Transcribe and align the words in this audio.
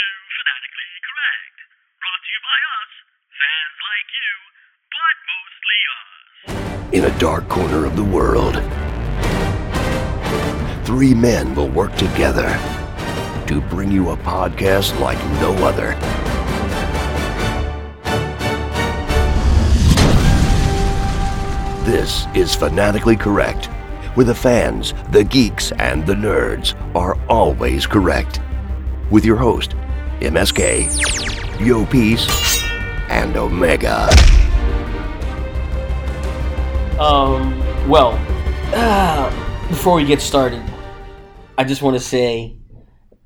to 0.00 0.08
Fanatically 0.36 0.90
Correct. 1.08 1.56
Brought 2.00 2.22
to 2.24 2.30
you 2.32 2.40
by 2.50 2.58
us, 2.78 2.92
fans 3.40 3.76
like 3.90 4.10
you, 4.20 4.32
but 4.96 5.16
mostly 5.32 5.78
us. 5.98 6.12
In 6.92 7.04
a 7.04 7.18
dark 7.18 7.48
corner 7.48 7.84
of 7.84 7.96
the 7.96 8.04
world, 8.04 8.54
three 10.86 11.14
men 11.14 11.54
will 11.54 11.68
work 11.68 11.94
together 11.96 12.48
to 13.46 13.60
bring 13.68 13.90
you 13.90 14.10
a 14.10 14.16
podcast 14.18 14.98
like 15.00 15.18
no 15.40 15.52
other. 15.64 15.94
This 21.84 22.26
is 22.34 22.54
Fanatically 22.54 23.16
Correct, 23.16 23.66
where 24.14 24.26
the 24.26 24.34
fans, 24.34 24.94
the 25.10 25.24
geeks, 25.24 25.72
and 25.72 26.06
the 26.06 26.14
nerds 26.14 26.74
are 26.94 27.18
always 27.28 27.86
correct. 27.86 28.40
With 29.10 29.24
your 29.24 29.36
host, 29.36 29.74
MSK, 30.20 31.64
Yo 31.64 31.86
Peace, 31.86 32.62
and 33.08 33.36
Omega. 33.36 34.08
Um, 37.00 37.58
well, 37.88 38.12
uh, 38.74 39.68
before 39.68 39.94
we 39.96 40.04
get 40.04 40.20
started, 40.20 40.62
I 41.56 41.64
just 41.64 41.80
want 41.80 41.96
to 41.96 42.00
say 42.00 42.58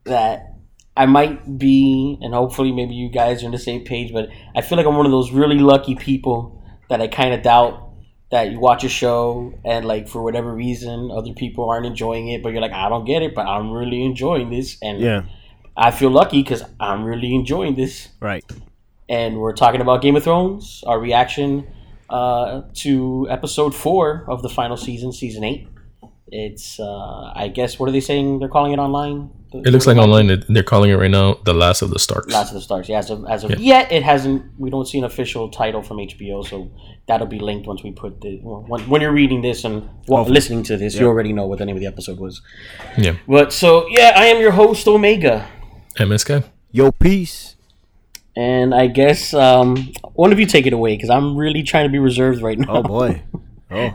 that 0.04 0.54
I 0.96 1.06
might 1.06 1.58
be, 1.58 2.16
and 2.20 2.32
hopefully 2.32 2.70
maybe 2.70 2.94
you 2.94 3.08
guys 3.08 3.42
are 3.42 3.46
on 3.46 3.52
the 3.52 3.58
same 3.58 3.84
page, 3.84 4.12
but 4.12 4.28
I 4.54 4.60
feel 4.60 4.78
like 4.78 4.86
I'm 4.86 4.96
one 4.96 5.06
of 5.06 5.12
those 5.12 5.32
really 5.32 5.58
lucky 5.58 5.96
people 5.96 6.62
that 6.88 7.00
I 7.00 7.08
kind 7.08 7.34
of 7.34 7.42
doubt 7.42 7.90
that 8.30 8.52
you 8.52 8.60
watch 8.60 8.84
a 8.84 8.88
show 8.88 9.52
and 9.64 9.84
like 9.84 10.08
for 10.08 10.22
whatever 10.22 10.54
reason 10.54 11.10
other 11.10 11.32
people 11.32 11.68
aren't 11.68 11.86
enjoying 11.86 12.28
it, 12.28 12.42
but 12.42 12.52
you're 12.52 12.62
like, 12.62 12.72
I 12.72 12.88
don't 12.88 13.04
get 13.04 13.22
it, 13.22 13.34
but 13.34 13.46
I'm 13.46 13.72
really 13.72 14.04
enjoying 14.04 14.50
this, 14.50 14.76
and 14.80 15.00
Yeah. 15.00 15.22
I 15.76 15.90
feel 15.90 16.10
lucky 16.10 16.42
because 16.42 16.62
I'm 16.78 17.04
really 17.04 17.34
enjoying 17.34 17.74
this 17.74 18.08
Right. 18.20 18.44
and 19.08 19.38
we're 19.38 19.52
talking 19.54 19.80
about 19.80 20.02
Game 20.02 20.16
of 20.16 20.22
Thrones, 20.24 20.82
our 20.86 20.98
reaction 21.00 21.66
uh, 22.10 22.62
to 22.74 23.26
episode 23.30 23.74
four 23.74 24.24
of 24.28 24.42
the 24.42 24.48
final 24.48 24.76
season, 24.76 25.12
season 25.12 25.42
eight. 25.44 25.68
It's, 26.28 26.80
uh, 26.80 27.32
I 27.34 27.48
guess, 27.52 27.78
what 27.78 27.88
are 27.88 27.92
they 27.92 28.00
saying? 28.00 28.38
They're 28.38 28.48
calling 28.48 28.72
it 28.72 28.78
online. 28.78 29.30
It 29.52 29.70
looks 29.70 29.86
like 29.86 29.98
online 29.98 30.26
that 30.28 30.46
they're 30.48 30.64
calling 30.64 30.90
it 30.90 30.94
right 30.94 31.10
now 31.10 31.34
"The 31.44 31.54
Last 31.54 31.80
of 31.82 31.90
the 31.90 31.98
Starks." 32.00 32.32
Last 32.32 32.48
of 32.48 32.54
the 32.54 32.60
Stars. 32.60 32.88
Yeah, 32.88 32.98
as 32.98 33.10
of, 33.10 33.24
as 33.30 33.44
of 33.44 33.50
Yeah. 33.52 33.56
yet, 33.60 33.92
it 33.92 34.02
hasn't. 34.02 34.42
We 34.58 34.68
don't 34.68 34.84
see 34.88 34.98
an 34.98 35.04
official 35.04 35.48
title 35.48 35.80
from 35.80 35.98
HBO, 36.00 36.42
so 36.44 36.72
that'll 37.06 37.28
be 37.28 37.38
linked 37.38 37.68
once 37.68 37.84
we 37.84 37.92
put 37.92 38.20
the. 38.20 38.40
Well, 38.42 38.64
when, 38.66 38.80
when 38.88 39.00
you're 39.00 39.12
reading 39.12 39.42
this 39.42 39.62
and 39.64 39.88
well, 40.08 40.24
listening 40.24 40.64
to 40.64 40.76
this, 40.76 40.96
you 40.96 41.06
already 41.06 41.32
know 41.32 41.46
what 41.46 41.58
the 41.58 41.66
name 41.66 41.76
of 41.76 41.80
the 41.80 41.86
episode 41.86 42.18
was. 42.18 42.42
Yeah, 42.98 43.14
But 43.28 43.52
so 43.52 43.86
yeah, 43.88 44.12
I 44.16 44.24
am 44.26 44.40
your 44.40 44.50
host 44.50 44.88
Omega, 44.88 45.46
MSK. 45.96 46.44
Yo, 46.72 46.90
peace. 46.92 47.56
and 48.36 48.74
I 48.74 48.86
guess 48.88 49.32
um, 49.34 49.92
one 50.14 50.32
of 50.32 50.40
you 50.40 50.46
take 50.46 50.66
it 50.66 50.72
away 50.72 50.96
because 50.96 51.10
I'm 51.10 51.36
really 51.36 51.62
trying 51.62 51.84
to 51.84 51.92
be 51.92 51.98
reserved 51.98 52.42
right 52.42 52.58
now. 52.58 52.76
Oh 52.78 52.82
boy. 52.82 53.22
Oh, 53.70 53.90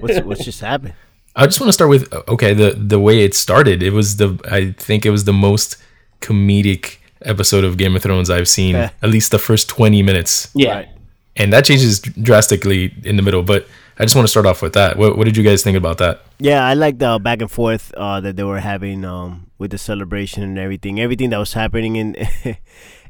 what's 0.00 0.20
what's 0.20 0.44
just 0.44 0.60
happened? 0.60 0.94
I 1.34 1.46
just 1.46 1.58
want 1.58 1.66
to 1.68 1.72
start 1.72 1.90
with 1.90 2.12
okay 2.28 2.54
the 2.54 2.70
the 2.70 3.00
way 3.00 3.24
it 3.24 3.34
started. 3.34 3.82
It 3.82 3.92
was 3.92 4.18
the 4.18 4.38
I 4.48 4.72
think 4.78 5.04
it 5.04 5.10
was 5.10 5.24
the 5.24 5.32
most 5.32 5.76
comedic 6.20 6.98
episode 7.22 7.64
of 7.64 7.76
Game 7.76 7.96
of 7.96 8.02
Thrones 8.02 8.30
I've 8.30 8.46
seen. 8.46 8.76
At 8.76 8.92
least 9.02 9.32
the 9.32 9.38
first 9.40 9.68
twenty 9.68 10.02
minutes, 10.02 10.50
Yeah. 10.54 10.74
Right. 10.76 10.88
and 11.36 11.52
that 11.52 11.64
changes 11.64 11.98
drastically 12.00 12.94
in 13.02 13.16
the 13.16 13.22
middle. 13.22 13.42
But 13.42 13.66
I 13.98 14.02
just 14.04 14.16
want 14.16 14.24
to 14.26 14.30
start 14.30 14.46
off 14.46 14.60
with 14.62 14.72
that. 14.74 14.96
What, 14.98 15.16
what 15.16 15.24
did 15.24 15.36
you 15.36 15.44
guys 15.44 15.62
think 15.62 15.76
about 15.76 15.98
that? 15.98 16.22
Yeah, 16.38 16.64
I 16.64 16.74
like 16.74 16.98
the 16.98 17.18
back 17.22 17.40
and 17.40 17.50
forth 17.50 17.92
uh, 17.96 18.20
that 18.20 18.36
they 18.36 18.42
were 18.42 18.58
having 18.60 19.04
um, 19.04 19.50
with 19.58 19.70
the 19.70 19.78
celebration 19.78 20.42
and 20.42 20.58
everything. 20.58 20.98
Everything 21.00 21.30
that 21.30 21.38
was 21.38 21.52
happening 21.52 21.96
in 21.96 22.16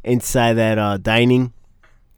inside 0.05 0.55
that 0.55 0.79
uh, 0.79 0.97
dining. 0.99 1.53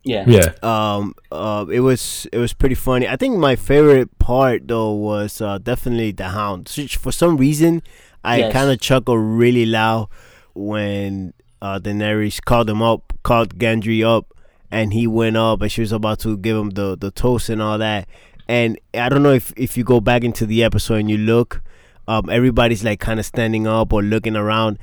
Yeah. 0.02 0.24
Yeah, 0.28 0.52
Um, 0.62 1.14
uh, 1.32 1.66
it 1.70 1.80
was 1.80 2.28
it 2.32 2.38
was 2.38 2.52
pretty 2.52 2.76
funny. 2.76 3.08
I 3.08 3.16
think 3.16 3.38
my 3.38 3.56
favorite 3.56 4.16
part 4.20 4.68
though 4.68 4.92
was 4.92 5.40
uh, 5.40 5.58
definitely 5.58 6.12
the 6.12 6.28
hound. 6.28 6.68
For 6.68 7.10
some 7.10 7.36
reason, 7.36 7.82
I 8.22 8.38
Yes. 8.38 8.52
kind 8.52 8.70
of 8.70 8.80
chuckled 8.80 9.18
really 9.18 9.66
loud 9.66 10.08
when 10.54 11.32
uh, 11.60 11.78
Daenerys 11.80 12.40
called 12.44 12.70
him 12.70 12.82
up, 12.82 13.12
called 13.24 13.58
Gendry 13.58 14.04
up, 14.06 14.32
and 14.70 14.92
he 14.92 15.06
went 15.08 15.36
up, 15.36 15.60
and 15.62 15.72
she 15.72 15.80
was 15.80 15.90
about 15.92 16.20
to 16.20 16.36
give 16.36 16.56
him 16.56 16.70
the 16.70 16.96
the 16.96 17.10
toast 17.10 17.48
and 17.48 17.60
all 17.60 17.78
that. 17.78 18.08
And 18.48 18.78
I 18.94 19.08
don't 19.08 19.22
know 19.22 19.32
if 19.32 19.52
if 19.56 19.76
you 19.76 19.84
go 19.84 20.00
back 20.00 20.22
into 20.24 20.46
the 20.46 20.62
episode 20.64 20.96
and 20.96 21.10
you 21.10 21.18
look, 21.18 21.62
um, 22.08 22.28
everybody's 22.30 22.84
like 22.84 23.00
kind 23.00 23.18
of 23.18 23.26
standing 23.26 23.66
up 23.66 23.92
or 23.92 24.02
looking 24.02 24.36
around. 24.36 24.78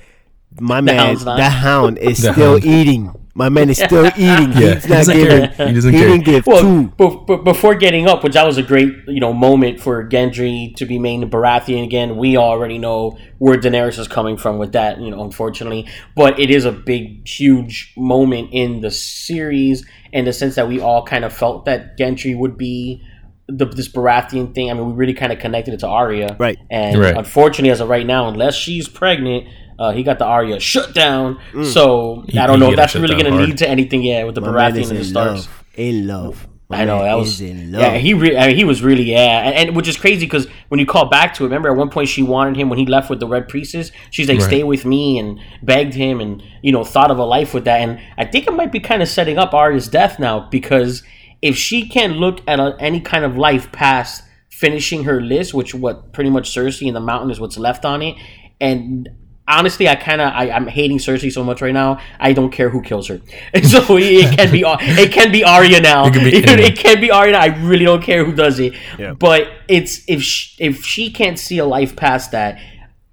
My 0.59 0.81
man, 0.81 1.15
that 1.25 1.49
hound 1.51 1.97
is 1.97 2.21
The 2.21 2.33
still 2.33 2.51
hound. 2.59 2.65
eating. 2.65 3.13
My 3.35 3.49
man 3.49 3.71
is 3.71 3.77
still 3.79 4.05
eating. 4.17 4.51
Yeah, 4.51 4.75
He's 4.75 4.83
he 4.83 4.89
not 4.89 4.95
doesn't 4.97 5.17
giving. 5.17 5.49
care. 5.49 5.67
He 5.67 5.73
doesn't 5.73 5.93
he 5.93 5.99
care. 5.99 6.07
didn't 6.09 6.25
give 6.25 6.45
Well, 6.45 6.61
two. 6.61 6.87
be- 6.89 7.35
be- 7.37 7.41
before 7.43 7.73
getting 7.73 8.07
up, 8.07 8.23
which 8.23 8.33
that 8.33 8.45
was 8.45 8.59
a 8.59 8.61
great 8.63 8.93
you 9.07 9.19
know 9.19 9.33
moment 9.33 9.79
for 9.79 10.07
Gendry 10.07 10.75
to 10.75 10.85
be 10.85 10.99
made 10.99 11.21
Baratheon 11.31 11.83
again. 11.83 12.17
We 12.17 12.37
already 12.37 12.77
know 12.77 13.17
where 13.39 13.57
Daenerys 13.57 13.97
is 13.97 14.07
coming 14.07 14.37
from 14.37 14.59
with 14.59 14.73
that, 14.73 14.99
you 15.01 15.09
know, 15.09 15.23
unfortunately. 15.23 15.87
But 16.15 16.39
it 16.39 16.51
is 16.51 16.65
a 16.65 16.71
big, 16.71 17.27
huge 17.27 17.93
moment 17.97 18.49
in 18.51 18.81
the 18.81 18.91
series 18.91 19.83
in 20.11 20.25
the 20.25 20.33
sense 20.33 20.53
that 20.55 20.67
we 20.67 20.79
all 20.79 21.03
kind 21.03 21.25
of 21.25 21.33
felt 21.33 21.65
that 21.65 21.97
Gendry 21.97 22.37
would 22.37 22.57
be 22.57 23.01
the, 23.47 23.65
this 23.65 23.89
Baratheon 23.89 24.53
thing. 24.55 24.69
I 24.69 24.73
mean, 24.73 24.87
we 24.87 24.93
really 24.93 25.13
kind 25.13 25.31
of 25.31 25.39
connected 25.39 25.73
it 25.73 25.79
to 25.81 25.87
Arya, 25.87 26.35
Right. 26.39 26.57
And 26.71 26.99
Right. 26.99 27.15
unfortunately, 27.17 27.71
as 27.71 27.81
of 27.81 27.89
right 27.89 28.05
now, 28.05 28.27
unless 28.29 28.55
she's 28.55 28.87
pregnant. 28.87 29.47
Uh, 29.79 29.91
he 29.91 30.03
got 30.03 30.19
the 30.19 30.25
Arya 30.25 30.59
shut 30.59 30.93
down, 30.93 31.39
Mm. 31.51 31.65
so 31.65 32.23
He- 32.29 32.37
I 32.37 32.45
don't 32.45 32.59
know 32.59 32.69
if 32.69 32.75
that's 32.75 32.93
really 32.95 33.15
going 33.21 33.25
to 33.25 33.35
lead 33.43 33.57
to 33.57 33.67
anything. 33.67 34.03
Yeah, 34.03 34.23
with 34.23 34.35
the 34.35 34.41
My 34.41 34.49
Baratheon 34.49 34.81
and 34.89 34.91
the 34.91 34.95
in 34.97 35.03
Starks. 35.03 35.31
love. 35.47 35.63
In 35.75 36.07
love. 36.07 36.47
My 36.69 36.81
I 36.83 36.85
know 36.85 37.01
that 37.03 37.17
was 37.17 37.41
in 37.41 37.71
love. 37.71 37.81
yeah. 37.81 37.97
He 37.97 38.13
re- 38.13 38.37
I 38.37 38.47
mean, 38.47 38.55
he 38.55 38.63
was 38.65 38.83
really 38.83 39.03
yeah, 39.11 39.41
and, 39.47 39.55
and 39.69 39.75
which 39.75 39.87
is 39.87 39.97
crazy 39.97 40.25
because 40.27 40.47
when 40.69 40.79
you 40.79 40.85
call 40.85 41.05
back 41.09 41.33
to 41.35 41.43
it, 41.43 41.47
remember 41.47 41.69
at 41.69 41.75
one 41.75 41.89
point 41.89 42.07
she 42.07 42.21
wanted 42.21 42.55
him 42.55 42.69
when 42.69 42.77
he 42.79 42.85
left 42.85 43.09
with 43.09 43.19
the 43.19 43.27
Red 43.27 43.47
Priestess. 43.49 43.91
She's 44.11 44.29
like, 44.29 44.37
Right. 44.39 44.47
"Stay 44.47 44.63
with 44.63 44.85
me," 44.85 45.17
and 45.17 45.39
begged 45.63 45.95
him, 45.95 46.21
and 46.21 46.41
you 46.61 46.71
know 46.71 46.83
thought 46.83 47.09
of 47.11 47.17
a 47.17 47.23
life 47.25 47.53
with 47.53 47.65
that. 47.65 47.81
And 47.81 47.99
I 48.17 48.25
think 48.25 48.45
it 48.47 48.53
might 48.53 48.71
be 48.71 48.79
kind 48.79 49.01
of 49.01 49.07
setting 49.09 49.37
up 49.39 49.53
Arya's 49.55 49.87
death 49.87 50.19
now 50.19 50.47
because 50.51 51.01
if 51.43 51.57
she 51.57 51.87
can't 51.87 52.15
look 52.15 52.39
at 52.47 52.59
a, 52.59 52.75
any 52.79 53.01
kind 53.01 53.25
of 53.25 53.37
life 53.37 53.69
past 53.73 54.23
finishing 54.49 55.03
her 55.03 55.19
list, 55.19 55.53
which 55.53 55.75
what 55.75 56.13
pretty 56.13 56.29
much 56.29 56.49
Cersei 56.49 56.87
and 56.87 56.95
the 56.95 57.01
Mountain 57.01 57.31
is 57.31 57.39
what's 57.39 57.57
left 57.57 57.83
on 57.83 58.01
it, 58.01 58.15
and 58.61 59.09
honestly, 59.45 59.89
I 59.89 59.95
kind 59.95 60.21
of 60.21 60.31
I'm 60.33 60.67
hating 60.67 60.99
Cersei 60.99 61.29
so 61.29 61.43
much 61.43 61.61
right 61.61 61.73
now. 61.73 61.99
I 62.17 62.31
don't 62.31 62.49
care 62.49 62.69
who 62.69 62.81
kills 62.81 63.09
her. 63.09 63.19
so 63.63 63.97
it 63.97 64.37
can 64.37 64.51
be 64.51 64.63
it 64.65 65.11
can 65.11 65.33
be 65.33 65.43
Arya 65.43 65.81
now. 65.81 66.07
It 66.07 66.13
could 66.13 66.23
be 66.23 66.41
can 66.41 66.59
it 66.71 66.77
can 66.77 67.01
be 67.01 67.11
Arya. 67.11 67.33
now. 67.33 67.41
I 67.41 67.47
really 67.47 67.83
don't 67.83 68.01
care 68.01 68.23
who 68.23 68.33
does 68.33 68.57
it. 68.59 68.73
Yeah. 68.97 69.13
But 69.13 69.49
it's 69.67 70.01
if 70.07 70.23
she, 70.23 70.63
if 70.63 70.85
she 70.85 71.11
can't 71.11 71.37
see 71.37 71.57
a 71.57 71.65
life 71.65 71.97
past 71.97 72.31
that, 72.31 72.57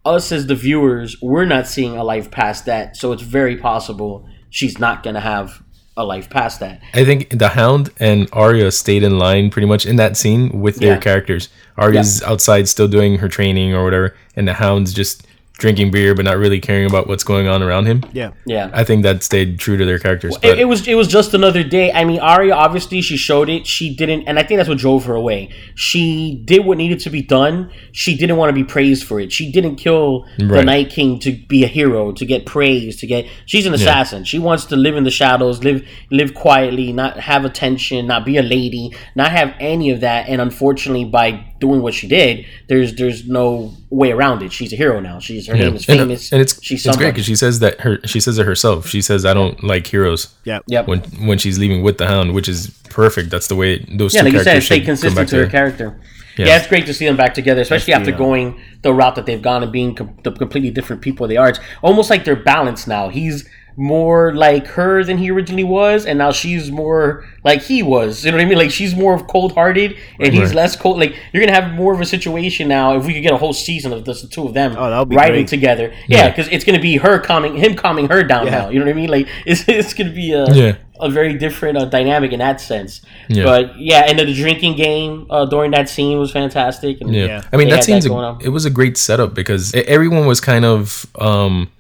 us 0.04 0.30
as 0.30 0.47
the 0.47 0.54
viewers, 0.54 1.20
we're 1.20 1.47
not 1.47 1.66
seeing 1.66 1.97
a 1.97 2.04
life 2.04 2.30
past 2.30 2.66
that. 2.66 2.97
So 2.97 3.10
it's 3.10 3.24
very 3.24 3.56
possible 3.56 4.28
she's 4.50 4.78
not 4.78 5.02
gonna 5.02 5.20
have 5.20 5.64
a 5.97 6.05
life 6.05 6.31
past 6.31 6.61
that. 6.61 6.81
I 6.95 7.05
think 7.05 7.31
the 7.31 7.49
Hound 7.51 7.91
and 7.99 8.28
Arya 8.33 8.71
stayed 8.71 9.03
in 9.03 9.19
line 9.19 9.51
pretty 9.51 9.67
much 9.67 9.87
in 9.87 9.97
that 9.97 10.17
scene 10.17 10.61
with 10.61 10.77
their 10.77 10.99
characters. 10.99 11.49
Arya's 11.77 12.23
outside 12.23 12.69
still 12.69 12.89
doing 12.89 13.19
her 13.19 13.28
training 13.28 13.75
or 13.75 13.84
whatever, 13.84 14.17
and 14.37 14.49
the 14.49 14.55
Hound's 14.55 14.93
just 14.95 15.27
drinking 15.60 15.91
beer 15.91 16.15
but 16.15 16.25
not 16.25 16.38
really 16.38 16.59
caring 16.59 16.87
about 16.87 17.06
what's 17.06 17.22
going 17.22 17.47
on 17.47 17.62
around 17.62 17.87
him. 17.87 18.03
yeah. 18.12 18.32
Yeah. 18.47 18.71
I 18.72 18.82
think 18.82 19.03
that 19.04 19.22
stayed 19.22 19.60
true 19.60 19.76
to 19.76 19.84
their 19.84 19.98
characters. 19.98 20.34
It, 20.37 20.43
But 20.43 20.59
it 20.59 20.65
was 20.65 20.88
it 20.88 20.94
was 20.94 21.06
just 21.06 21.34
another 21.34 21.62
day. 21.62 21.93
I 21.93 22.04
mean, 22.04 22.19
Arya 22.19 22.54
obviously 22.54 23.00
she 23.03 23.16
showed 23.16 23.48
it. 23.48 23.66
She 23.66 23.94
didn't, 23.94 24.22
and 24.26 24.38
I 24.38 24.43
think 24.43 24.59
that's 24.59 24.69
what 24.69 24.78
drove 24.78 25.04
her 25.04 25.15
away. 25.15 25.50
She 25.75 26.43
did 26.44 26.65
what 26.65 26.78
needed 26.78 27.00
to 27.00 27.10
be 27.10 27.22
done. 27.22 27.71
She 27.93 28.16
didn't 28.16 28.37
want 28.38 28.48
to 28.48 28.54
be 28.54 28.65
praised 28.65 29.04
for 29.07 29.21
it. 29.21 29.30
She 29.33 29.53
didn't 29.53 29.77
kill 29.77 30.27
the 30.39 30.62
Night 30.65 30.91
King 30.91 31.18
to 31.21 31.33
be 31.33 31.62
a 31.62 31.68
hero, 31.68 32.12
to 32.12 32.24
get 32.24 32.47
praised, 32.47 33.01
to 33.01 33.07
get. 33.07 33.27
She's 33.47 33.66
an 33.66 33.74
assassin. 33.74 34.24
She 34.24 34.39
wants 34.39 34.65
to 34.66 34.77
live 34.77 34.97
in 34.97 35.04
the 35.04 35.10
shadows, 35.10 35.62
live 35.62 35.86
live 36.10 36.33
quietly, 36.34 36.92
not 36.92 37.21
have 37.21 37.45
attention, 37.45 38.07
not 38.07 38.24
be 38.24 38.39
a 38.39 38.42
lady, 38.42 38.92
not 39.15 39.30
have 39.30 39.54
any 39.60 39.91
of 39.91 40.01
that. 40.01 40.28
And 40.28 40.41
unfortunately, 40.41 41.04
by 41.04 41.49
doing 41.60 41.83
what 41.83 41.95
she 41.95 42.09
did, 42.09 42.45
there's 42.68 42.95
there's 42.97 43.28
no 43.28 43.72
way 43.91 44.10
around 44.12 44.42
it. 44.42 44.53
She's 44.53 44.72
a 44.72 44.77
hero 44.77 44.98
now. 45.01 45.18
She's 45.21 45.47
her 45.47 45.57
yeah. 45.57 45.65
name 45.65 45.77
is 45.77 45.89
and, 45.89 45.98
famous. 45.98 46.33
and 46.33 46.41
it's 46.41 46.62
she's 46.62 46.84
it's 46.86 46.97
great 46.97 47.12
because 47.12 47.27
she 47.27 47.36
says 47.36 47.60
that 47.60 47.80
her 47.80 47.98
she 48.07 48.18
says 48.21 48.39
it 48.39 48.47
herself. 48.47 48.86
She 48.89 49.03
says 49.03 49.24
I 49.24 49.34
don't 49.34 49.62
like 49.62 49.86
heroes 49.86 50.34
Yeah. 50.45 50.60
Yep. 50.66 50.89
when 50.89 51.01
when 51.28 51.39
she's 51.39 51.59
leaving 51.59 51.83
with 51.83 51.98
the 51.98 52.07
Hound, 52.07 52.34
which 52.34 52.48
is 52.48 52.68
perfect. 52.89 53.30
That's 53.30 53.47
the 53.48 53.57
way 53.57 53.78
those 53.89 54.15
Yeah, 54.15 54.22
two 54.22 54.27
like 54.27 54.33
you 54.34 54.39
said, 54.41 54.45
characters 54.45 54.66
stay 54.66 54.74
should 54.77 54.80
come 54.83 54.86
consistent 54.86 55.16
back 55.16 55.28
to 55.28 55.36
her 55.36 55.45
together. 55.45 55.51
character. 55.77 56.01
Yeah. 56.39 56.47
Yeah. 56.47 56.57
it's 56.59 56.68
great 56.68 56.86
to 56.86 56.95
see 56.95 57.04
them 57.07 57.16
back 57.16 57.34
together, 57.34 57.60
especially 57.60 57.92
after 57.92 58.10
yeah. 58.12 58.16
going 58.16 58.60
the 58.83 58.95
route 58.95 59.15
that 59.16 59.27
they've 59.27 59.42
gone 59.42 59.62
and 59.62 59.71
being 59.71 59.95
com- 59.95 60.16
the 60.22 60.30
completely 60.33 60.71
different 60.71 61.03
people 61.03 61.28
they 61.28 61.36
are. 61.36 61.51
It's 61.51 61.60
almost 61.83 62.09
like 62.09 62.24
they're 62.24 62.36
balanced 62.36 62.89
now. 62.89 63.09
He's 63.10 63.47
more 63.77 64.34
like 64.34 64.67
her 64.69 65.03
than 65.05 65.19
he 65.19 65.31
originally 65.31 65.65
was, 65.65 66.05
and 66.07 66.19
now 66.19 66.33
she's 66.33 66.71
more 66.71 67.25
like 67.45 67.63
he 67.63 67.83
was. 67.83 68.25
You 68.25 68.31
know 68.31 68.37
what 68.37 68.43
I 68.45 68.49
mean? 68.49 68.59
Like 68.59 68.71
she's 68.71 68.95
more 68.95 69.19
cold 69.25 69.53
hearted, 69.53 69.97
and 70.19 70.33
he's 70.33 70.49
Right. 70.49 70.55
less 70.55 70.77
cold. 70.77 70.99
Like 70.99 71.15
you're 71.33 71.45
gonna 71.45 71.59
have 71.61 71.72
more 71.72 71.95
of 71.95 72.01
a 72.01 72.07
situation 72.07 72.69
now 72.69 72.97
if 72.97 73.07
we 73.07 73.15
could 73.15 73.22
get 73.22 73.33
a 73.33 73.37
whole 73.39 73.53
season 73.53 73.93
of 73.93 74.05
just 74.05 74.22
the 74.22 74.28
two 74.28 74.45
of 74.47 74.55
them 74.55 74.75
Oh, 74.78 74.91
that 74.91 75.09
be 75.09 75.17
riding 75.17 75.34
great. 75.43 75.49
together. 75.49 75.93
Yeah, 76.07 76.19
Yeah. 76.19 76.28
because 76.31 76.49
it's 76.49 76.65
gonna 76.65 76.81
be 76.81 76.97
her 76.99 77.19
calming 77.19 77.57
him, 77.57 77.75
calming 77.75 78.09
her 78.09 78.22
down 78.22 78.47
Yeah. 78.47 78.59
now. 78.59 78.69
You 78.71 78.78
know 78.81 78.84
what 78.87 78.93
I 78.93 78.95
mean? 78.95 79.11
Like 79.11 79.27
it's 79.47 79.65
it's 79.69 79.95
gonna 79.95 80.11
be 80.13 80.33
a 80.33 80.45
Yeah. 80.53 80.72
a 81.01 81.09
very 81.09 81.33
different 81.34 81.78
uh, 81.78 81.87
dynamic 81.87 82.33
in 82.33 82.41
that 82.41 82.61
sense. 82.61 83.01
Yeah. 83.28 83.45
But 83.45 83.78
yeah, 83.81 84.05
and 84.07 84.19
the 84.19 84.33
drinking 84.34 84.77
game 84.77 85.27
uh, 85.31 85.47
during 85.47 85.71
that 85.71 85.89
scene 85.89 86.19
was 86.19 86.31
fantastic. 86.31 87.01
And 87.01 87.15
Yeah. 87.15 87.25
Yeah. 87.27 87.43
I 87.53 87.57
mean 87.57 87.69
that 87.69 87.77
had 87.77 87.81
that 87.81 87.84
seems 87.84 88.07
going 88.07 88.25
on. 88.25 88.39
it 88.43 88.51
was 88.51 88.67
a 88.67 88.71
great 88.71 88.99
setup 88.99 89.34
because 89.34 89.72
everyone 89.75 90.27
was 90.27 90.41
kind 90.43 90.65
of 90.67 91.07
um 91.19 91.71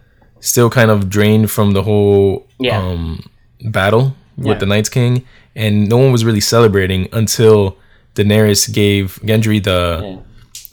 still 0.40 0.70
kind 0.70 0.90
of 0.90 1.08
drained 1.10 1.50
from 1.50 1.72
the 1.72 1.82
whole 1.82 2.46
Yeah. 2.58 2.78
um 2.82 3.22
battle 3.64 4.14
with 4.36 4.46
Yeah. 4.46 4.54
the 4.58 4.66
Night's 4.66 4.88
King 4.88 5.22
and 5.54 5.88
no 5.88 5.98
one 5.98 6.12
was 6.12 6.24
really 6.24 6.40
celebrating 6.40 7.08
until 7.12 7.76
Daenerys 8.14 8.72
gave 8.72 9.18
Gendry 9.24 9.62
the 9.62 10.18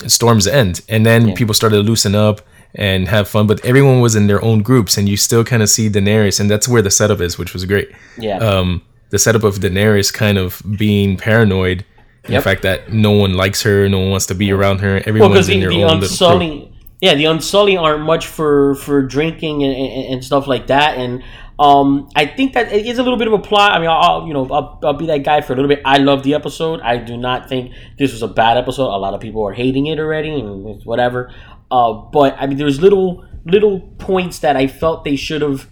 Storm's 0.08 0.48
End 0.48 0.81
and 0.88 1.06
then 1.06 1.34
people 1.34 1.54
started 1.54 1.78
to 1.78 1.84
loosen 1.84 2.16
up 2.16 2.42
and 2.75 3.08
have 3.08 3.28
fun 3.28 3.48
but 3.48 3.64
everyone 3.66 4.00
was 4.02 4.16
in 4.16 4.28
their 4.28 4.44
own 4.44 4.62
groups 4.62 4.98
and 4.98 5.10
you 5.10 5.18
still 5.18 5.44
kind 5.44 5.64
of 5.64 5.69
see 5.69 5.90
Daenerys 5.90 6.40
and 6.40 6.50
that's 6.50 6.68
where 6.68 6.81
the 6.81 6.92
setup 6.92 7.19
is 7.22 7.38
which 7.38 7.54
was 7.54 7.66
great. 7.66 7.90
Yeah. 8.18 8.38
Um 8.38 8.81
the 9.10 9.19
setup 9.19 9.44
of 9.44 9.56
Daenerys 9.60 10.14
kind 10.14 10.38
of 10.38 10.62
being 10.78 11.18
paranoid 11.18 11.84
Yep. 12.30 12.44
the 12.44 12.50
fact 12.50 12.62
that 12.64 12.92
no 12.92 13.12
one 13.12 13.36
likes 13.36 13.62
her, 13.64 13.88
no 13.88 14.00
one 14.00 14.10
wants 14.12 14.25
to 14.25 14.36
be 14.36 14.52
around 14.52 14.80
her. 14.80 15.02
Everyone's 15.06 15.31
because 15.34 15.48
in 15.50 15.62
their 15.62 15.69
the 15.69 15.84
own 15.86 16.02
little. 16.02 16.10
Unsullied, 16.10 16.68
yeah, 17.01 17.15
the 17.15 17.25
Unsullied 17.25 17.77
aren't 17.77 18.03
much 18.03 18.27
for 18.27 18.75
for 18.75 19.01
drinking 19.01 19.63
and, 19.63 19.75
and, 19.75 20.13
and 20.13 20.25
stuff 20.25 20.47
like 20.47 20.67
that, 20.67 20.97
and 20.97 21.23
um, 21.59 22.09
I 22.15 22.25
think 22.25 22.53
that 22.53 22.71
it 22.71 22.85
is 22.85 22.99
a 22.99 23.03
little 23.03 23.17
bit 23.17 23.27
of 23.27 23.33
a 23.33 23.39
plot. 23.39 23.71
I 23.71 23.79
mean, 23.79 23.89
I'll, 23.89 24.01
I'll 24.01 24.27
you 24.27 24.33
know 24.33 24.47
I'll, 24.49 24.79
I'll 24.83 24.94
be 24.94 25.07
that 25.07 25.23
guy 25.23 25.41
for 25.41 25.53
a 25.53 25.55
little 25.55 25.69
bit. 25.69 25.81
I 25.85 25.97
love 25.97 26.23
the 26.23 26.33
episode. 26.33 26.81
I 26.81 26.97
do 26.97 27.17
not 27.17 27.49
think 27.49 27.73
this 27.97 28.11
was 28.11 28.21
a 28.21 28.27
bad 28.27 28.57
episode. 28.57 28.88
A 28.88 28.97
lot 28.97 29.13
of 29.13 29.21
people 29.21 29.45
are 29.47 29.53
hating 29.53 29.88
it 29.88 29.99
already 29.99 30.39
and 30.39 30.83
whatever. 30.85 31.33
Uh, 31.69 31.94
but 31.94 32.35
I 32.39 32.47
mean, 32.47 32.57
there's 32.57 32.81
little 32.81 33.25
little 33.45 33.79
points 33.97 34.39
that 34.39 34.55
I 34.55 34.67
felt 34.67 35.03
they 35.03 35.15
should 35.15 35.41
have 35.41 35.67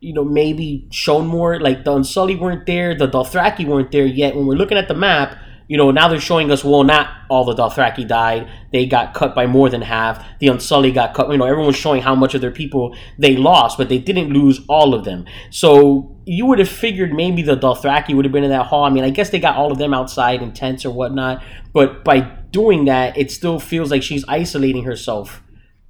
you 0.00 0.14
know, 0.14 0.24
maybe 0.24 0.88
shown 0.90 1.26
more. 1.26 1.60
Like 1.60 1.84
the 1.84 1.94
Unsullied 1.94 2.40
weren't 2.40 2.66
there, 2.66 2.96
the 2.96 3.06
Dothraki 3.06 3.66
weren't 3.66 3.92
there 3.92 4.06
yet. 4.06 4.34
When 4.34 4.46
we're 4.46 4.54
looking 4.54 4.78
at 4.78 4.88
the 4.88 4.94
map, 4.94 5.38
you 5.70 5.76
know, 5.76 5.92
now 5.92 6.08
they're 6.08 6.18
showing 6.18 6.50
us, 6.50 6.64
well, 6.64 6.82
not 6.82 7.06
all 7.28 7.44
the 7.44 7.54
Dothraki 7.54 8.04
died. 8.04 8.50
They 8.72 8.86
got 8.86 9.14
cut 9.14 9.36
by 9.36 9.46
more 9.46 9.68
than 9.70 9.82
half. 9.82 10.26
The 10.40 10.48
Unsullied 10.48 10.94
got 10.94 11.14
cut. 11.14 11.30
You 11.30 11.38
know, 11.38 11.44
everyone's 11.46 11.76
showing 11.76 12.02
how 12.02 12.16
much 12.16 12.34
of 12.34 12.40
their 12.40 12.50
people 12.50 12.96
they 13.18 13.36
lost, 13.36 13.78
but 13.78 13.88
they 13.88 13.98
didn't 13.98 14.30
lose 14.32 14.60
all 14.68 14.94
of 14.94 15.04
them. 15.04 15.26
So 15.50 16.16
you 16.24 16.44
would 16.46 16.58
have 16.58 16.68
figured 16.68 17.12
maybe 17.12 17.42
the 17.42 17.56
Dothraki 17.56 18.16
would 18.16 18.24
have 18.24 18.32
been 18.32 18.42
in 18.42 18.50
that 18.50 18.66
hall. 18.66 18.82
I 18.82 18.90
mean, 18.90 19.04
I 19.04 19.10
guess 19.10 19.30
they 19.30 19.38
got 19.38 19.54
all 19.56 19.70
of 19.70 19.78
them 19.78 19.94
outside 19.94 20.42
in 20.42 20.52
tents 20.52 20.84
or 20.84 20.90
whatnot. 20.90 21.40
But 21.72 22.02
by 22.02 22.20
doing 22.50 22.86
that, 22.86 23.16
it 23.16 23.30
still 23.30 23.60
feels 23.60 23.92
like 23.92 24.02
she's 24.02 24.24
isolating 24.26 24.82
herself 24.84 25.40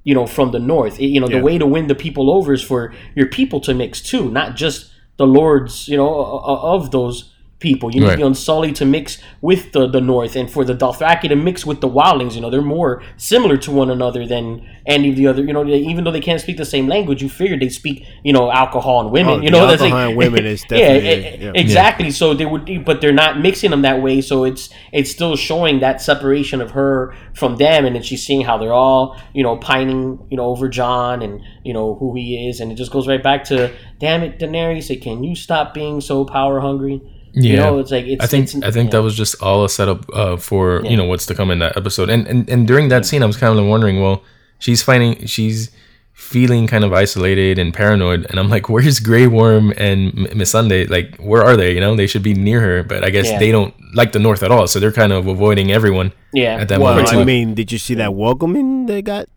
you 0.03 0.15
know, 0.15 0.27
from 0.27 0.51
the 0.51 0.59
north. 0.59 0.99
It- 0.99 1.07
you 1.15 1.21
know, 1.21 1.29
Yeah. 1.29 1.39
the 1.39 1.45
way 1.45 1.59
to 1.59 1.67
win 1.67 1.87
the 1.87 1.95
people 1.95 2.31
over 2.31 2.55
is 2.55 2.63
for 2.63 2.93
your 3.15 3.27
people 3.27 3.61
to 3.61 3.75
mix 3.75 4.01
too, 4.01 4.31
not 4.31 4.57
just 4.57 4.91
the 5.19 5.27
lords, 5.27 5.89
you 5.89 5.97
know, 5.99 6.09
of 6.45 6.91
those 6.91 7.31
people. 7.61 7.91
You 7.95 8.01
need 8.01 8.07
Right. 8.09 8.19
the 8.19 8.27
Unsullied 8.27 8.75
to 8.77 8.85
mix 8.87 9.19
with 9.41 9.73
the, 9.73 9.87
the 9.87 10.01
north, 10.01 10.35
and 10.35 10.51
for 10.51 10.65
the 10.65 10.75
Dothraki 10.75 11.29
to 11.29 11.37
mix 11.37 11.65
with 11.65 11.81
the 11.81 11.89
Wildlings. 11.89 12.35
You 12.35 12.41
know, 12.41 12.51
they're 12.51 12.63
more 12.63 13.03
similar 13.17 13.57
to 13.59 13.71
one 13.71 13.91
another 13.91 14.27
than 14.27 14.67
any 14.87 15.11
of 15.11 15.17
the 15.17 15.27
other. 15.27 15.45
You 15.45 15.53
know, 15.53 15.63
they- 15.65 15.79
even 15.79 16.05
though 16.05 16.11
they 16.11 16.21
can't 16.21 16.41
speak 16.41 16.57
the 16.57 16.65
same 16.65 16.89
language, 16.89 17.23
you 17.23 17.29
figure 17.29 17.59
they 17.59 17.69
speak, 17.69 18.05
you 18.25 18.33
know, 18.33 18.51
alcohol 18.51 19.01
and 19.03 19.11
women. 19.13 19.35
Oh, 19.35 19.37
you 19.43 19.51
the 19.51 19.51
know, 19.51 19.67
that's 19.67 19.83
alcohol 19.83 20.09
and 20.09 20.17
women 20.17 20.47
is 20.47 20.65
yeah, 20.71 20.79
definitely- 20.79 21.11
e- 21.11 21.45
yeah. 21.45 21.53
exactly. 21.55 22.11
So 22.11 22.35
they 22.35 22.47
would, 22.47 22.85
but 22.85 23.01
they're 23.01 23.13
not 23.13 23.39
mixing 23.41 23.71
them 23.71 23.83
that 23.83 24.03
way. 24.03 24.21
So 24.23 24.45
it's 24.45 24.71
it's 24.93 25.11
still 25.11 25.37
showing 25.37 25.81
that 25.81 26.01
separation 26.01 26.61
of 26.61 26.71
her 26.73 27.15
from 27.35 27.57
them, 27.57 27.85
and 27.85 27.95
then 27.95 28.03
she's 28.03 28.25
seeing 28.27 28.41
how 28.43 28.57
they're 28.59 28.73
all, 28.73 29.17
you 29.35 29.43
know, 29.43 29.57
pining, 29.59 30.19
you 30.31 30.37
know, 30.37 30.47
over 30.47 30.69
Jon 30.69 31.23
and 31.23 31.41
you 31.63 31.73
know 31.75 31.95
who 31.97 32.15
he 32.17 32.49
is, 32.49 32.61
and 32.61 32.73
it 32.73 32.77
just 32.77 32.91
goes 32.91 33.07
right 33.07 33.23
back 33.23 33.45
to, 33.45 33.71
damn 33.99 34.23
it, 34.23 34.39
Daenerys, 34.39 34.85
say, 34.85 34.97
can 34.97 35.23
you 35.23 35.35
stop 35.35 35.75
being 35.75 36.01
so 36.01 36.25
power 36.25 36.61
hungry? 36.61 37.01
You 37.33 37.55
Yeah. 37.55 37.57
know, 37.65 37.79
it's 37.79 37.91
like 37.91 38.07
it's. 38.07 38.23
I 38.25 38.27
think 38.27 38.45
it's, 38.45 38.55
I 38.63 38.71
think 38.71 38.89
yeah. 38.89 38.99
that 38.99 39.03
was 39.03 39.17
just 39.17 39.41
all 39.43 39.65
a 39.65 39.69
setup 39.69 40.05
uh, 40.15 40.37
for 40.37 40.83
Yeah. 40.85 40.91
you 40.91 40.97
know 40.97 41.05
what's 41.05 41.27
to 41.27 41.35
come 41.35 41.51
in 41.51 41.59
that 41.61 41.77
episode. 41.77 42.09
And 42.11 42.27
and, 42.27 42.49
and 42.51 42.67
during 42.67 42.89
that 42.89 43.07
scene, 43.07 43.23
I 43.23 43.27
was 43.27 43.37
kind 43.37 43.59
of 43.59 43.65
wondering, 43.67 44.01
well, 44.01 44.23
she's 44.59 44.83
finding 44.83 45.27
she's 45.27 45.71
feeling 46.13 46.67
kind 46.67 46.85
of 46.85 46.93
isolated 46.93 47.59
and 47.59 47.73
paranoid, 47.73 48.27
and 48.29 48.39
I'm 48.39 48.51
like, 48.51 48.69
where's 48.69 49.01
Grey 49.01 49.27
Worm 49.27 49.73
and 49.79 50.13
Missandei? 50.37 50.89
Like, 50.91 51.17
where 51.17 51.43
are 51.43 51.57
they? 51.57 51.73
You 51.75 51.81
know, 51.81 51.97
they 51.97 52.07
should 52.07 52.23
be 52.23 52.35
near 52.35 52.61
her, 52.61 52.83
but 52.83 53.03
I 53.03 53.09
guess 53.11 53.27
Yeah. 53.31 53.39
they 53.39 53.51
don't 53.51 53.73
like 53.95 54.13
the 54.13 54.19
North 54.19 54.43
at 54.43 54.51
all, 54.51 54.67
so 54.67 54.79
they're 54.81 54.93
kind 54.93 55.13
of 55.15 55.27
avoiding 55.27 55.73
everyone 55.73 56.13
Yeah. 56.35 56.57
at 56.61 56.69
that 56.69 56.79
Well, 56.79 56.95
moment 56.95 57.15
I 57.15 57.25
mean, 57.25 57.55
did 57.55 57.73
you 57.73 57.79
see 57.79 57.95
that 57.95 58.13
welcoming 58.15 58.85
they 58.87 59.01
got? 59.01 59.29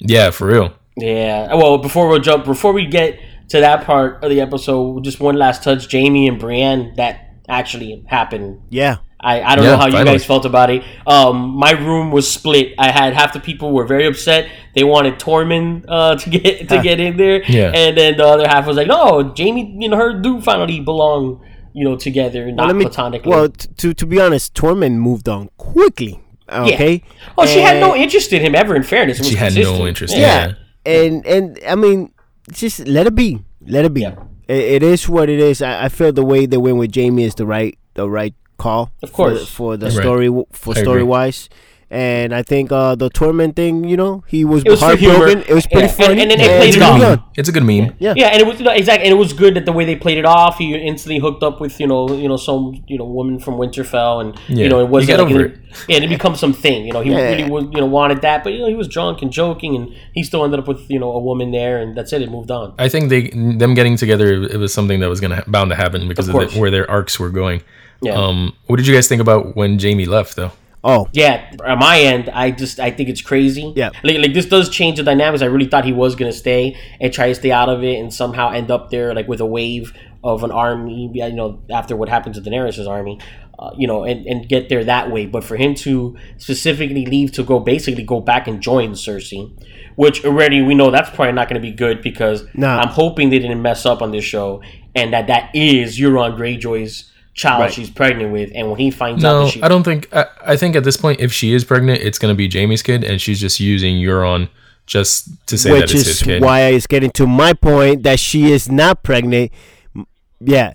yeah, 0.00 0.30
for 0.30 0.48
real. 0.48 0.72
Yeah. 0.96 1.54
Well, 1.54 1.78
before 1.78 2.08
we 2.08 2.18
jump, 2.20 2.44
before 2.44 2.72
we 2.72 2.86
get 2.86 3.20
to 3.50 3.60
that 3.60 3.84
part 3.84 4.24
of 4.24 4.28
the 4.30 4.40
episode, 4.40 5.04
just 5.04 5.20
one 5.20 5.36
last 5.36 5.62
touch. 5.62 5.90
Jaime 5.92 6.26
and 6.26 6.40
Brienne, 6.40 6.92
that 6.96 7.25
actually 7.48 8.04
happened 8.06 8.60
Yeah. 8.70 8.96
I, 9.18 9.40
I 9.42 9.56
don't 9.56 9.64
Yeah, 9.64 9.70
know 9.72 9.76
how 9.78 9.86
you 9.86 9.92
finally. 9.92 10.12
guys 10.12 10.26
felt 10.26 10.44
about 10.44 10.68
it. 10.70 10.82
Um, 11.06 11.48
my 11.56 11.70
room 11.72 12.10
was 12.12 12.30
split. 12.30 12.74
I 12.78 12.90
had 12.90 13.14
half 13.14 13.32
the 13.32 13.40
people 13.40 13.72
were 13.72 13.86
very 13.86 14.06
upset. 14.06 14.48
They 14.74 14.84
wanted 14.84 15.18
Tormund 15.18 15.86
uh, 15.88 16.16
to 16.16 16.30
get 16.30 16.68
to 16.68 16.82
get 16.82 17.00
in 17.00 17.16
there, 17.16 17.42
Yeah. 17.48 17.72
and 17.74 17.96
then 17.96 18.18
the 18.18 18.26
other 18.26 18.46
half 18.46 18.66
was 18.66 18.76
like, 18.76 18.86
"No, 18.88 19.32
Jaime 19.36 19.78
and 19.84 19.94
her 19.94 20.20
do 20.20 20.40
finally 20.42 20.80
belong, 20.80 21.40
you 21.72 21.82
know, 21.88 21.96
together, 21.96 22.52
not 22.52 22.66
Well, 22.66 22.74
me. 22.74 22.84
platonically." 22.84 23.30
Well, 23.30 23.48
t- 23.48 23.68
to 23.78 23.94
to 23.94 24.06
be 24.06 24.20
honest, 24.20 24.52
Tormund 24.54 24.96
moved 24.98 25.28
on 25.30 25.48
quickly. 25.56 26.20
Okay. 26.52 27.02
oh, 27.38 27.46
she 27.46 27.60
had 27.60 27.80
no 27.80 27.96
interest 27.96 28.32
in 28.34 28.42
him 28.42 28.54
ever. 28.54 28.76
In 28.76 28.82
fairness, 28.84 29.16
It 29.18 29.22
was 29.22 29.28
She 29.30 29.36
had 29.36 29.54
consistent. 29.54 29.78
no 29.80 29.86
interest. 29.86 30.14
Yeah. 30.14 30.52
Yeah. 30.84 30.92
and 30.92 31.26
and 31.26 31.58
I 31.66 31.74
mean, 31.74 32.12
just 32.52 32.86
let 32.86 33.06
it 33.06 33.14
be. 33.14 33.40
Let 33.66 33.84
it 33.86 33.94
be. 33.94 34.06
Yeah. 34.48 34.56
It, 34.56 34.72
it 34.74 34.82
is 34.82 35.08
what 35.08 35.28
it 35.28 35.38
is. 35.38 35.62
I, 35.62 35.84
I 35.84 35.88
feel 35.88 36.12
the 36.12 36.24
way 36.24 36.46
they 36.46 36.56
went 36.56 36.76
with 36.76 36.94
Jaime 36.94 37.24
is 37.24 37.34
the 37.34 37.46
right 37.46 37.78
the 37.94 38.08
right 38.08 38.34
call. 38.58 38.92
Of 39.02 39.12
course. 39.12 39.40
for, 39.46 39.46
for 39.46 39.76
the 39.76 39.86
Right. 39.86 39.94
story 39.94 40.28
for 40.52 40.74
I 40.76 40.80
story 40.80 41.00
agree. 41.00 41.02
wise. 41.04 41.48
And 41.88 42.34
I 42.34 42.42
think 42.42 42.72
uh, 42.72 42.96
the 42.96 43.08
Tormund 43.10 43.54
thing, 43.54 43.84
you 43.84 43.96
know, 43.96 44.24
he 44.26 44.44
was, 44.44 44.64
It 44.64 44.70
was 44.70 44.80
heartbroken. 44.80 45.44
It 45.48 45.54
was 45.54 45.68
pretty 45.68 45.86
Yeah. 45.86 45.92
funny. 45.92 46.12
And- 46.22 46.22
and 46.22 46.30
then 46.32 46.38
they 46.38 46.44
Yeah, 46.46 46.56
played 46.58 46.68
it's, 46.70 46.76
it 46.76 46.82
a 46.82 46.84
good 46.84 46.90
off. 46.90 47.00
meme. 47.18 47.22
it's 47.36 47.48
a 47.48 47.52
good 47.52 47.62
meme. 47.62 47.94
Yeah. 48.00 48.14
Yeah, 48.16 48.26
and 48.32 48.40
it 48.42 48.46
was 48.46 48.58
no, 48.58 48.72
exactly, 48.72 49.06
and 49.08 49.14
it 49.14 49.18
was 49.18 49.32
good 49.32 49.54
that 49.54 49.66
the 49.66 49.72
way 49.72 49.84
they 49.84 49.94
played 49.94 50.18
it 50.18 50.24
off. 50.24 50.58
He 50.58 50.74
instantly 50.74 51.20
hooked 51.20 51.44
up 51.44 51.60
with 51.60 51.78
you 51.78 51.86
know, 51.86 52.12
you 52.12 52.26
know, 52.28 52.36
some 52.36 52.82
you 52.88 52.98
know 52.98 53.04
woman 53.04 53.38
from 53.38 53.54
Winterfell, 53.54 54.20
and 54.20 54.34
Yeah, 54.48 54.64
you 54.64 54.68
know, 54.68 54.80
it 54.80 54.84
you 54.86 54.88
wasn't 54.88 55.06
get 55.10 55.20
like 55.20 55.32
over 55.32 55.44
it, 55.44 55.58
yeah, 55.86 55.98
it 55.98 56.08
becomes 56.08 56.40
something. 56.40 56.84
You 56.86 56.92
know, 56.92 57.02
he 57.02 57.10
Yeah. 57.12 57.18
really 57.36 57.48
was, 57.48 57.64
you 57.72 57.80
know 57.80 57.86
wanted 57.86 58.20
that, 58.22 58.42
but 58.42 58.52
you 58.52 58.58
know, 58.58 58.66
he 58.68 58.74
was 58.74 58.88
drunk 58.88 59.22
and 59.22 59.30
joking, 59.30 59.76
and 59.76 59.88
he 60.12 60.24
still 60.24 60.42
ended 60.42 60.58
up 60.58 60.66
with 60.66 60.90
you 60.90 60.98
know 60.98 61.12
a 61.12 61.20
woman 61.20 61.52
there, 61.52 61.78
and 61.78 61.96
that's 61.96 62.12
it. 62.12 62.20
It 62.20 62.32
moved 62.32 62.50
on. 62.50 62.72
I 62.80 62.88
think 62.88 63.10
they 63.10 63.28
them 63.30 63.74
getting 63.74 63.96
together 63.96 64.42
it 64.42 64.56
was 64.58 64.74
something 64.74 64.98
that 64.98 65.08
was 65.08 65.20
gonna 65.20 65.36
ha- 65.36 65.44
bound 65.46 65.70
to 65.70 65.76
happen 65.76 66.08
because 66.08 66.28
Of 66.28 66.34
of, 66.34 66.52
the, 66.52 66.58
where 66.58 66.72
their 66.72 66.90
arcs 66.90 67.20
were 67.20 67.30
going. 67.30 67.60
Yeah. 68.02 68.14
Um, 68.14 68.54
what 68.66 68.76
did 68.76 68.88
you 68.88 68.94
guys 68.94 69.06
think 69.06 69.20
about 69.22 69.54
when 69.56 69.78
Jaime 69.78 70.04
left 70.06 70.34
though? 70.34 70.50
Oh, 70.86 71.08
Yeah, 71.12 71.50
on 71.64 71.78
my 71.80 71.98
end, 72.00 72.30
I 72.30 72.50
just 72.52 72.78
I 72.80 72.90
think 72.90 73.08
it's 73.08 73.20
crazy. 73.20 73.72
Yeah. 73.76 73.90
like, 74.04 74.18
like 74.18 74.32
this 74.34 74.46
does 74.46 74.68
change 74.70 74.96
the 74.98 75.02
dynamics. 75.02 75.42
I 75.42 75.46
really 75.46 75.66
thought 75.66 75.84
he 75.84 75.92
was 75.92 76.14
gonna 76.14 76.32
stay 76.32 76.76
and 77.00 77.12
try 77.12 77.28
to 77.28 77.34
stay 77.34 77.50
out 77.50 77.68
of 77.68 77.82
it, 77.82 77.98
and 77.98 78.12
somehow 78.14 78.50
end 78.50 78.70
up 78.70 78.90
there 78.90 79.12
like 79.14 79.26
with 79.28 79.40
a 79.40 79.46
wave 79.46 79.92
of 80.22 80.44
an 80.44 80.50
army. 80.52 81.10
You 81.12 81.32
know, 81.32 81.60
after 81.70 81.96
what 81.96 82.08
happened 82.08 82.34
to 82.36 82.40
Daenerys' 82.40 82.88
army, 82.88 83.18
uh, 83.58 83.70
you 83.76 83.86
know, 83.86 84.04
and, 84.04 84.26
and 84.26 84.48
get 84.48 84.68
there 84.68 84.84
that 84.84 85.10
way. 85.10 85.26
But 85.26 85.42
for 85.44 85.56
him 85.56 85.74
to 85.76 86.16
specifically 86.38 87.06
leave 87.06 87.32
to 87.32 87.42
go 87.42 87.58
basically 87.58 88.04
go 88.04 88.20
back 88.20 88.46
and 88.46 88.60
join 88.60 88.92
Cersei, 88.92 89.50
which 89.96 90.24
already 90.24 90.62
we 90.62 90.74
know 90.74 90.90
that's 90.90 91.10
probably 91.10 91.32
not 91.32 91.48
going 91.48 91.60
to 91.60 91.66
be 91.68 91.74
good 91.74 92.02
because 92.02 92.44
Nah. 92.54 92.78
I'm 92.80 92.88
hoping 92.88 93.30
they 93.30 93.38
didn't 93.38 93.62
mess 93.62 93.84
up 93.86 94.02
on 94.02 94.12
this 94.12 94.24
show 94.24 94.62
and 94.94 95.12
that 95.12 95.26
that 95.26 95.50
is 95.54 95.98
Euron 95.98 96.36
Greyjoy's 96.38 97.10
child 97.36 97.60
Right. 97.60 97.72
she's 97.72 97.90
pregnant 97.90 98.32
with, 98.32 98.50
and 98.54 98.68
when 98.70 98.78
he 98.80 98.90
finds 98.90 99.22
out 99.24 99.28
No, 99.32 99.44
that 99.44 99.50
she 99.52 99.62
I 99.62 99.68
don't 99.68 99.84
think. 99.84 100.08
I, 100.12 100.26
I 100.44 100.56
think 100.56 100.74
at 100.74 100.82
this 100.84 100.96
point, 100.96 101.20
if 101.20 101.32
she 101.32 101.52
is 101.54 101.64
pregnant, 101.64 102.00
it's 102.02 102.18
gonna 102.18 102.34
be 102.34 102.48
Jaime's 102.50 102.82
kid, 102.82 103.04
and 103.04 103.20
she's 103.20 103.38
just 103.40 103.60
using 103.60 103.94
Euron 103.96 104.48
just 104.86 105.28
to 105.48 105.58
say 105.58 105.70
that 105.70 105.74
which 105.82 105.82
it's 105.94 106.06
his 106.06 106.08
is 106.08 106.22
kid. 106.22 106.42
why 106.42 106.60
it's 106.62 106.86
getting 106.86 107.10
to 107.10 107.26
my 107.26 107.52
point 107.52 108.02
that 108.04 108.18
she 108.18 108.50
is 108.50 108.70
not 108.70 109.02
pregnant. 109.02 109.52
Yeah, 110.40 110.72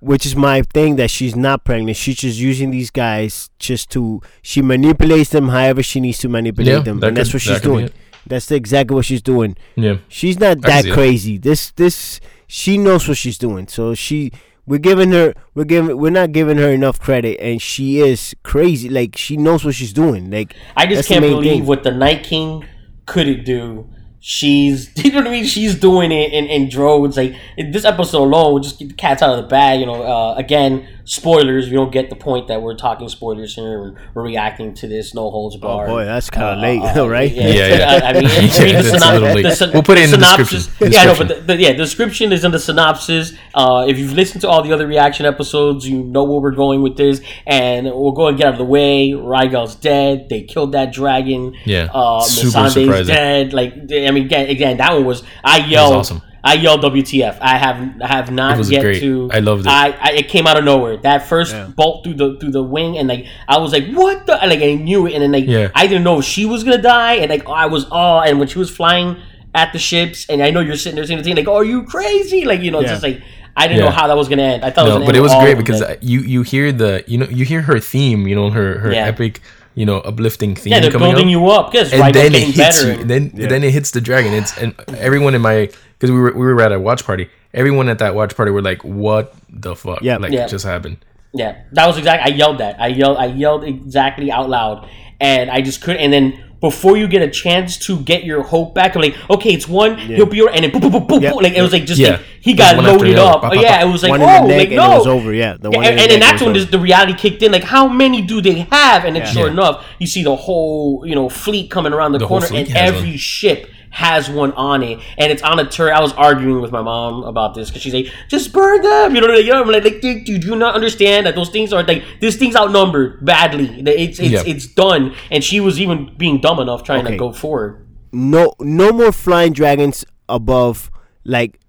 which 0.00 0.26
is 0.26 0.34
my 0.36 0.62
thing 0.62 0.96
that 0.96 1.10
she's 1.10 1.34
not 1.36 1.64
pregnant. 1.64 1.96
She's 1.96 2.16
just 2.16 2.38
using 2.38 2.70
these 2.70 2.90
guys 2.90 3.50
just 3.58 3.90
to 3.90 4.20
she 4.42 4.62
manipulates 4.62 5.30
them 5.30 5.48
however 5.48 5.82
she 5.82 6.00
needs 6.00 6.18
to 6.18 6.28
manipulate 6.28 6.72
Yeah, 6.74 6.80
them, 6.80 7.00
that 7.00 7.08
and 7.08 7.16
that's 7.16 7.28
what 7.32 7.42
that 7.42 7.48
she's 7.48 7.60
could 7.60 7.68
doing. 7.68 7.90
That's 8.26 8.50
exactly 8.50 8.94
what 8.94 9.04
she's 9.04 9.20
doing. 9.22 9.56
yeah, 9.76 9.96
She's 10.08 10.38
not 10.40 10.58
I 10.64 10.68
that 10.70 10.82
see 10.84 10.88
that. 10.90 10.94
crazy. 10.94 11.38
This 11.38 11.70
this 11.72 12.20
she 12.46 12.78
knows 12.78 13.06
what 13.08 13.16
she's 13.18 13.36
doing. 13.38 13.68
So 13.68 13.94
she 13.94 14.32
we're 14.66 14.78
giving 14.78 15.10
her 15.12 15.34
we're 15.54 15.64
giving 15.64 15.96
we're 15.96 16.10
not 16.10 16.32
giving 16.32 16.56
her 16.56 16.70
enough 16.70 16.98
credit 16.98 17.38
and 17.40 17.60
she 17.60 18.00
is 18.00 18.34
crazy. 18.42 18.88
Like 18.88 19.16
she 19.16 19.36
knows 19.36 19.64
what 19.64 19.74
she's 19.74 19.92
doing. 19.92 20.30
Like 20.30 20.54
I 20.76 20.86
just 20.86 21.08
can't 21.08 21.22
believe 21.22 21.52
thing. 21.52 21.66
what 21.66 21.82
the 21.82 21.90
Night 21.90 22.24
King 22.24 22.64
couldn't 23.06 23.44
do. 23.44 23.88
She's 24.26 24.90
you 25.04 25.10
know 25.12 25.18
what 25.18 25.26
I 25.26 25.30
mean. 25.32 25.44
She's 25.44 25.74
doing 25.78 26.10
it 26.10 26.32
in, 26.32 26.46
in 26.46 26.70
droves. 26.70 27.18
Like 27.18 27.34
in 27.58 27.72
this 27.72 27.84
episode 27.84 28.22
alone, 28.22 28.54
we'll 28.54 28.62
just 28.62 28.78
get 28.78 28.88
the 28.88 28.94
cats 28.94 29.20
out 29.22 29.36
of 29.36 29.44
the 29.44 29.48
bag. 29.48 29.80
You 29.80 29.84
know, 29.86 30.02
uh, 30.02 30.34
again, 30.36 30.88
spoilers. 31.04 31.68
You 31.68 31.74
don't 31.74 31.92
get 31.92 32.08
the 32.08 32.16
point 32.16 32.48
that 32.48 32.62
we're 32.62 32.74
talking 32.74 33.06
spoilers 33.10 33.54
here. 33.54 33.78
We're, 33.78 33.94
we're 34.14 34.22
reacting 34.24 34.72
to 34.76 34.88
this 34.88 35.12
no 35.14 35.30
holds 35.30 35.58
bar. 35.58 35.84
Oh 35.88 35.96
boy, 35.96 36.04
that's 36.06 36.30
kind 36.30 36.56
of 36.56 36.62
late, 36.62 36.80
right? 37.10 37.30
Yeah, 37.30 37.48
yeah. 37.76 38.00
I, 38.02 38.08
I 38.08 38.12
mean, 38.14 38.22
Yeah, 38.24 38.38
read 38.62 38.74
the 38.76 38.90
synop- 38.96 39.42
the 39.42 39.50
syn- 39.54 39.70
We'll 39.74 39.82
put 39.82 39.98
it 39.98 40.04
in 40.04 40.18
the 40.18 40.24
synopsis- 40.26 40.66
description. 40.68 40.92
Yeah, 40.92 41.04
no, 41.04 41.18
but 41.18 41.28
the, 41.28 41.34
the, 41.42 41.56
yeah, 41.60 41.72
the 41.72 41.76
description 41.84 42.32
is 42.32 42.44
in 42.44 42.50
the 42.50 42.58
synopsis. 42.58 43.34
Uh, 43.52 43.84
if 43.86 43.98
you've 43.98 44.14
listened 44.14 44.40
to 44.40 44.48
all 44.48 44.62
the 44.62 44.72
other 44.72 44.86
reaction 44.86 45.26
episodes, 45.26 45.86
you 45.86 46.02
know 46.02 46.24
where 46.24 46.40
we're 46.40 46.50
going 46.52 46.80
with 46.80 46.96
this, 46.96 47.20
and 47.46 47.84
we'll 47.84 48.12
go 48.12 48.28
and 48.28 48.38
get 48.38 48.46
out 48.46 48.52
of 48.54 48.58
the 48.58 48.64
way. 48.64 49.10
Rhaegal's 49.10 49.74
dead. 49.74 50.30
They 50.30 50.44
killed 50.44 50.72
that 50.72 50.94
dragon. 50.94 51.54
Yeah, 51.66 51.90
uh, 51.92 52.22
super 52.22 52.48
Missandei's 52.60 52.72
surprising. 52.72 53.14
dead. 53.14 53.52
Like, 53.52 53.74
I 53.92 54.10
mean, 54.14 54.24
again, 54.26 54.48
again, 54.48 54.76
that 54.78 54.92
one 54.92 55.04
was. 55.04 55.22
I 55.42 55.58
yelled. 55.66 55.94
Was 55.96 56.10
awesome. 56.10 56.22
I 56.46 56.54
yelled 56.54 56.82
WTF. 56.82 57.38
I 57.40 57.56
have 57.56 58.02
I 58.02 58.06
have 58.06 58.30
not 58.30 58.62
yet 58.68 58.82
great. 58.82 59.00
to. 59.00 59.30
I 59.32 59.38
loved 59.38 59.64
it. 59.66 59.70
I, 59.70 59.96
I 59.98 60.10
it 60.12 60.28
came 60.28 60.46
out 60.46 60.58
of 60.58 60.64
nowhere. 60.64 60.98
That 60.98 61.26
first 61.26 61.52
Yeah. 61.54 61.68
bolt 61.74 62.04
through 62.04 62.14
the 62.14 62.36
through 62.38 62.50
the 62.52 62.62
wing, 62.62 62.98
and 62.98 63.08
like 63.08 63.26
I 63.48 63.56
was 63.58 63.72
like, 63.72 63.86
what 63.92 64.26
the? 64.26 64.38
and, 64.42 64.50
Like 64.50 64.60
I 64.60 64.74
knew 64.74 65.06
it, 65.06 65.14
and 65.14 65.22
then 65.22 65.32
like 65.32 65.46
Yeah. 65.46 65.68
I 65.74 65.86
didn't 65.86 66.04
know 66.04 66.18
if 66.18 66.26
she 66.26 66.44
was 66.44 66.62
gonna 66.62 66.82
die, 66.82 67.14
and 67.14 67.30
like 67.30 67.48
I 67.48 67.64
was 67.66 67.86
all, 67.90 68.20
and 68.20 68.38
when 68.38 68.46
she 68.48 68.58
was 68.58 68.68
flying 68.70 69.16
at 69.54 69.72
the 69.72 69.78
ships, 69.78 70.26
and 70.28 70.42
I 70.42 70.50
know 70.50 70.60
you're 70.60 70.76
sitting 70.76 70.96
there 70.96 71.06
saying 71.06 71.16
the 71.18 71.24
thing 71.24 71.34
like, 71.36 71.48
oh, 71.48 71.54
are 71.56 71.64
you 71.64 71.84
crazy? 71.84 72.44
Like 72.44 72.60
you 72.60 72.70
know, 72.70 72.80
it's 72.80 72.88
Yeah. 72.88 72.92
just 72.92 73.02
like 73.04 73.22
I 73.56 73.66
didn't 73.68 73.82
know 73.82 73.90
how 73.90 74.06
that 74.08 74.16
was 74.16 74.28
gonna 74.28 74.42
end. 74.42 74.64
I 74.66 74.70
thought 74.70 74.86
it 74.86 74.90
was 74.90 74.98
but 74.98 75.14
end 75.14 75.16
it 75.16 75.20
was 75.20 75.34
great 75.36 75.56
because 75.56 75.80
dead. 75.80 75.98
you 76.02 76.20
you 76.20 76.42
hear 76.42 76.72
the 76.72 77.02
you 77.06 77.16
know 77.16 77.26
you 77.30 77.46
hear 77.46 77.62
her 77.62 77.80
theme, 77.80 78.26
you 78.28 78.34
know 78.34 78.50
her 78.50 78.80
her 78.80 78.92
Yeah. 78.92 79.06
epic, 79.06 79.40
you 79.74 79.86
know 79.86 79.98
uplifting 79.98 80.54
theme 80.54 80.72
yeah, 80.72 80.80
they're 80.80 80.90
coming 80.90 81.10
building 81.10 81.26
up, 81.26 81.30
you 81.30 81.46
up. 81.48 81.72
Because 81.72 81.92
and 81.92 82.00
right 82.00 82.14
then 82.14 82.34
it 82.34 82.54
hits 82.54 82.82
you. 82.82 82.90
And 82.90 83.10
then 83.10 83.30
then 83.34 83.64
it 83.64 83.72
hits 83.72 83.90
the 83.90 84.00
dragon. 84.00 84.32
It's 84.32 84.56
and 84.58 84.74
everyone 84.96 85.34
in 85.34 85.42
my 85.42 85.70
because 85.98 86.10
we 86.10 86.18
were 86.18 86.32
we 86.32 86.46
were 86.46 86.60
at 86.60 86.72
a 86.72 86.78
watch 86.78 87.04
party. 87.04 87.28
Everyone 87.52 87.88
at 87.88 87.98
that 87.98 88.14
watch 88.14 88.34
party 88.36 88.50
were 88.50 88.62
like, 88.62 88.82
"What 88.82 89.34
the 89.48 89.76
fuck? 89.76 90.02
Yeah. 90.02 90.16
like 90.16 90.32
Yeah. 90.32 90.46
just 90.46 90.64
happened." 90.64 90.98
Yeah, 91.32 91.62
that 91.72 91.86
was 91.86 91.98
exactly. 91.98 92.32
I 92.32 92.36
yelled 92.36 92.58
that. 92.58 92.80
I 92.80 92.86
yelled. 92.88 93.16
I 93.16 93.26
yelled 93.26 93.64
exactly 93.64 94.30
out 94.30 94.48
loud, 94.48 94.88
and 95.20 95.50
I 95.50 95.60
just 95.60 95.80
couldn't. 95.82 96.00
And 96.02 96.12
then 96.12 96.40
before 96.60 96.96
you 96.96 97.06
get 97.06 97.20
a 97.20 97.28
chance 97.28 97.76
to 97.76 98.00
get 98.00 98.24
your 98.24 98.42
hope 98.42 98.74
back, 98.74 98.96
I'm 98.96 99.02
like, 99.02 99.14
okay, 99.28 99.50
it's 99.52 99.68
one. 99.68 99.98
He'll 99.98 100.24
be, 100.24 100.38
your 100.38 100.48
and 100.50 100.64
then 100.64 100.70
boop, 100.70 100.80
boop, 100.80 100.92
boop, 100.92 101.06
boop, 101.06 101.20
Yeah. 101.22 101.32
boop. 101.32 101.42
like 101.42 101.52
it 101.54 101.60
was 101.62 101.72
like 101.72 101.84
just 101.84 102.00
Yeah. 102.00 102.12
like 102.12 102.20
he 102.40 102.54
got 102.54 102.76
one 102.76 102.86
loaded 102.86 103.18
up. 103.18 103.42
Pop, 103.42 103.52
Oh, 103.52 103.54
pop, 103.54 103.62
yeah, 103.62 103.84
it 103.84 103.90
was 103.90 104.02
like, 104.02 104.10
one 104.10 104.22
oh, 104.22 104.26
in 104.28 104.42
the 104.44 104.48
neck 104.48 104.58
like 104.58 104.66
and 104.68 104.76
no, 104.76 104.92
it 104.92 104.96
was 104.98 105.06
over. 105.06 105.34
Yeah, 105.34 105.56
the 105.60 105.70
Yeah, 105.70 105.76
one 105.76 105.84
in 105.84 105.90
and, 105.90 105.98
the 105.98 106.02
and 106.04 106.12
then 106.12 106.20
that's 106.20 106.42
when 106.42 106.52
this, 106.54 106.64
the 106.70 106.78
reality 106.78 107.12
kicked 107.14 107.42
in. 107.42 107.52
Like, 107.52 107.64
how 107.64 107.86
many 107.88 108.22
do 108.22 108.40
they 108.40 108.66
have? 108.70 109.04
And 109.04 109.14
then 109.14 109.26
sure 109.26 109.46
Yeah. 109.46 109.52
enough, 109.52 109.84
you 109.98 110.06
see 110.06 110.22
the 110.22 110.34
whole 110.36 111.04
you 111.06 111.14
know 111.14 111.28
fleet 111.28 111.70
coming 111.70 111.92
around 111.92 112.12
the, 112.12 112.18
The 112.18 112.26
corner, 112.26 112.46
and 112.54 112.74
every 112.74 113.10
one. 113.10 113.16
ship 113.18 113.70
has 113.94 114.28
one 114.28 114.50
on 114.52 114.82
it, 114.82 114.98
and 115.18 115.30
it's 115.30 115.42
on 115.42 115.58
a 115.60 115.66
turret. 115.70 115.94
I 115.94 116.00
was 116.00 116.12
arguing 116.14 116.60
with 116.60 116.72
my 116.72 116.82
mom 116.82 117.22
about 117.22 117.54
this 117.54 117.70
because 117.70 117.82
she's 117.82 117.94
like, 117.94 118.08
"Just 118.28 118.52
burn 118.52 118.82
them," 118.82 119.14
you 119.14 119.20
know. 119.20 119.32
You 119.34 119.52
know 119.52 119.62
I'm 119.62 119.68
like, 119.70 119.84
like, 119.84 120.00
dude, 120.00 120.24
do 120.24 120.32
you 120.36 120.56
not 120.56 120.74
understand 120.74 121.26
that 121.26 121.34
those 121.36 121.50
things 121.50 121.72
are 121.72 121.84
like 121.84 122.02
this 122.20 122.36
thing's 122.36 122.56
outnumbered 122.56 123.24
badly. 123.24 123.66
It's 123.86 124.18
it's 124.18 124.30
Yeah. 124.30 124.42
it's 124.52 124.66
done, 124.66 125.14
and 125.30 125.44
she 125.44 125.60
was 125.60 125.80
even 125.80 126.10
being 126.16 126.40
dumb 126.40 126.58
enough 126.58 126.82
trying 126.82 127.04
to 127.06 127.16
go 127.16 127.32
forward. 127.32 127.86
no 128.12 128.54
no 128.60 128.92
more 128.92 129.12
flying 129.12 129.52
dragons 129.52 130.04
above 130.28 130.90
like 131.24 131.60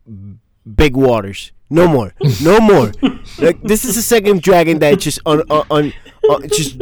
big 0.75 0.95
waters. 0.95 1.51
No 1.69 1.87
more. 1.87 2.13
No 2.41 2.59
more. 2.59 2.91
like 3.39 3.61
this 3.61 3.85
is 3.85 3.95
the 3.95 4.01
second 4.01 4.41
dragon 4.41 4.79
that 4.79 4.99
just 4.99 5.19
on 5.25 5.41
on, 5.49 5.65
on, 5.69 5.93
on 6.29 6.47
just 6.49 6.77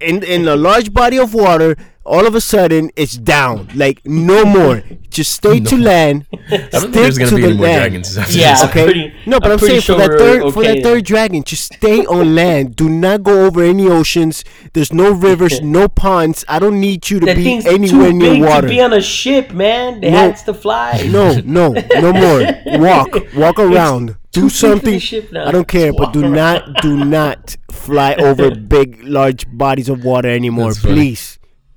in 0.00 0.22
in 0.22 0.46
a 0.48 0.56
large 0.56 0.92
body 0.92 1.18
of 1.18 1.34
water. 1.34 1.76
All 2.10 2.26
of 2.26 2.34
a 2.34 2.40
sudden, 2.40 2.90
it's 2.96 3.16
down. 3.16 3.68
Like 3.74 4.00
no 4.04 4.44
more. 4.44 4.82
Just 5.10 5.32
stay 5.32 5.60
to 5.60 5.76
land. 5.76 6.26
I 6.32 6.56
don't 6.56 6.70
think 6.82 6.92
there's 6.92 7.18
gonna 7.18 7.36
be 7.36 7.44
any 7.44 7.54
more 7.56 7.66
dragons. 7.66 8.18
After 8.18 8.32
Yeah. 8.38 8.52
this. 8.54 8.64
Okay. 8.64 8.84
pretty- 8.84 9.14
no, 9.26 9.38
but 9.38 9.46
I'm 9.46 9.52
I'm, 9.52 9.58
pretty 9.58 9.80
saying 9.80 9.80
for 9.80 9.86
sure 9.86 9.98
that 9.98 10.08
we're 10.10 10.18
third 10.18 10.40
for 10.52 10.60
okay 10.60 10.74
that 10.74 10.82
third 10.82 11.04
dragon, 11.04 11.42
just 11.44 11.72
stay 11.72 12.00
on 12.06 12.34
land. 12.34 12.74
Do 12.76 12.88
not 12.88 13.22
go 13.22 13.46
over 13.46 13.62
any 13.62 13.86
oceans. 13.88 14.44
There's 14.72 14.92
no 14.92 15.12
rivers, 15.12 15.60
no 15.78 15.88
ponds. 15.88 16.44
I 16.48 16.58
don't 16.58 16.80
need 16.80 17.08
you 17.10 17.20
to 17.20 17.26
That 17.26 17.36
be 17.36 17.44
thing's 17.44 17.66
anywhere 17.66 18.10
too 18.10 18.18
near 18.18 18.30
big 18.32 18.42
water. 18.42 18.62
to 18.62 18.68
be 18.68 18.80
on 18.80 18.92
a 18.92 19.00
ship, 19.00 19.52
man. 19.52 20.00
They 20.00 20.10
No. 20.10 20.18
had 20.18 20.36
to 20.46 20.54
fly. 20.54 21.08
No, 21.10 21.40
no, 21.44 21.72
no 22.06 22.12
more. 22.12 22.40
Walk, 22.80 23.16
walk 23.36 23.58
around. 23.58 24.16
too 24.32 24.40
Do 24.40 24.40
big 24.42 24.50
for 24.50 24.66
the 24.66 24.68
something. 24.72 24.98
ship 24.98 25.32
now. 25.32 25.46
I 25.48 25.52
don't 25.52 25.68
care, 25.68 25.92
but 25.92 26.12
do 26.12 26.22
around. 26.22 26.32
not, 26.34 26.82
do 26.82 27.04
not 27.04 27.56
fly 27.70 28.14
over 28.14 28.50
big, 28.54 29.00
large 29.04 29.46
bodies 29.56 29.88
of 29.88 30.02
water 30.04 30.28
anymore. 30.28 30.72
That's 30.72 30.80
funny. 30.84 31.16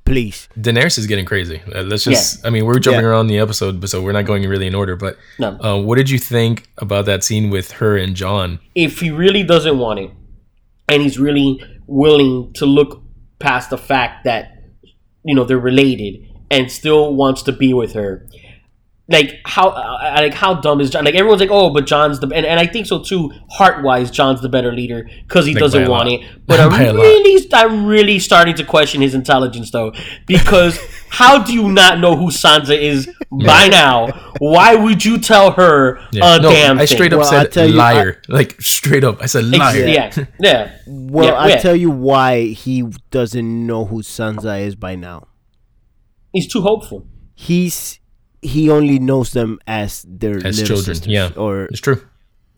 Please. 0.06 0.50
Daenerys 0.60 0.98
is 0.98 1.08
getting 1.08 1.24
crazy. 1.26 1.62
Uh, 1.74 1.82
let's 1.84 2.04
just. 2.04 2.46
I 2.46 2.50
mean, 2.50 2.66
we're 2.66 2.80
jumping 2.80 3.04
Yeah. 3.04 3.08
around 3.10 3.28
the 3.28 3.40
episode, 3.40 3.80
but 3.80 3.90
so 3.90 4.02
we're 4.02 4.12
not 4.12 4.26
going 4.26 4.44
really 4.48 4.68
in 4.68 4.76
order. 4.76 4.96
But 4.98 5.18
No. 5.40 5.58
uh, 5.62 5.82
what 5.82 5.96
did 5.98 6.10
you 6.10 6.20
think 6.20 6.68
about 6.78 7.06
that 7.06 7.24
scene 7.24 7.50
with 7.50 7.72
her 7.74 7.96
and 7.98 8.14
Jon? 8.16 8.60
if 8.76 9.00
he 9.00 9.10
really 9.12 9.44
doesn't 9.44 9.78
want 9.78 10.00
it 10.00 10.12
and 10.90 11.02
he's 11.02 11.18
really 11.20 11.62
willing 11.88 12.52
to 12.54 12.66
look 12.66 13.02
past 13.40 13.70
the 13.70 13.78
fact 13.78 14.26
that 14.26 14.52
you 15.24 15.34
know 15.34 15.46
they're 15.46 15.58
related 15.58 16.16
and 16.52 16.70
still 16.72 17.14
wants 17.16 17.42
to 17.44 17.52
be 17.54 17.74
with 17.74 17.94
her 17.94 18.28
like 19.14 19.40
how 19.46 19.70
uh, 19.70 20.16
like 20.18 20.34
how 20.34 20.56
dumb 20.56 20.82
is 20.82 20.90
Jon? 20.90 21.06
Like 21.06 21.16
everyone's 21.16 21.40
like, 21.40 21.52
oh, 21.52 21.70
but 21.70 21.86
Jon's 21.86 22.20
the 22.20 22.28
and, 22.28 22.46
and 22.46 22.60
I 22.60 22.68
think 22.68 22.86
so 22.88 23.02
too. 23.02 23.32
Heart 23.50 23.84
wise, 23.84 24.12
Jon's 24.12 24.42
the 24.42 24.50
better 24.50 24.74
leader 24.74 25.08
because 25.22 25.46
he 25.46 25.54
Like, 25.54 25.62
doesn't 25.62 25.88
want 25.90 26.10
lot. 26.10 26.20
it. 26.22 26.46
But 26.46 26.60
I'm 26.60 26.72
really, 26.98 27.48
I'm 27.54 27.86
really 27.86 28.20
starting 28.20 28.56
to 28.56 28.66
question 28.66 29.02
his 29.02 29.14
intelligence 29.14 29.72
though, 29.72 29.94
because 30.28 30.78
how 31.10 31.42
do 31.44 31.54
you 31.54 31.72
not 31.72 32.00
know 32.00 32.16
who 32.18 32.28
Sansa 32.32 32.78
is 32.78 33.10
by 33.32 33.68
now? 33.70 34.08
Why 34.40 34.76
would 34.76 35.06
you 35.06 35.20
tell 35.20 35.52
her 35.52 36.00
Yeah. 36.12 36.38
a 36.38 36.42
no, 36.42 36.50
damn 36.50 36.78
I 36.78 36.86
thing? 36.86 36.96
straight 36.98 37.14
up 37.14 37.20
Well, 37.20 37.30
said 37.30 37.52
tell 37.52 37.68
you, 37.68 37.74
liar. 37.74 38.22
like 38.28 38.60
straight 38.60 39.04
up, 39.04 39.22
I 39.22 39.28
said 39.28 39.46
Ex- 39.46 39.58
liar. 39.58 39.86
Yeah, 39.88 40.26
yeah. 40.40 40.72
Well, 40.88 41.26
Yeah, 41.26 41.34
I'll 41.34 41.50
yeah. 41.50 41.58
tell 41.58 41.76
you 41.76 41.92
why 41.92 42.46
he 42.48 42.84
doesn't 43.12 43.68
know 43.68 43.86
who 43.86 44.02
Sansa 44.02 44.60
is 44.66 44.76
by 44.76 44.96
now. 44.96 45.28
He's 46.34 46.48
too 46.52 46.62
hopeful. 46.62 47.08
He's 47.36 48.00
he 48.44 48.70
only 48.70 49.00
knows 49.00 49.32
them 49.32 49.60
as 49.68 50.06
their 50.08 50.38
As 50.46 50.60
little 50.60 50.76
children, 50.78 50.96
sisters, 50.96 51.08
yeah, 51.14 51.32
or 51.36 51.66
it's 51.66 51.80
true. 51.80 52.02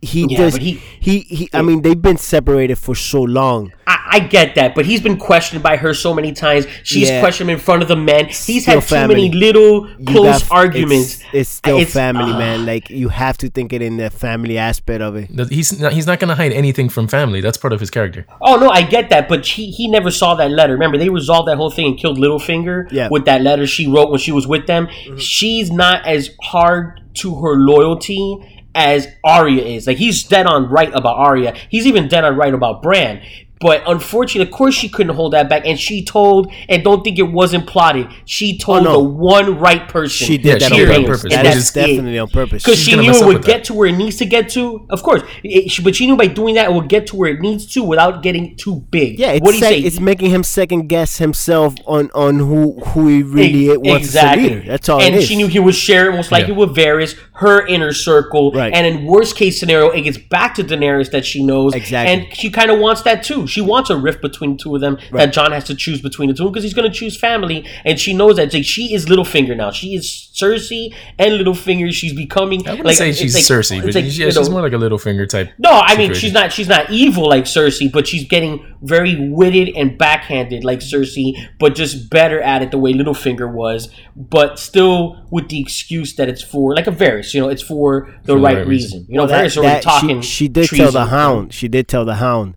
he 0.01 0.25
Yeah, 0.29 0.37
does. 0.37 0.53
but 0.53 0.61
He, 0.61 0.81
he- 0.99 1.19
he 1.21 1.49
I 1.53 1.61
mean, 1.61 1.81
they've 1.81 2.01
been 2.01 2.17
separated 2.17 2.75
for 2.77 2.95
so 2.95 3.21
long. 3.21 3.71
I, 3.87 3.97
I 4.15 4.19
get 4.19 4.55
that, 4.55 4.75
but 4.75 4.85
he's 4.85 5.01
been 5.01 5.17
questioned 5.17 5.61
by 5.61 5.75
her 5.83 5.93
so 5.93 6.13
many 6.13 6.31
times. 6.31 6.65
She's 6.83 7.09
Yeah. 7.09 7.19
questioned 7.19 7.49
him 7.49 7.55
in 7.57 7.61
front 7.61 7.81
of 7.83 7.87
the 7.89 7.95
men. 7.97 8.25
He's 8.27 8.37
Still 8.63 8.63
had 8.63 8.73
too 8.75 8.95
family. 8.95 9.15
many 9.15 9.31
little 9.45 9.89
You 9.99 10.05
close 10.05 10.41
got- 10.43 10.51
arguments. 10.61 11.15
It's, 11.15 11.23
it's 11.39 11.49
still 11.49 11.77
It's- 11.77 11.93
family, 11.93 12.31
ah. 12.33 12.37
man. 12.43 12.65
Like 12.65 12.89
you 12.89 13.09
have 13.09 13.37
to 13.43 13.49
think 13.49 13.73
it 13.73 13.81
in 13.81 13.97
the 13.97 14.09
family 14.09 14.57
aspect 14.57 15.01
of 15.01 15.15
it. 15.17 15.27
He's 15.49 15.69
not, 15.79 15.91
he's 15.93 16.07
not 16.07 16.19
going 16.21 16.29
to 16.29 16.35
hide 16.35 16.53
anything 16.53 16.87
from 16.89 17.07
family. 17.07 17.41
That's 17.41 17.57
part 17.57 17.73
of 17.73 17.79
his 17.81 17.89
character. 17.89 18.25
Oh 18.41 18.55
no, 18.63 18.69
I 18.69 18.81
get 18.83 19.09
that, 19.09 19.27
but 19.27 19.45
he 19.45 19.63
he 19.71 19.87
never 19.89 20.11
saw 20.11 20.35
that 20.35 20.51
letter. 20.51 20.73
Remember, 20.73 20.97
they 20.97 21.09
resolved 21.09 21.47
that 21.49 21.57
whole 21.57 21.71
thing 21.71 21.87
and 21.87 21.97
killed 21.97 22.17
Littlefinger 22.17 22.87
Yeah. 22.91 23.07
with 23.11 23.25
that 23.25 23.41
letter 23.41 23.65
she 23.67 23.85
wrote 23.87 24.09
when 24.11 24.19
she 24.19 24.31
was 24.31 24.47
with 24.47 24.65
them. 24.67 24.87
She's 25.17 25.71
not 25.71 26.05
as 26.05 26.29
hard 26.43 27.01
to 27.15 27.35
her 27.41 27.55
loyalty 27.55 28.37
as 28.73 29.07
Arya 29.23 29.63
is. 29.63 29.87
Like 29.87 29.97
he's 29.97 30.23
dead 30.23 30.45
on 30.47 30.69
right 30.69 30.91
about 30.93 31.15
Arya. 31.17 31.53
He's 31.69 31.85
even 31.87 32.07
dead 32.07 32.23
on 32.25 32.35
right 32.35 32.53
about 32.53 32.81
Bran. 32.81 33.21
But 33.61 33.83
unfortunately, 33.87 34.49
of 34.51 34.53
course, 34.53 34.75
she 34.75 34.89
couldn't 34.89 35.15
hold 35.15 35.33
that 35.33 35.47
back, 35.47 35.63
and 35.65 35.79
she 35.79 36.03
told, 36.03 36.51
and 36.67 36.83
don't 36.83 37.03
think 37.03 37.17
it 37.17 37.23
wasn't 37.31 37.65
plotted. 37.67 38.07
She 38.25 38.57
told 38.57 38.79
oh, 38.81 38.83
no. 38.83 38.91
the 39.01 39.09
one 39.09 39.57
right 39.59 39.87
person. 39.87 40.27
She 40.27 40.37
did 40.37 40.45
Yeah, 40.45 40.67
that 40.69 40.75
she 40.75 40.81
on 40.83 40.89
did 40.89 41.05
purpose. 41.05 41.21
purpose, 41.21 41.23
and 41.23 41.31
which 41.43 41.53
That's 41.53 41.57
is- 41.57 41.71
definitely 41.71 42.19
on 42.19 42.27
purpose. 42.27 42.63
because 42.63 42.79
she 42.79 42.95
knew 42.97 43.11
it 43.13 43.25
would 43.25 43.43
get 43.45 43.57
that. 43.59 43.63
to 43.65 43.73
where 43.73 43.87
it 43.87 43.93
needs 43.97 44.17
to 44.17 44.25
get 44.25 44.49
to. 44.49 44.85
Of 44.89 45.03
course, 45.03 45.21
it, 45.43 45.71
she- 45.71 45.81
but 45.81 45.95
she 45.95 46.05
knew 46.05 46.17
by 46.17 46.27
doing 46.27 46.55
that 46.55 46.69
it 46.69 46.73
would 46.73 46.89
get 46.89 47.07
to 47.07 47.15
where 47.15 47.31
it 47.31 47.39
needs 47.39 47.65
to 47.73 47.83
without 47.83 48.21
getting 48.21 48.57
too 48.57 48.85
big. 48.91 49.17
Yeah, 49.19 49.31
it's, 49.31 49.41
what 49.41 49.51
do 49.51 49.57
you 49.57 49.63
sec- 49.63 49.69
say? 49.71 49.79
it's 49.79 49.99
making 50.01 50.31
him 50.31 50.43
second 50.43 50.87
guess 50.87 51.17
himself 51.17 51.75
on 51.87 52.11
on 52.13 52.39
who 52.39 52.79
who 52.87 53.07
he 53.07 53.23
really 53.23 53.69
Ex- 53.69 53.79
wants 53.79 54.05
exactly. 54.07 54.49
to 54.49 54.55
leader. 54.55 54.67
That's 54.67 54.89
all 54.89 55.01
and 55.01 55.15
it 55.15 55.19
is. 55.19 55.27
she 55.27 55.37
knew 55.37 55.47
he 55.47 55.59
would 55.59 55.75
share 55.75 56.09
it 56.09 56.15
most 56.15 56.31
likely 56.31 56.51
Yeah. 56.53 56.59
with 56.59 56.75
Varys, 56.75 57.17
her 57.35 57.65
inner 57.67 57.93
circle. 57.93 58.51
Right. 58.51 58.73
And 58.73 58.85
in 58.85 59.05
worst 59.05 59.37
case 59.37 59.59
scenario, 59.59 59.91
it 59.91 60.01
gets 60.01 60.17
back 60.17 60.55
to 60.55 60.63
Daenerys 60.63 61.11
that 61.11 61.25
she 61.25 61.41
knows. 61.43 61.73
Exactly. 61.73 62.13
And 62.13 62.35
she 62.35 62.49
kind 62.49 62.69
of 62.69 62.79
wants 62.79 63.01
that 63.03 63.23
too. 63.23 63.44
She 63.45 63.61
wants 63.61 63.89
a 63.89 63.97
rift 63.97 64.21
between 64.21 64.53
the 64.53 64.57
two 64.63 64.75
of 64.75 64.81
them 64.81 64.97
that 65.11 65.33
Jon 65.33 65.51
has 65.51 65.63
to 65.65 65.75
choose 65.75 66.01
between 66.01 66.29
the 66.29 66.35
two 66.35 66.45
because 66.49 66.63
he's 66.63 66.73
going 66.73 66.89
to 66.91 66.97
choose 66.97 67.17
family. 67.17 67.65
And 67.83 67.99
she 67.99 68.13
knows 68.13 68.35
that 68.37 68.53
like, 68.53 68.65
she 68.65 68.93
is 68.93 69.05
Littlefinger 69.05 69.55
now. 69.55 69.71
She 69.71 69.95
is 69.95 70.29
Cersei 70.33 70.93
and 71.19 71.33
Littlefinger. 71.33 71.91
She's 71.91 72.13
becoming. 72.13 72.67
I 72.67 72.71
wouldn't 72.71 72.85
like, 72.87 72.95
say 72.97 73.11
she's 73.11 73.33
like- 73.35 73.43
Cersei, 73.43 73.81
but 73.83 73.95
like, 73.95 74.03
she's, 74.05 74.17
yeah, 74.19 74.27
she's 74.29 74.47
know, 74.49 74.53
more 74.53 74.61
like 74.61 74.73
a 74.73 74.77
Littlefinger 74.77 75.27
type. 75.29 75.51
no, 75.57 75.69
I 75.71 75.95
mean 75.97 76.13
she's 76.13 76.33
not 76.33 76.51
she's 76.51 76.67
not 76.67 76.89
evil 76.89 77.27
like 77.29 77.45
Cersei, 77.45 77.91
but 77.91 78.07
she's 78.07 78.27
getting 78.27 78.75
very 78.81 79.29
witted 79.29 79.69
and 79.75 79.97
backhanded 79.97 80.63
like 80.63 80.79
Cersei, 80.79 81.33
but 81.59 81.75
just 81.75 82.09
better 82.09 82.39
at 82.41 82.61
it 82.61 82.71
the 82.71 82.77
way 82.77 82.93
Littlefinger 82.93 83.51
was, 83.51 83.89
but 84.15 84.59
still 84.59 85.25
with 85.31 85.49
the 85.49 85.59
excuse 85.59 86.15
that 86.15 86.29
it's 86.29 86.41
for 86.41 86.75
like 86.75 86.87
a 86.87 86.91
Varys, 86.91 87.33
you 87.33 87.41
know, 87.41 87.49
it's 87.49 87.61
for 87.63 88.13
the 88.23 88.33
the 88.33 88.37
right, 88.37 88.57
right 88.57 88.67
reason. 88.67 88.99
reason. 88.99 89.05
You 89.09 89.17
know, 89.17 89.25
Well, 89.25 89.43
Varys 89.43 89.57
already 89.57 89.81
talking. 89.81 90.21
She, 90.21 90.45
she 90.45 90.47
did 90.49 90.69
tell 90.69 90.91
the. 90.91 91.05
Hound. 91.05 91.53
She 91.53 91.67
did 91.67 91.87
tell 91.87 92.03
the 92.05 92.15
Hound 92.15 92.55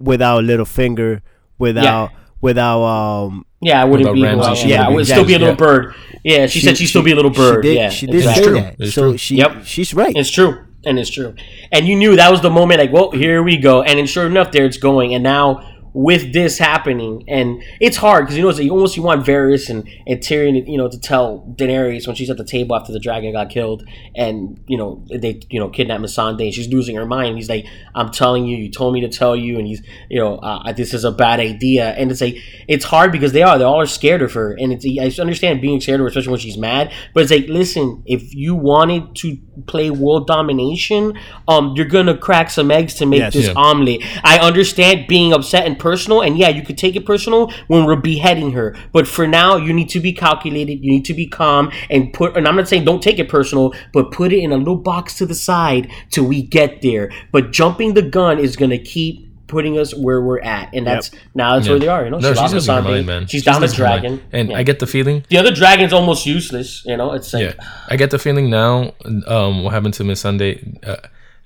without 0.00 0.44
Littlefinger, 0.44 1.20
without 1.58 2.10
without 2.40 2.82
um 2.82 3.44
Yeah, 3.60 3.80
I 3.82 3.84
wouldn't 3.84 4.06
About 4.08 4.14
be. 4.14 4.22
Ramsay, 4.22 4.40
well, 4.40 4.54
she 4.54 4.68
yeah, 4.68 4.78
would 4.80 4.86
I 4.86 4.88
be 4.90 4.94
would 4.96 5.06
still 5.06 5.24
be 5.24 5.34
a 5.34 5.38
little 5.38 5.54
exactly- 5.54 5.66
bird. 5.86 5.94
Yeah, 6.24 6.46
she, 6.46 6.60
said 6.60 6.76
she'd 6.76 6.86
still 6.86 7.02
be 7.02 7.12
a 7.12 7.16
little 7.16 7.30
bird. 7.30 7.64
She 7.64 7.68
did, 7.70 7.76
yeah, 7.76 7.88
she 7.90 8.06
did 8.06 8.14
exactly. 8.16 8.44
say 8.44 8.50
that. 8.60 8.76
It's 8.80 8.94
so 8.94 9.02
true. 9.10 9.16
she, 9.18 9.36
Yep. 9.36 9.64
she's 9.64 9.94
right. 9.94 10.14
It's 10.16 10.30
true, 10.30 10.64
and 10.84 10.98
it's 10.98 11.10
true. 11.10 11.34
And 11.72 11.86
you 11.86 11.94
knew 11.96 12.16
that 12.16 12.30
was 12.30 12.40
the 12.42 12.50
moment, 12.50 12.80
like, 12.80 12.92
well, 12.92 13.10
here 13.12 13.42
we 13.42 13.56
go. 13.56 13.82
And 13.82 13.98
then 13.98 14.06
sure 14.06 14.26
enough, 14.26 14.50
there 14.52 14.64
it's 14.64 14.76
going. 14.78 15.14
And 15.14 15.22
now 15.22 15.62
with 16.00 16.32
this 16.32 16.58
happening, 16.58 17.24
and 17.26 17.60
it's 17.80 17.96
hard 17.96 18.24
because 18.24 18.36
you 18.36 18.42
know, 18.44 18.48
it's 18.50 18.60
like, 18.60 18.70
almost 18.70 18.96
you 18.96 19.02
want 19.02 19.26
Varys 19.26 19.68
and, 19.68 19.88
and 20.06 20.20
Tyrion, 20.20 20.54
you 20.70 20.78
know, 20.78 20.88
to 20.88 20.96
tell 21.00 21.44
Daenerys 21.58 22.06
when 22.06 22.14
she's 22.14 22.30
at 22.30 22.36
the 22.36 22.44
table 22.44 22.76
after 22.76 22.92
the 22.92 23.00
dragon 23.00 23.32
got 23.32 23.50
killed, 23.50 23.82
and 24.14 24.62
you 24.68 24.78
know 24.78 25.04
they, 25.10 25.40
you 25.50 25.58
know, 25.58 25.68
kidnap 25.68 26.00
Missandei, 26.00 26.44
and 26.44 26.54
she's 26.54 26.68
losing 26.68 26.94
her 26.94 27.04
mind. 27.04 27.34
He's 27.36 27.48
like, 27.48 27.66
"I'm 27.96 28.10
telling 28.10 28.46
you, 28.46 28.56
you 28.56 28.70
told 28.70 28.94
me 28.94 29.00
to 29.00 29.08
tell 29.08 29.34
you," 29.34 29.58
and 29.58 29.66
he's, 29.66 29.82
you 30.08 30.20
know, 30.20 30.36
uh, 30.36 30.72
this 30.72 30.94
is 30.94 31.02
a 31.02 31.10
bad 31.10 31.40
idea. 31.40 31.90
And 31.90 32.12
it's 32.12 32.20
like 32.20 32.36
it's 32.68 32.84
hard 32.84 33.10
because 33.10 33.32
they 33.32 33.42
are, 33.42 33.58
they 33.58 33.64
all 33.64 33.80
are 33.80 33.86
scared 33.86 34.22
of 34.22 34.32
her, 34.34 34.52
and 34.52 34.72
it's 34.72 34.86
I 34.86 35.20
understand 35.20 35.60
being 35.60 35.80
scared 35.80 35.98
of 35.98 36.04
her, 36.04 36.08
especially 36.08 36.30
when 36.30 36.38
she's 36.40 36.56
mad. 36.58 36.92
But 37.12 37.24
it's 37.24 37.32
like, 37.32 37.48
listen, 37.48 38.04
if 38.06 38.32
you 38.36 38.54
wanted 38.54 39.16
to 39.16 39.36
play 39.66 39.90
world 39.90 40.28
domination, 40.28 41.18
um, 41.48 41.72
you're 41.74 41.86
gonna 41.86 42.16
crack 42.16 42.50
some 42.50 42.70
eggs 42.70 42.94
to 42.94 43.06
make 43.06 43.18
Yes. 43.18 43.32
this 43.34 43.46
Yeah. 43.48 43.54
omelet. 43.56 44.00
I 44.22 44.38
understand 44.38 45.06
being 45.08 45.32
upset 45.32 45.66
and 45.66 45.76
personal, 45.90 46.20
and 46.22 46.36
yeah, 46.36 46.50
you 46.56 46.62
could 46.62 46.78
take 46.78 46.94
it 46.96 47.04
personal 47.06 47.50
when 47.68 47.84
we're 47.86 47.96
beheading 48.12 48.50
her. 48.52 48.68
But 48.92 49.06
for 49.06 49.26
now, 49.26 49.56
you 49.56 49.72
need 49.72 49.88
to 49.96 50.00
be 50.00 50.12
calculated. 50.12 50.76
You 50.84 50.90
need 50.90 51.04
to 51.06 51.14
be 51.14 51.26
calm 51.26 51.70
and 51.88 52.12
put. 52.12 52.36
And 52.36 52.46
I'm 52.48 52.56
not 52.56 52.68
saying 52.68 52.84
don't 52.84 53.02
take 53.02 53.18
it 53.18 53.28
personal, 53.28 53.72
but 53.94 54.10
put 54.12 54.32
it 54.32 54.40
in 54.46 54.52
a 54.52 54.56
little 54.56 54.76
box 54.92 55.16
to 55.18 55.26
the 55.26 55.34
side 55.34 55.84
till 56.10 56.26
we 56.32 56.42
get 56.42 56.82
there. 56.82 57.10
But 57.32 57.52
jumping 57.52 57.94
the 57.94 58.02
gun 58.02 58.38
is 58.38 58.56
gonna 58.56 58.78
keep 58.94 59.14
putting 59.46 59.78
us 59.78 59.94
where 60.04 60.20
we're 60.20 60.40
at, 60.56 60.66
and 60.74 60.86
that's 60.86 61.10
now 61.34 61.54
that's 61.56 61.68
where 61.70 61.78
they 61.78 61.88
are. 61.88 62.04
You 62.04 62.10
know, 62.10 62.18
No, 62.18 62.34
She 62.34 62.40
she's 62.42 62.52
losing 62.52 62.74
her 62.74 62.82
mind, 62.82 63.06
man. 63.06 63.26
She's, 63.26 63.44
down 63.44 63.60
the 63.62 63.68
dragon, 63.68 64.20
and 64.30 64.50
Yeah. 64.50 64.58
I 64.58 64.62
get 64.62 64.78
the 64.78 64.86
feeling. 64.86 65.24
the 65.30 65.38
other 65.38 65.54
dragon's 65.60 65.92
almost 65.94 66.26
useless. 66.26 66.82
You 66.84 66.96
know, 66.98 67.14
it's 67.16 67.32
like 67.32 67.44
Yeah, 67.44 67.54
I 67.88 67.96
get 67.96 68.10
the 68.10 68.18
feeling 68.18 68.50
now. 68.50 68.92
Um, 69.26 69.64
what 69.64 69.72
happened 69.72 69.94
to 69.94 70.02
Missandei? 70.04 70.52
Uh, 70.86 70.96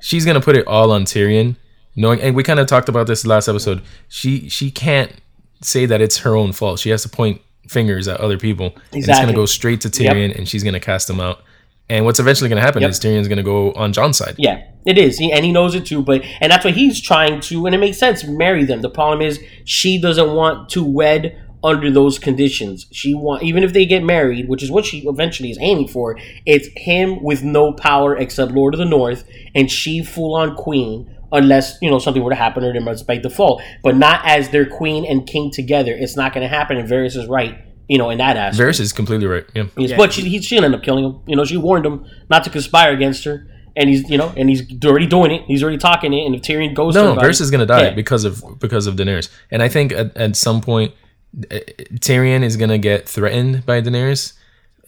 she's 0.01 0.25
gonna 0.27 0.41
put 0.49 0.57
it 0.57 0.67
all 0.67 0.91
on 0.91 1.05
Tyrion, 1.05 1.55
knowing. 1.97 2.21
And 2.21 2.35
we 2.35 2.43
kind 2.43 2.61
of 2.61 2.67
talked 2.67 2.89
about 2.89 3.07
this 3.07 3.27
last 3.27 3.49
episode. 3.49 3.83
She 4.09 4.49
she 4.49 4.71
can't 4.71 5.13
say 5.61 5.87
that 5.87 6.01
it's 6.01 6.19
her 6.19 6.35
own 6.37 6.53
fault. 6.53 6.79
She 6.81 6.91
has 6.91 7.03
to 7.03 7.09
point 7.09 7.41
fingers 7.69 8.09
at 8.09 8.21
other 8.21 8.37
people. 8.39 8.75
And 8.93 8.99
it's 9.03 9.07
gonna 9.07 9.33
go 9.33 9.47
straight 9.47 9.81
to 9.83 9.89
Tyrion, 9.89 10.37
and 10.37 10.49
she's 10.49 10.65
gonna 10.65 10.81
cast 10.81 11.07
them 11.09 11.21
out. 11.21 11.41
And 11.89 12.05
what's 12.05 12.19
eventually 12.19 12.49
gonna 12.49 12.61
happen 12.61 12.83
Yep. 12.83 12.91
is 12.91 13.01
Tyrion's 13.01 13.29
gonna 13.29 13.43
go 13.43 13.73
on 13.73 13.93
Jon's 13.93 14.17
side. 14.19 14.35
Yeah, 14.39 14.63
it 14.87 14.99
is, 14.99 15.19
he, 15.19 15.31
and 15.33 15.45
he 15.45 15.53
knows 15.53 15.75
it 15.75 15.85
too. 15.87 16.03
But 16.03 16.23
and 16.41 16.51
that's 16.51 16.65
why 16.65 16.71
he's 16.71 17.01
trying 17.01 17.41
to, 17.43 17.67
and 17.67 17.75
it 17.75 17.79
makes 17.79 17.99
sense. 17.99 18.25
Marry 18.25 18.65
them. 18.65 18.81
The 18.81 18.91
problem 18.91 19.21
is 19.23 19.39
she 19.65 20.01
doesn't 20.01 20.33
want 20.33 20.69
to 20.71 20.83
wed 20.85 21.37
under 21.65 21.91
those 21.91 22.19
conditions. 22.19 22.87
She 22.93 23.15
want 23.15 23.43
even 23.43 23.63
if 23.63 23.73
they 23.73 23.87
get 23.87 24.03
married, 24.03 24.49
which 24.49 24.63
is 24.63 24.71
what 24.71 24.85
she 24.85 25.01
eventually 25.07 25.51
is 25.51 25.59
aiming 25.61 25.89
for. 25.89 26.19
It's 26.47 26.69
him 26.77 27.23
with 27.23 27.43
no 27.43 27.73
power 27.73 28.17
except 28.17 28.53
Lord 28.53 28.75
of 28.75 28.79
the 28.79 28.85
North, 28.85 29.25
and 29.55 29.71
she 29.71 30.03
full 30.03 30.35
on 30.35 30.55
queen. 30.57 31.09
Unless 31.35 31.79
you 31.81 31.91
know 31.91 31.99
something 31.99 32.23
were 32.23 32.29
to 32.29 32.37
happen 32.37 32.63
or 32.63 32.75
they 32.75 32.79
must 32.79 33.07
by 33.07 33.17
default, 33.17 33.63
but 33.83 33.97
not 33.97 34.21
as 34.27 34.51
their 34.51 34.67
queen 34.67 35.07
and 35.07 35.27
king 35.27 35.51
together. 35.51 35.95
It's 35.99 36.15
not 36.15 36.35
going 36.35 36.43
to 36.43 36.49
happen. 36.55 36.77
And 36.77 36.87
Varys 36.87 37.17
is 37.17 37.25
right, 37.27 37.57
you 37.89 37.97
know, 37.97 38.11
in 38.11 38.19
that 38.19 38.37
aspect. 38.37 38.61
Varys 38.69 38.81
is 38.81 38.93
completely 38.93 39.27
right. 39.27 39.45
Yeah. 39.55 39.65
Yes, 39.79 39.95
but 39.97 40.13
she, 40.13 40.29
he, 40.29 40.43
she'll 40.43 40.63
end 40.63 40.75
up 40.75 40.83
killing 40.83 41.05
him. 41.07 41.21
You 41.27 41.37
know, 41.37 41.47
she 41.47 41.57
warned 41.57 41.87
him 41.87 42.05
not 42.29 42.45
to 42.45 42.51
conspire 42.51 42.93
against 42.93 43.25
her, 43.25 43.47
and 43.75 43.89
he's 43.89 44.11
you 44.11 44.19
know, 44.19 44.31
and 44.37 44.51
he's 44.51 44.63
already 44.85 45.07
doing 45.07 45.31
it. 45.31 45.45
He's 45.47 45.63
already 45.63 45.79
talking 45.79 46.13
it. 46.13 46.27
And 46.27 46.35
if 46.35 46.43
Tyrion 46.43 46.75
goes, 46.75 46.95
No, 46.95 47.07
him 47.07 47.13
about 47.13 47.25
Varys 47.25 47.41
it- 47.41 47.45
is 47.45 47.51
gonna 47.51 47.65
die 47.65 47.85
Yeah. 47.85 47.95
because 47.95 48.25
of 48.27 48.45
because 48.61 48.87
of 48.87 48.97
Daenerys, 48.97 49.31
and 49.51 49.63
I 49.63 49.71
think 49.71 49.93
at, 49.93 50.15
at 50.15 50.37
some 50.37 50.61
point 50.61 50.93
Tyrion 51.37 52.43
is 52.43 52.57
gonna 52.57 52.79
get 52.79 53.09
threatened 53.09 53.65
by 53.67 53.81
Daenerys, 53.81 54.35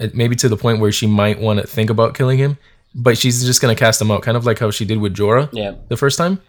uh, 0.01 0.09
maybe 0.15 0.37
to 0.37 0.49
the 0.49 0.57
point 0.57 0.81
where 0.81 0.93
she 0.93 1.07
might 1.07 1.41
want 1.41 1.61
to 1.61 1.67
think 1.67 1.91
about 1.91 2.15
killing 2.15 2.39
him, 2.39 2.59
but 2.95 3.17
she's 3.19 3.45
just 3.45 3.61
gonna 3.61 3.75
cast 3.75 4.01
him 4.01 4.11
out, 4.11 4.23
kind 4.23 4.37
of 4.37 4.45
like 4.47 4.59
how 4.59 4.71
she 4.71 4.85
did 4.85 4.99
with 4.99 5.15
Jorah 5.15 5.49
Yeah. 5.53 5.75
the 5.89 5.97
first 5.97 6.19
time, 6.19 6.41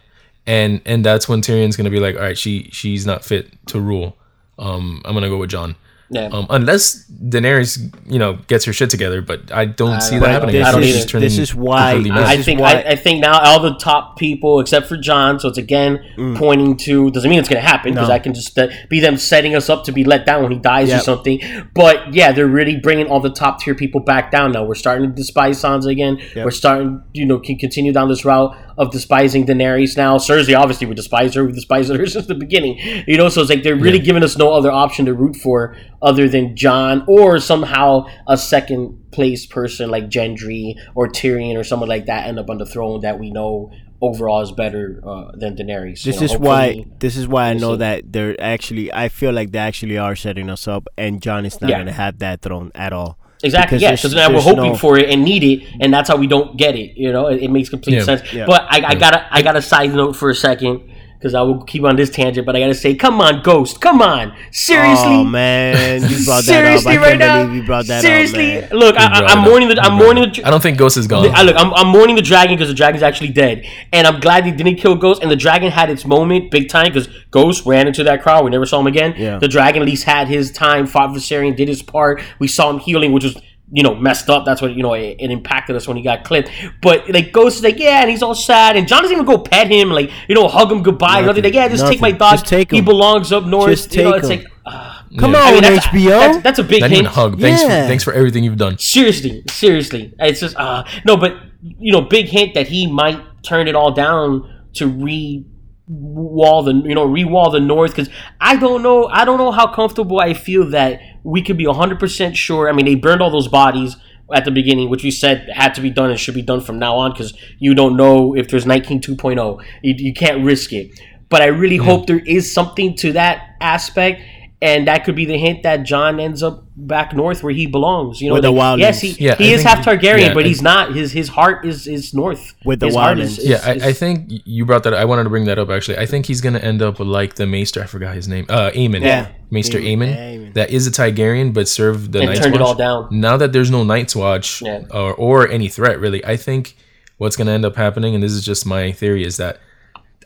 and 0.46 0.80
and 0.84 1.04
that's 1.04 1.28
when 1.28 1.40
Tyrion's 1.40 1.76
gonna 1.76 1.90
be 1.90 2.00
like, 2.00 2.16
all 2.16 2.22
right, 2.22 2.38
she 2.38 2.68
she's 2.72 3.06
not 3.06 3.24
fit 3.24 3.48
to 3.68 3.80
rule. 3.80 4.16
Um, 4.58 5.02
I'm 5.04 5.14
gonna 5.14 5.28
go 5.28 5.38
with 5.38 5.50
Jon. 5.50 5.76
Yeah. 6.10 6.26
Um, 6.26 6.46
unless 6.50 7.04
Daenerys, 7.10 7.92
you 8.08 8.18
know, 8.18 8.34
gets 8.46 8.64
her 8.66 8.72
shit 8.72 8.90
together, 8.90 9.20
but 9.22 9.50
I 9.52 9.64
don't 9.64 10.00
see 10.00 10.16
that 10.18 10.20
don't- 10.20 10.30
happening. 10.30 10.62
I 10.62 10.70
don't 10.70 10.82
She's 10.82 10.96
either. 10.98 11.06
turning 11.08 11.26
This 11.28 11.38
is 11.38 11.54
why- 11.54 11.94
completely 11.94 12.16
this 12.20 12.28
mad. 12.28 12.38
I 12.38 12.42
think 12.42 12.60
why- 12.60 12.72
I, 12.74 12.90
I 12.90 12.96
think 12.96 13.20
now 13.20 13.38
all 13.40 13.60
the 13.60 13.74
top 13.74 14.16
people 14.16 14.60
except 14.60 14.86
for 14.86 14.96
Jon, 14.96 15.40
so 15.40 15.48
it's 15.48 15.58
again 15.58 15.98
Mm. 16.16 16.36
pointing 16.36 16.76
to 16.78 17.10
doesn't 17.10 17.28
mean 17.28 17.38
it's 17.40 17.48
going 17.48 17.60
to 17.62 17.68
happen 17.68 17.92
because 17.94 18.08
No. 18.08 18.14
I 18.14 18.18
can 18.20 18.34
just 18.34 18.56
uh, 18.58 18.68
be 18.88 19.00
them 19.00 19.16
setting 19.16 19.54
us 19.56 19.68
up 19.68 19.82
to 19.84 19.92
be 19.92 20.04
let 20.04 20.24
down 20.26 20.42
when 20.44 20.52
he 20.52 20.58
dies 20.58 20.92
or 20.92 20.98
something. 21.00 21.40
But 21.74 22.14
yeah, 22.14 22.32
they're 22.32 22.46
really 22.46 22.76
bringing 22.76 23.08
all 23.08 23.20
the 23.20 23.30
top 23.30 23.60
tier 23.60 23.74
people 23.74 24.00
back 24.00 24.30
down 24.30 24.52
now. 24.52 24.64
We're 24.64 24.74
starting 24.76 25.08
to 25.10 25.14
despise 25.14 25.60
Sansa 25.60 25.86
again. 25.90 26.18
We're 26.36 26.50
starting, 26.52 27.02
you 27.12 27.24
know, 27.26 27.38
can 27.38 27.56
continue 27.58 27.92
down 27.92 28.08
this 28.08 28.24
route 28.24 28.56
of 28.78 28.90
despising 28.90 29.46
Daenerys 29.46 29.96
now. 29.96 30.18
Cersei 30.18 30.58
obviously 30.58 30.86
we 30.86 30.94
despise 30.94 31.34
her. 31.34 31.44
We 31.44 31.52
despised 31.52 31.94
her 31.94 32.06
since 32.14 32.26
the 32.26 32.34
beginning. 32.34 32.78
You 33.06 33.16
know, 33.16 33.28
so 33.28 33.40
it's 33.40 33.50
like 33.50 33.62
they're 33.62 33.76
really 33.76 33.98
giving 33.98 34.22
us 34.22 34.36
no 34.36 34.52
other 34.52 34.70
option 34.70 35.06
to 35.06 35.14
root 35.14 35.36
for 35.36 35.76
other 36.02 36.28
than 36.28 36.56
Jon 36.56 37.04
or 37.08 37.38
somehow 37.40 38.06
a 38.28 38.36
second 38.36 39.10
place 39.12 39.46
person 39.46 39.90
like 39.90 40.08
Gendry 40.08 40.74
or 40.94 41.08
Tyrion 41.08 41.56
or 41.56 41.64
someone 41.64 41.88
like 41.88 42.06
that 42.06 42.26
end 42.26 42.38
up 42.38 42.50
on 42.50 42.58
the 42.58 42.66
throne 42.66 43.00
that 43.00 43.18
we 43.18 43.30
know 43.30 43.70
overall 44.02 44.42
is 44.42 44.52
better 44.52 45.00
uh, 45.06 45.30
than 45.36 45.56
Daenerys. 45.56 46.04
You 46.04 46.12
This 46.12 46.20
know, 46.20 46.24
is 46.26 46.36
why. 46.36 46.84
This 46.98 47.16
is 47.16 47.26
why 47.26 47.48
I 47.48 47.54
know 47.54 47.76
that 47.76 48.12
they're 48.12 48.38
actually. 48.40 48.92
I 48.92 49.08
feel 49.08 49.32
like 49.32 49.52
they 49.52 49.58
actually 49.58 49.96
are 49.96 50.14
setting 50.14 50.50
us 50.50 50.68
up, 50.68 50.86
and 50.98 51.22
Jon 51.22 51.46
is 51.46 51.58
not 51.62 51.70
Yeah. 51.70 51.76
going 51.78 51.86
to 51.86 51.92
have 51.92 52.18
that 52.18 52.42
throne 52.42 52.70
at 52.74 52.92
all. 52.92 53.18
Exactly. 53.46 53.78
Because 53.78 53.82
Yeah. 53.82 53.88
there's- 53.90 54.02
Because 54.02 54.14
now 54.14 54.30
we're 54.34 54.40
hoping 54.42 54.72
no- 54.72 54.76
for 54.76 54.98
it 54.98 55.08
and 55.10 55.24
need 55.24 55.42
it, 55.44 55.62
and 55.80 55.92
that's 55.92 56.08
how 56.08 56.16
we 56.16 56.26
don't 56.26 56.56
get 56.56 56.74
it. 56.76 56.92
You 56.96 57.12
know, 57.12 57.26
it, 57.28 57.42
it 57.42 57.50
makes 57.50 57.68
complete 57.68 57.94
Yeah. 57.96 58.02
sense. 58.04 58.22
Yeah. 58.32 58.44
But 58.46 58.62
I, 58.68 58.82
I 58.88 58.94
gotta, 58.94 59.26
I 59.30 59.42
got 59.42 59.52
to 59.52 59.62
side 59.62 59.94
note 59.94 60.14
for 60.16 60.28
a 60.30 60.34
second 60.34 60.80
because 61.18 61.34
I 61.34 61.42
will 61.42 61.62
keep 61.64 61.82
on 61.84 61.96
this 61.96 62.10
tangent. 62.10 62.46
But 62.46 62.56
I 62.56 62.60
gotta 62.60 62.74
say, 62.74 62.94
come 62.94 63.20
on, 63.20 63.42
Ghost, 63.42 63.80
come 63.80 64.02
on, 64.02 64.36
seriously. 64.50 65.06
Oh 65.06 65.24
man, 65.24 66.02
you 66.02 66.24
brought 66.24 66.44
that 66.44 66.64
up. 66.74 66.82
Seriously, 66.82 66.92
I 66.92 66.96
right 66.96 67.18
can't 67.18 67.48
now. 67.48 67.52
you 67.52 67.62
brought 67.64 67.86
that 67.86 68.02
Seriously, 68.02 68.58
up, 68.64 68.70
man. 68.70 68.78
look, 68.80 68.96
I, 68.96 69.02
You 69.04 69.08
brought 69.10 69.30
I, 69.30 69.34
I'm 69.34 69.44
mourning 69.44 69.68
the, 69.68 69.74
You 69.74 69.80
I'm 69.82 69.94
mourning 69.98 70.30
the. 70.32 70.40
up. 70.42 70.46
I 70.46 70.50
don't 70.50 70.62
think 70.62 70.78
Ghost 70.78 70.96
is 70.96 71.06
gone. 71.06 71.30
I 71.34 71.42
look, 71.42 71.56
I'm, 71.56 71.72
I'm 71.74 71.88
mourning 71.88 72.16
the 72.16 72.22
dragon 72.22 72.54
because 72.56 72.68
the 72.68 72.74
dragon's 72.74 73.02
actually 73.02 73.30
dead, 73.30 73.64
and 73.92 74.06
I'm 74.06 74.20
glad 74.20 74.44
they 74.44 74.50
didn't 74.52 74.76
kill 74.76 74.96
Ghost. 74.96 75.22
And 75.22 75.30
the 75.30 75.36
dragon 75.36 75.70
had 75.70 75.90
its 75.90 76.04
moment, 76.04 76.50
big 76.50 76.68
time, 76.68 76.86
because 76.92 77.08
Ghost 77.30 77.66
ran 77.66 77.86
into 77.86 78.04
that 78.04 78.22
crowd. 78.22 78.44
We 78.44 78.50
never 78.50 78.66
saw 78.66 78.80
him 78.80 78.86
again. 78.86 79.14
Yeah. 79.16 79.38
The 79.38 79.48
dragon 79.48 79.82
at 79.82 79.86
least 79.86 80.04
had 80.04 80.28
his 80.28 80.50
time, 80.52 80.86
fought 80.86 81.10
Viserion, 81.10 81.56
did 81.56 81.68
his 81.68 81.82
part. 81.82 82.22
We 82.38 82.48
saw 82.48 82.70
him 82.70 82.78
healing, 82.78 83.12
which 83.12 83.24
was 83.24 83.36
you 83.72 83.82
know 83.82 83.94
messed 83.94 84.30
up. 84.30 84.44
That's 84.44 84.62
what 84.62 84.74
you 84.74 84.82
know 84.82 84.94
it, 84.94 85.16
it 85.18 85.30
impacted 85.30 85.74
us 85.76 85.88
when 85.88 85.96
he 85.96 86.02
got 86.02 86.24
clipped. 86.24 86.50
But 86.82 87.08
like 87.10 87.32
Ghost 87.32 87.58
is 87.58 87.62
like, 87.64 87.78
yeah, 87.78 88.00
and 88.02 88.10
he's 88.10 88.22
all 88.22 88.34
sad, 88.34 88.76
and 88.76 88.86
Jon 88.86 89.02
doesn't 89.02 89.14
even 89.14 89.26
go 89.26 89.38
pet 89.38 89.70
him, 89.70 89.90
like 89.90 90.10
you 90.28 90.34
know, 90.34 90.48
hug 90.48 90.70
him 90.72 90.82
goodbye. 90.82 91.20
Nothing. 91.22 91.26
Nothing. 91.26 91.44
Like, 91.44 91.54
yeah, 91.54 91.68
just 91.68 91.86
take 91.86 92.00
my 92.00 92.08
Nothing. 92.10 92.18
dog. 92.18 92.32
Just 92.32 92.46
take 92.46 92.70
he 92.70 92.80
belongs 92.80 93.32
up 93.32 93.44
north. 93.44 93.70
Just 93.70 93.94
you 93.94 94.04
know, 94.04 94.12
take 94.12 94.20
it's 94.22 94.28
him. 94.30 94.38
like. 94.40 94.52
ah. 94.66 94.92
Come 95.18 95.32
Yeah. 95.32 95.38
on, 95.40 95.46
I 95.46 95.52
mean, 95.52 95.62
that's, 95.62 95.86
HBO. 95.86 96.08
That's, 96.08 96.42
that's 96.42 96.58
a 96.58 96.64
big 96.64 96.80
Not 96.82 96.90
hint. 96.90 97.06
hug. 97.06 97.40
Thanks, 97.40 97.62
for, 97.62 97.68
thanks 97.68 98.04
for 98.04 98.12
everything 98.12 98.42
you've 98.44 98.56
done. 98.58 98.76
Seriously, 98.78 99.42
seriously, 99.48 100.12
it's 100.18 100.40
just 100.40 100.56
uh 100.56 100.84
no, 101.06 101.16
but 101.16 101.36
you 101.62 101.92
know, 101.92 102.02
big 102.02 102.26
hint 102.26 102.54
that 102.54 102.66
he 102.68 102.86
might 102.90 103.20
turn 103.42 103.66
it 103.68 103.74
all 103.76 103.92
down 103.92 104.64
to 104.74 104.86
re 104.88 105.44
wall 105.88 106.64
the 106.64 106.74
you 106.74 106.94
know 106.96 107.04
re-wall 107.04 107.50
the 107.50 107.60
north 107.60 107.92
because 107.94 108.12
I 108.40 108.56
don't 108.56 108.82
know 108.82 109.06
I 109.06 109.24
don't 109.24 109.38
know 109.38 109.52
how 109.52 109.72
comfortable 109.72 110.18
I 110.18 110.34
feel 110.34 110.68
that 110.70 111.00
we 111.26 111.42
could 111.42 111.58
be 111.58 111.64
hundred 111.64 111.98
percent 111.98 112.36
sure. 112.36 112.68
I 112.68 112.72
mean, 112.72 112.86
they 112.86 112.94
burned 112.94 113.20
all 113.20 113.30
those 113.30 113.48
bodies 113.48 113.96
at 114.32 114.44
the 114.44 114.50
beginning, 114.50 114.88
which 114.88 115.02
we 115.02 115.10
said 115.10 115.48
had 115.52 115.74
to 115.74 115.80
be 115.80 115.90
done 115.90 116.10
and 116.10 116.18
should 116.18 116.34
be 116.34 116.42
done 116.42 116.60
from 116.60 116.78
now 116.78 116.96
on 116.96 117.12
because 117.12 117.34
you 117.58 117.74
don't 117.74 117.96
know 117.96 118.34
if 118.36 118.48
there's 118.48 118.66
19 118.66 119.00
2.0. 119.00 119.64
You, 119.82 119.94
you 119.98 120.14
can't 120.14 120.44
risk 120.44 120.72
it. 120.72 120.98
But 121.28 121.42
I 121.42 121.46
really 121.46 121.76
hope 121.76 122.06
there 122.06 122.20
is 122.20 122.52
something 122.52 122.94
to 122.98 123.12
that 123.12 123.56
aspect. 123.60 124.22
And 124.62 124.88
that 124.88 125.04
could 125.04 125.14
be 125.14 125.26
the 125.26 125.36
hint 125.36 125.64
that 125.64 125.82
Jon 125.82 126.18
ends 126.18 126.42
up 126.42 126.64
back 126.76 127.14
north 127.14 127.42
where 127.42 127.52
he 127.52 127.66
belongs. 127.66 128.22
You 128.22 128.28
know, 128.28 128.34
With 128.36 128.42
the 128.44 128.50
like, 128.50 128.78
yes, 128.78 129.02
he, 129.02 129.10
Yeah, 129.22 129.34
he 129.36 129.50
I 129.50 129.54
is 129.54 129.62
half 129.62 129.84
Targaryen, 129.84 130.18
yeah, 130.28 130.34
but 130.34 130.44
I- 130.44 130.48
he's 130.48 130.62
not. 130.62 130.94
His 130.94 131.12
his 131.12 131.28
heart 131.28 131.66
is 131.66 131.86
is 131.86 132.14
north. 132.14 132.54
With 132.64 132.80
the 132.80 132.86
his 132.86 132.94
heart 132.96 133.18
wildlings. 133.18 133.38
Yeah, 133.42 133.60
I, 133.62 133.72
is- 133.74 133.82
I 133.82 133.92
think 133.92 134.30
you 134.46 134.64
brought 134.64 134.84
that. 134.84 134.94
I 134.94 135.04
wanted 135.04 135.24
to 135.24 135.28
bring 135.30 135.44
that 135.44 135.58
up 135.58 135.68
actually. 135.68 135.98
I 135.98 136.06
think 136.06 136.24
he's 136.24 136.40
gonna 136.40 136.58
end 136.60 136.80
up 136.80 136.98
like 136.98 137.34
the 137.34 137.46
Maester. 137.46 137.82
I 137.82 137.86
forgot 137.86 138.14
his 138.14 138.28
name. 138.28 138.46
Uh, 138.48 138.70
Aemon. 138.70 139.02
Yeah. 139.02 139.28
Maester 139.50 139.78
Aemon, 139.78 140.08
Aemon. 140.16 140.16
Aemon. 140.16 140.54
That 140.54 140.70
is 140.70 140.86
a 140.86 140.90
Targaryen, 140.90 141.52
but 141.52 141.68
served 141.68 142.12
the 142.12 142.20
And 142.20 142.28
Night's 142.28 142.40
turned 142.40 142.54
it 142.54 142.62
all 142.62 142.74
down. 142.74 143.08
Now 143.10 143.36
that 143.36 143.52
there's 143.52 143.70
no 143.70 143.84
Night's 143.84 144.16
Watch 144.16 144.62
Yeah. 144.62 144.84
or 144.90 145.12
or 145.14 145.48
any 145.50 145.68
threat 145.68 146.00
really, 146.00 146.24
I 146.24 146.36
think 146.38 146.76
what's 147.18 147.36
gonna 147.36 147.52
end 147.52 147.66
up 147.66 147.76
happening, 147.76 148.14
and 148.14 148.24
this 148.24 148.32
is 148.32 148.42
just 148.42 148.64
my 148.64 148.90
theory, 148.92 149.22
is 149.22 149.36
that 149.36 149.58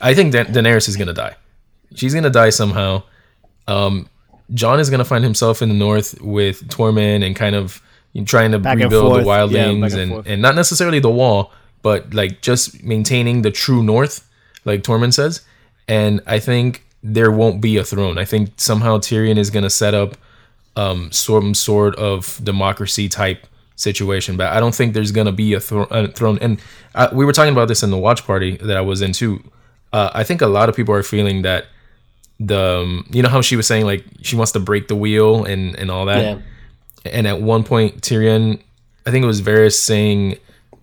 I 0.00 0.14
think 0.14 0.32
da- 0.32 0.44
Daenerys 0.44 0.88
is 0.88 0.96
gonna 0.96 1.12
die. 1.12 1.34
She's 1.96 2.14
gonna 2.14 2.30
die 2.30 2.50
somehow. 2.50 3.02
Um, 3.66 4.08
Jon 4.54 4.80
is 4.80 4.90
gonna 4.90 5.04
find 5.04 5.24
himself 5.24 5.62
in 5.62 5.68
the 5.68 5.74
north 5.74 6.20
with 6.20 6.68
Tormund 6.68 7.24
and 7.24 7.36
kind 7.36 7.54
of 7.54 7.82
trying 8.26 8.52
to 8.52 8.58
Back 8.58 8.78
rebuild 8.78 9.04
the 9.04 9.22
forth. 9.24 9.26
Yeah, 9.52 9.66
wildlings 9.66 9.96
and 9.96 10.12
and, 10.12 10.26
and 10.26 10.42
not 10.42 10.54
necessarily 10.54 10.98
the 10.98 11.10
wall, 11.10 11.52
but 11.82 12.12
like 12.14 12.40
just 12.40 12.82
maintaining 12.82 13.42
the 13.42 13.50
true 13.50 13.82
north, 13.82 14.28
like 14.64 14.82
Tormund 14.82 15.14
says. 15.14 15.42
And 15.88 16.20
I 16.26 16.38
think 16.38 16.84
there 17.02 17.30
won't 17.30 17.60
be 17.60 17.76
a 17.76 17.84
throne. 17.84 18.18
I 18.18 18.24
think 18.24 18.50
somehow 18.56 18.98
Tyrion 18.98 19.38
is 19.38 19.50
gonna 19.50 19.70
set 19.70 19.94
up 19.94 20.16
um, 20.76 21.10
some 21.12 21.54
sort 21.54 21.94
of 21.96 22.40
democracy 22.42 23.08
type 23.08 23.46
situation. 23.76 24.36
But 24.36 24.48
I 24.48 24.60
don't 24.60 24.74
think 24.74 24.94
there's 24.94 25.12
gonna 25.12 25.32
be 25.32 25.54
a, 25.54 25.60
thro- 25.60 25.88
a 25.90 26.08
throne. 26.08 26.38
And 26.40 26.60
uh, 26.94 27.08
we 27.12 27.24
were 27.24 27.32
talking 27.32 27.52
about 27.52 27.68
this 27.68 27.82
in 27.82 27.90
the 27.90 27.98
watch 27.98 28.24
party 28.26 28.56
that 28.58 28.76
I 28.76 28.80
was 28.80 29.02
in 29.02 29.12
too. 29.12 29.42
Uh, 29.92 30.10
I 30.14 30.22
think 30.24 30.40
a 30.40 30.46
lot 30.46 30.68
of 30.68 30.76
people 30.76 30.94
are 30.94 31.02
feeling 31.02 31.42
that 31.42 31.66
the 32.40 32.80
um, 32.82 33.06
you 33.10 33.22
know 33.22 33.28
how 33.28 33.42
she 33.42 33.54
was 33.54 33.66
saying 33.66 33.84
like 33.84 34.04
she 34.22 34.34
wants 34.34 34.52
to 34.52 34.60
break 34.60 34.88
the 34.88 34.96
wheel 34.96 35.44
and 35.44 35.76
and 35.76 35.90
all 35.90 36.06
that. 36.06 36.22
Yeah. 36.22 36.38
And 37.04 37.26
at 37.26 37.40
one 37.40 37.64
point, 37.64 38.02
Tyrion, 38.02 38.60
I 39.06 39.10
think 39.10 39.22
it 39.22 39.26
was 39.26 39.40
Varys 39.40 39.74
saying 39.74 40.38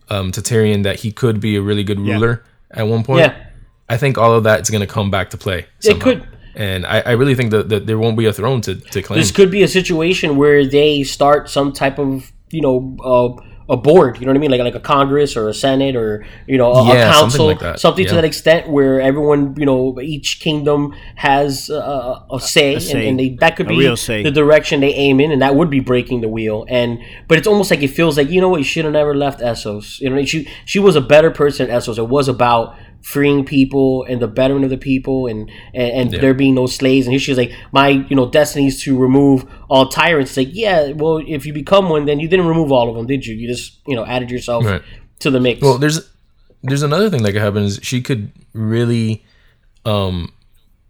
um, 0.09 0.31
to 0.31 0.41
Tyrion 0.41 0.83
that 0.83 0.99
he 0.99 1.11
could 1.11 1.39
be 1.39 1.57
a 1.57 1.61
really 1.61 1.83
good 1.83 1.99
ruler 1.99 2.43
at 2.71 2.87
one 2.87 3.03
point. 3.03 3.21
Yeah. 3.21 3.43
I 3.89 3.97
think 3.97 4.17
all 4.17 4.33
of 4.33 4.43
that 4.43 4.61
is 4.61 4.69
going 4.69 4.81
to 4.81 4.87
come 4.87 5.11
back 5.11 5.29
to 5.31 5.37
play. 5.37 5.67
It 5.83 6.01
could. 6.01 6.27
And 6.55 6.87
I, 6.87 7.01
I 7.01 7.11
really 7.11 7.35
think 7.35 7.51
that, 7.51 7.69
that 7.69 7.85
there 7.85 7.99
won't 7.99 8.17
be 8.17 8.25
a 8.25 8.33
throne 8.33 8.61
to, 8.61 8.75
to 8.75 9.01
claim. 9.03 9.19
This 9.19 9.31
could 9.31 9.51
be 9.51 9.61
a 9.61 9.67
situation 9.67 10.37
where 10.37 10.65
they 10.65 11.03
start 11.03 11.49
some 11.49 11.71
type 11.71 11.99
of 11.99 12.31
you 12.49 12.61
know 12.61 12.97
uh, 13.03 13.43
a 13.69 13.75
board. 13.75 14.17
You 14.19 14.25
know 14.25 14.31
what 14.31 14.37
I 14.37 14.39
mean, 14.39 14.51
like 14.51 14.61
like 14.61 14.75
a 14.75 14.79
Congress 14.79 15.35
or 15.35 15.49
a 15.49 15.53
Senate 15.53 15.95
or 15.95 16.25
you 16.45 16.57
know 16.57 16.71
a, 16.71 16.83
a 16.83 16.87
Yeah, 16.87 17.11
something 17.11 17.21
council, 17.21 17.45
like 17.47 17.59
that. 17.59 17.79
something 17.79 18.05
to 18.07 18.15
that 18.15 18.23
extent 18.25 18.69
where 18.69 19.01
everyone 19.01 19.55
you 19.57 19.65
know 19.65 19.99
each 19.99 20.39
kingdom 20.39 20.93
has 21.15 21.69
uh, 21.69 22.21
a 22.31 22.39
say, 22.39 22.79
say. 22.79 22.99
And, 22.99 23.09
and 23.09 23.19
they, 23.19 23.29
that 23.39 23.55
could 23.55 23.67
A 23.67 23.69
be 23.69 23.87
the 24.23 24.31
direction 24.31 24.79
they 24.79 24.93
aim 24.93 25.19
in, 25.19 25.31
and 25.31 25.41
that 25.41 25.55
would 25.55 25.69
be 25.69 25.79
breaking 25.79 26.21
the 26.21 26.29
wheel. 26.29 26.65
And 26.69 26.99
but 27.27 27.37
it's 27.37 27.47
almost 27.47 27.69
like 27.71 27.81
it 27.83 27.89
feels 27.89 28.17
like 28.17 28.29
you 28.29 28.39
know 28.41 28.49
what, 28.49 28.57
you 28.57 28.63
should 28.63 28.85
have 28.85 28.93
never 28.93 29.13
left 29.15 29.39
Essos. 29.41 29.99
You 29.99 30.09
know, 30.09 30.23
she 30.25 30.47
she 30.65 30.79
was 30.79 30.95
a 30.95 31.01
better 31.01 31.31
person 31.31 31.69
at 31.69 31.81
Essos. 31.81 31.97
It 31.97 32.07
was 32.07 32.27
about 32.27 32.75
freeing 33.01 33.45
people 33.45 34.03
and 34.09 34.21
the 34.21 34.27
betterment 34.27 34.63
of 34.65 34.69
the 34.69 34.77
people 34.77 35.27
and 35.27 35.49
and, 35.73 36.11
and 36.13 36.21
there 36.21 36.33
being 36.33 36.53
no 36.55 36.65
slaves 36.65 37.05
and 37.07 37.13
here 37.13 37.19
she's 37.19 37.37
like 37.37 37.51
my 37.71 37.89
you 38.09 38.15
know 38.15 38.29
destiny 38.29 38.67
is 38.67 38.81
to 38.81 38.97
remove 38.97 39.45
all 39.69 39.87
tyrants 39.87 40.31
it's 40.31 40.37
like 40.37 40.49
yeah 40.55 40.91
well 40.93 41.17
if 41.25 41.45
you 41.45 41.53
become 41.53 41.89
one 41.89 42.05
then 42.05 42.19
you 42.19 42.27
didn't 42.27 42.47
remove 42.47 42.71
all 42.71 42.89
of 42.89 42.95
them 42.95 43.07
did 43.07 43.25
you 43.25 43.33
you 43.33 43.47
just 43.47 43.79
you 43.87 43.95
know 43.95 44.05
added 44.05 44.29
yourself 44.29 44.65
Right. 44.65 44.81
to 45.19 45.31
the 45.31 45.39
mix 45.39 45.61
Well, 45.61 45.77
there's 45.77 46.09
there's 46.63 46.83
another 46.83 47.09
thing 47.09 47.23
that 47.23 47.31
could 47.31 47.41
happen 47.41 47.63
is 47.63 47.79
she 47.83 48.01
could 48.01 48.31
really, 48.53 49.23
um, 49.85 50.33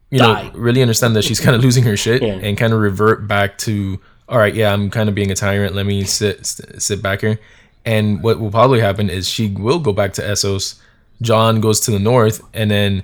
you 0.10 0.20
Die. 0.20 0.44
know, 0.44 0.52
really 0.58 0.82
understand 0.82 1.16
that 1.16 1.24
she's 1.24 1.40
kind 1.40 1.56
of 1.56 1.62
losing 1.62 1.84
her 1.84 1.98
shit 1.98 2.22
Yeah. 2.24 2.34
and 2.42 2.58
kind 2.58 2.74
of 2.74 2.80
revert 2.80 3.28
back 3.28 3.58
to, 3.60 4.00
all 4.30 4.38
right, 4.40 4.56
yeah, 4.56 4.74
I'm 4.74 4.90
kind 4.90 5.10
of 5.10 5.14
being 5.14 5.30
a 5.30 5.36
tyrant. 5.36 5.76
Let 5.76 5.86
me 5.86 6.04
sit 6.06 6.46
sit 6.46 6.82
sit 6.82 7.02
back 7.04 7.22
here. 7.22 7.40
And 7.86 8.24
what 8.24 8.40
will 8.40 8.50
probably 8.50 8.80
happen 8.80 9.10
is 9.10 9.28
she 9.30 9.50
will 9.50 9.80
go 9.80 9.94
back 9.94 10.14
to 10.14 10.22
Essos. 10.22 10.80
Jon 11.22 11.60
goes 11.62 11.80
to 11.82 11.92
the 11.92 12.00
north, 12.00 12.42
and 12.54 12.70
then 12.70 13.04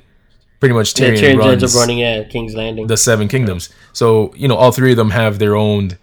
pretty 0.60 0.74
much 0.76 0.98
yeah, 1.00 1.10
Tyrion, 1.10 1.18
Tyrion 1.20 1.38
runs 1.40 1.64
ends 1.64 1.76
up 1.76 1.80
running 1.82 1.98
yeah 1.98 2.24
King's 2.24 2.56
Landing 2.56 2.88
the 2.88 2.98
seven 2.98 3.28
kingdoms. 3.28 3.70
So 3.94 4.34
you 4.36 4.48
know, 4.48 4.56
all 4.56 4.72
three 4.72 4.92
of 4.92 4.98
them 4.98 5.10
have 5.12 5.40
their 5.40 5.56
own 5.56 5.98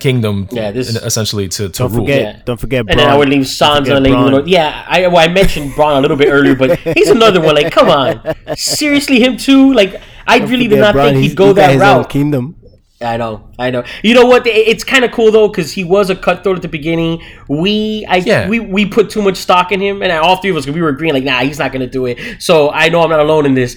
kingdom, 0.00 0.48
Yeah, 0.50 0.70
this- 0.72 0.90
in- 0.96 1.02
essentially 1.06 1.48
to 1.48 1.68
to 1.68 1.78
Don't 1.78 1.92
rule. 1.92 2.00
forget, 2.04 2.20
Yeah. 2.22 2.42
don't 2.44 2.58
forget, 2.60 2.84
and 2.88 2.98
then 2.98 3.08
I 3.08 3.16
would 3.16 3.28
leave 3.28 3.42
Sansa 3.42 3.78
forget 3.78 3.96
and 3.96 4.04
Lady 4.04 4.16
Bronn. 4.16 4.42
Yeah, 4.46 4.84
I 4.88 5.06
well, 5.06 5.18
I 5.18 5.32
mentioned 5.32 5.72
Bronn 5.72 5.96
a 5.98 6.00
little 6.00 6.16
bit 6.16 6.28
earlier, 6.30 6.54
but 6.56 6.78
he's 6.96 7.08
another 7.10 7.40
one. 7.40 7.54
Like, 7.54 7.72
come 7.72 7.88
on, 7.88 8.34
seriously, 8.56 9.20
him 9.22 9.36
too. 9.36 9.72
Like, 9.72 10.00
I 10.26 10.38
really 10.38 10.68
did 10.68 10.80
not 10.80 10.94
Bronn, 10.94 11.12
think 11.12 11.22
he'd 11.28 11.36
go 11.36 11.48
he 11.48 11.52
that 11.54 11.70
his 11.72 11.80
route. 11.80 12.10
Kingdom. 12.10 12.56
I 13.02 13.16
know, 13.16 13.50
I 13.58 13.70
know. 13.70 13.84
You 14.02 14.14
know 14.14 14.24
what? 14.24 14.46
It's 14.46 14.84
kind 14.84 15.04
of 15.04 15.10
cool 15.12 15.30
though 15.32 15.48
because 15.48 15.72
he 15.72 15.82
was 15.84 16.10
a 16.10 16.16
cutthroat 16.16 16.56
at 16.56 16.62
the 16.62 16.68
beginning. 16.68 17.22
We, 17.48 18.06
I, 18.08 18.16
Yeah. 18.18 18.48
we, 18.48 18.60
we 18.60 18.86
put 18.86 19.10
too 19.10 19.20
much 19.20 19.36
stock 19.36 19.72
in 19.72 19.80
him, 19.80 20.02
and 20.02 20.12
all 20.12 20.36
three 20.36 20.50
of 20.50 20.56
us 20.56 20.64
because 20.64 20.76
we 20.76 20.80
were 20.82 20.88
agreeing 20.90 21.12
like, 21.12 21.24
nah, 21.24 21.40
he's 21.40 21.58
not 21.58 21.72
gonna 21.72 21.88
do 21.88 22.06
it. 22.06 22.40
So 22.40 22.70
I 22.70 22.88
know 22.88 23.02
I'm 23.02 23.10
not 23.10 23.20
alone 23.20 23.46
in 23.46 23.54
this. 23.54 23.76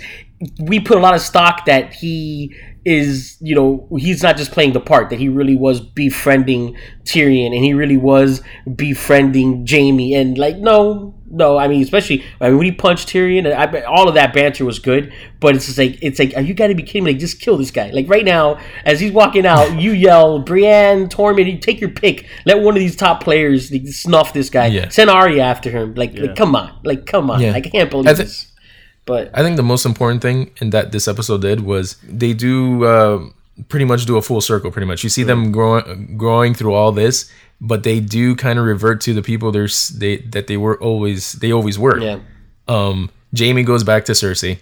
We 0.62 0.80
put 0.80 0.98
a 0.98 1.00
lot 1.00 1.16
of 1.16 1.22
stock 1.22 1.66
that 1.66 1.94
he 1.96 2.56
is, 2.86 3.38
you 3.42 3.56
know, 3.56 3.90
he's 3.98 4.22
not 4.22 4.38
just 4.38 4.52
playing 4.52 4.74
the 4.74 4.80
part; 4.80 5.10
that 5.10 5.20
he 5.20 5.30
really 5.30 5.56
was 5.58 5.82
befriending 5.82 6.78
Tyrion, 7.04 7.48
and 7.56 7.66
he 7.66 7.74
really 7.74 7.98
was 7.98 8.42
befriending 8.76 9.66
Jaime. 9.68 10.14
And 10.14 10.38
like, 10.38 10.58
no, 10.58 11.16
no, 11.30 11.58
I 11.58 11.68
mean, 11.68 11.82
especially 11.84 12.24
I 12.40 12.50
mean 12.50 12.58
when 12.58 12.66
he 12.66 12.72
punched 12.72 13.10
Tyrion, 13.10 13.46
I, 13.54 13.66
I- 13.80 13.84
all 13.84 14.08
of 14.08 14.16
that 14.16 14.34
banter 14.34 14.66
was 14.66 14.80
good. 14.80 15.12
But 15.40 15.56
it's 15.56 15.68
just 15.68 15.78
like, 15.78 16.00
it's 16.02 16.18
like, 16.18 16.34
are 16.36 16.42
you 16.42 16.54
got 16.56 16.68
to 16.68 16.76
be 16.76 16.82
kidding 16.82 17.04
me? 17.04 17.12
Like, 17.12 17.20
just 17.20 17.40
kill 17.40 17.58
this 17.58 17.70
guy. 17.70 17.92
Like 17.92 18.10
right 18.10 18.26
now, 18.26 18.60
as 18.86 19.00
he's 19.00 19.12
walking 19.12 19.46
out, 19.46 19.80
you 19.80 19.92
yell, 19.92 20.40
Brienne, 20.40 21.10
Tormund, 21.10 21.52
you 21.52 21.60
take 21.60 21.80
your 21.80 21.92
pick. 21.92 22.26
Let 22.46 22.62
one 22.62 22.74
of 22.76 22.80
these 22.80 22.96
top 22.96 23.24
players 23.24 23.72
like, 23.72 23.88
snuff 23.88 24.34
this 24.34 24.50
guy. 24.50 24.66
Yeah. 24.68 24.88
Send 24.90 25.10
Arya 25.12 25.44
after 25.44 25.70
him. 25.70 25.94
Like, 25.94 26.18
like, 26.18 26.36
come 26.36 26.56
on, 26.56 26.72
like, 26.84 27.06
come 27.06 27.30
on. 27.30 27.40
Yeah. 27.42 27.54
I 27.54 27.62
can't 27.62 27.90
believe 27.92 28.08
I 28.08 28.14
thi- 28.16 28.24
this. 28.24 28.52
But 29.06 29.30
I 29.34 29.42
think 29.44 29.58
the 29.58 29.64
most 29.64 29.86
important 29.86 30.22
thing 30.22 30.52
in 30.60 30.72
that 30.72 30.92
this 30.92 31.08
episode 31.08 31.42
did 31.42 31.62
was 31.62 31.96
they 32.04 32.34
do 32.34 32.84
uh, 32.84 33.26
pretty 33.70 33.86
much 33.86 34.06
do 34.06 34.18
a 34.18 34.22
full 34.22 34.42
circle. 34.42 34.70
Pretty 34.72 34.86
much, 34.88 35.04
you 35.04 35.10
see 35.10 35.24
them 35.24 35.52
growing 35.52 36.18
growing 36.18 36.54
through 36.54 36.74
all 36.74 36.92
this, 36.92 37.32
but 37.60 37.84
they 37.84 38.00
do 38.00 38.36
kind 38.36 38.60
of 38.60 38.66
revert 38.66 39.02
to 39.02 39.14
the 39.14 39.22
people 39.22 39.52
there's 39.52 39.90
they 39.90 40.18
that 40.18 40.48
they 40.48 40.58
were 40.58 40.80
always 40.82 41.34
they 41.34 41.52
always 41.52 41.78
were. 41.80 42.00
yeah, 42.00 42.20
Um, 42.68 43.10
Jaime 43.38 43.64
goes 43.64 43.84
back 43.84 44.06
to 44.06 44.12
Cersei. 44.14 44.60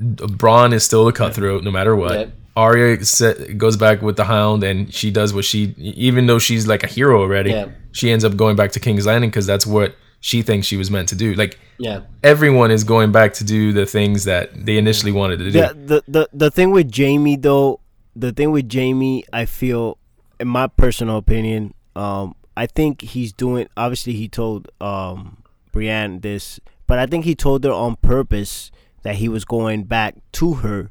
Bronn 0.00 0.72
is 0.72 0.84
still 0.84 1.08
a 1.08 1.12
cutthroat 1.12 1.64
no 1.64 1.70
matter 1.70 1.94
what. 1.96 2.12
Yeah. 2.18 2.26
Arya 2.56 3.04
se- 3.04 3.54
goes 3.54 3.76
back 3.76 4.02
with 4.02 4.16
the 4.16 4.24
Hound, 4.24 4.64
and 4.64 4.92
she 4.92 5.12
does 5.12 5.32
what 5.32 5.44
she, 5.44 5.74
even 5.78 6.26
though 6.26 6.40
she's 6.40 6.66
like 6.66 6.82
a 6.82 6.88
hero 6.88 7.20
already, 7.20 7.50
Yeah. 7.50 7.68
she 7.92 8.10
ends 8.10 8.24
up 8.24 8.36
going 8.36 8.56
back 8.56 8.72
to 8.72 8.80
King's 8.80 9.06
Landing 9.06 9.30
because 9.30 9.46
that's 9.46 9.64
what 9.64 9.94
she 10.20 10.42
thinks 10.42 10.66
she 10.66 10.76
was 10.76 10.90
meant 10.90 11.08
to 11.10 11.14
do. 11.14 11.34
Like 11.34 11.56
yeah, 11.78 12.00
everyone 12.24 12.72
is 12.72 12.82
going 12.82 13.12
back 13.12 13.34
to 13.34 13.44
do 13.44 13.72
the 13.72 13.86
things 13.86 14.24
that 14.24 14.50
they 14.66 14.76
initially 14.76 15.12
wanted 15.12 15.38
to 15.38 15.50
do. 15.52 15.58
Yeah, 15.58 15.72
the 15.72 16.02
the 16.08 16.28
the 16.32 16.50
thing 16.50 16.72
with 16.72 16.92
Jaime 16.94 17.36
though, 17.36 17.78
the 18.16 18.32
thing 18.32 18.50
with 18.50 18.72
Jaime, 18.72 19.22
I 19.32 19.44
feel, 19.44 19.96
in 20.40 20.48
my 20.48 20.66
personal 20.66 21.16
opinion, 21.18 21.74
um, 21.98 22.34
I 22.56 22.66
think 22.66 23.02
he's 23.02 23.32
doing. 23.32 23.68
Obviously, 23.76 24.12
he 24.14 24.28
told 24.28 24.68
um 24.80 25.42
Brienne 25.72 26.20
this, 26.20 26.60
but 26.86 26.98
I 26.98 27.06
think 27.06 27.24
he 27.24 27.34
told 27.34 27.64
her 27.64 27.72
on 27.72 27.96
purpose 27.96 28.70
that 29.02 29.16
he 29.16 29.28
was 29.28 29.44
going 29.44 29.84
back 29.84 30.14
to 30.32 30.54
her. 30.54 30.90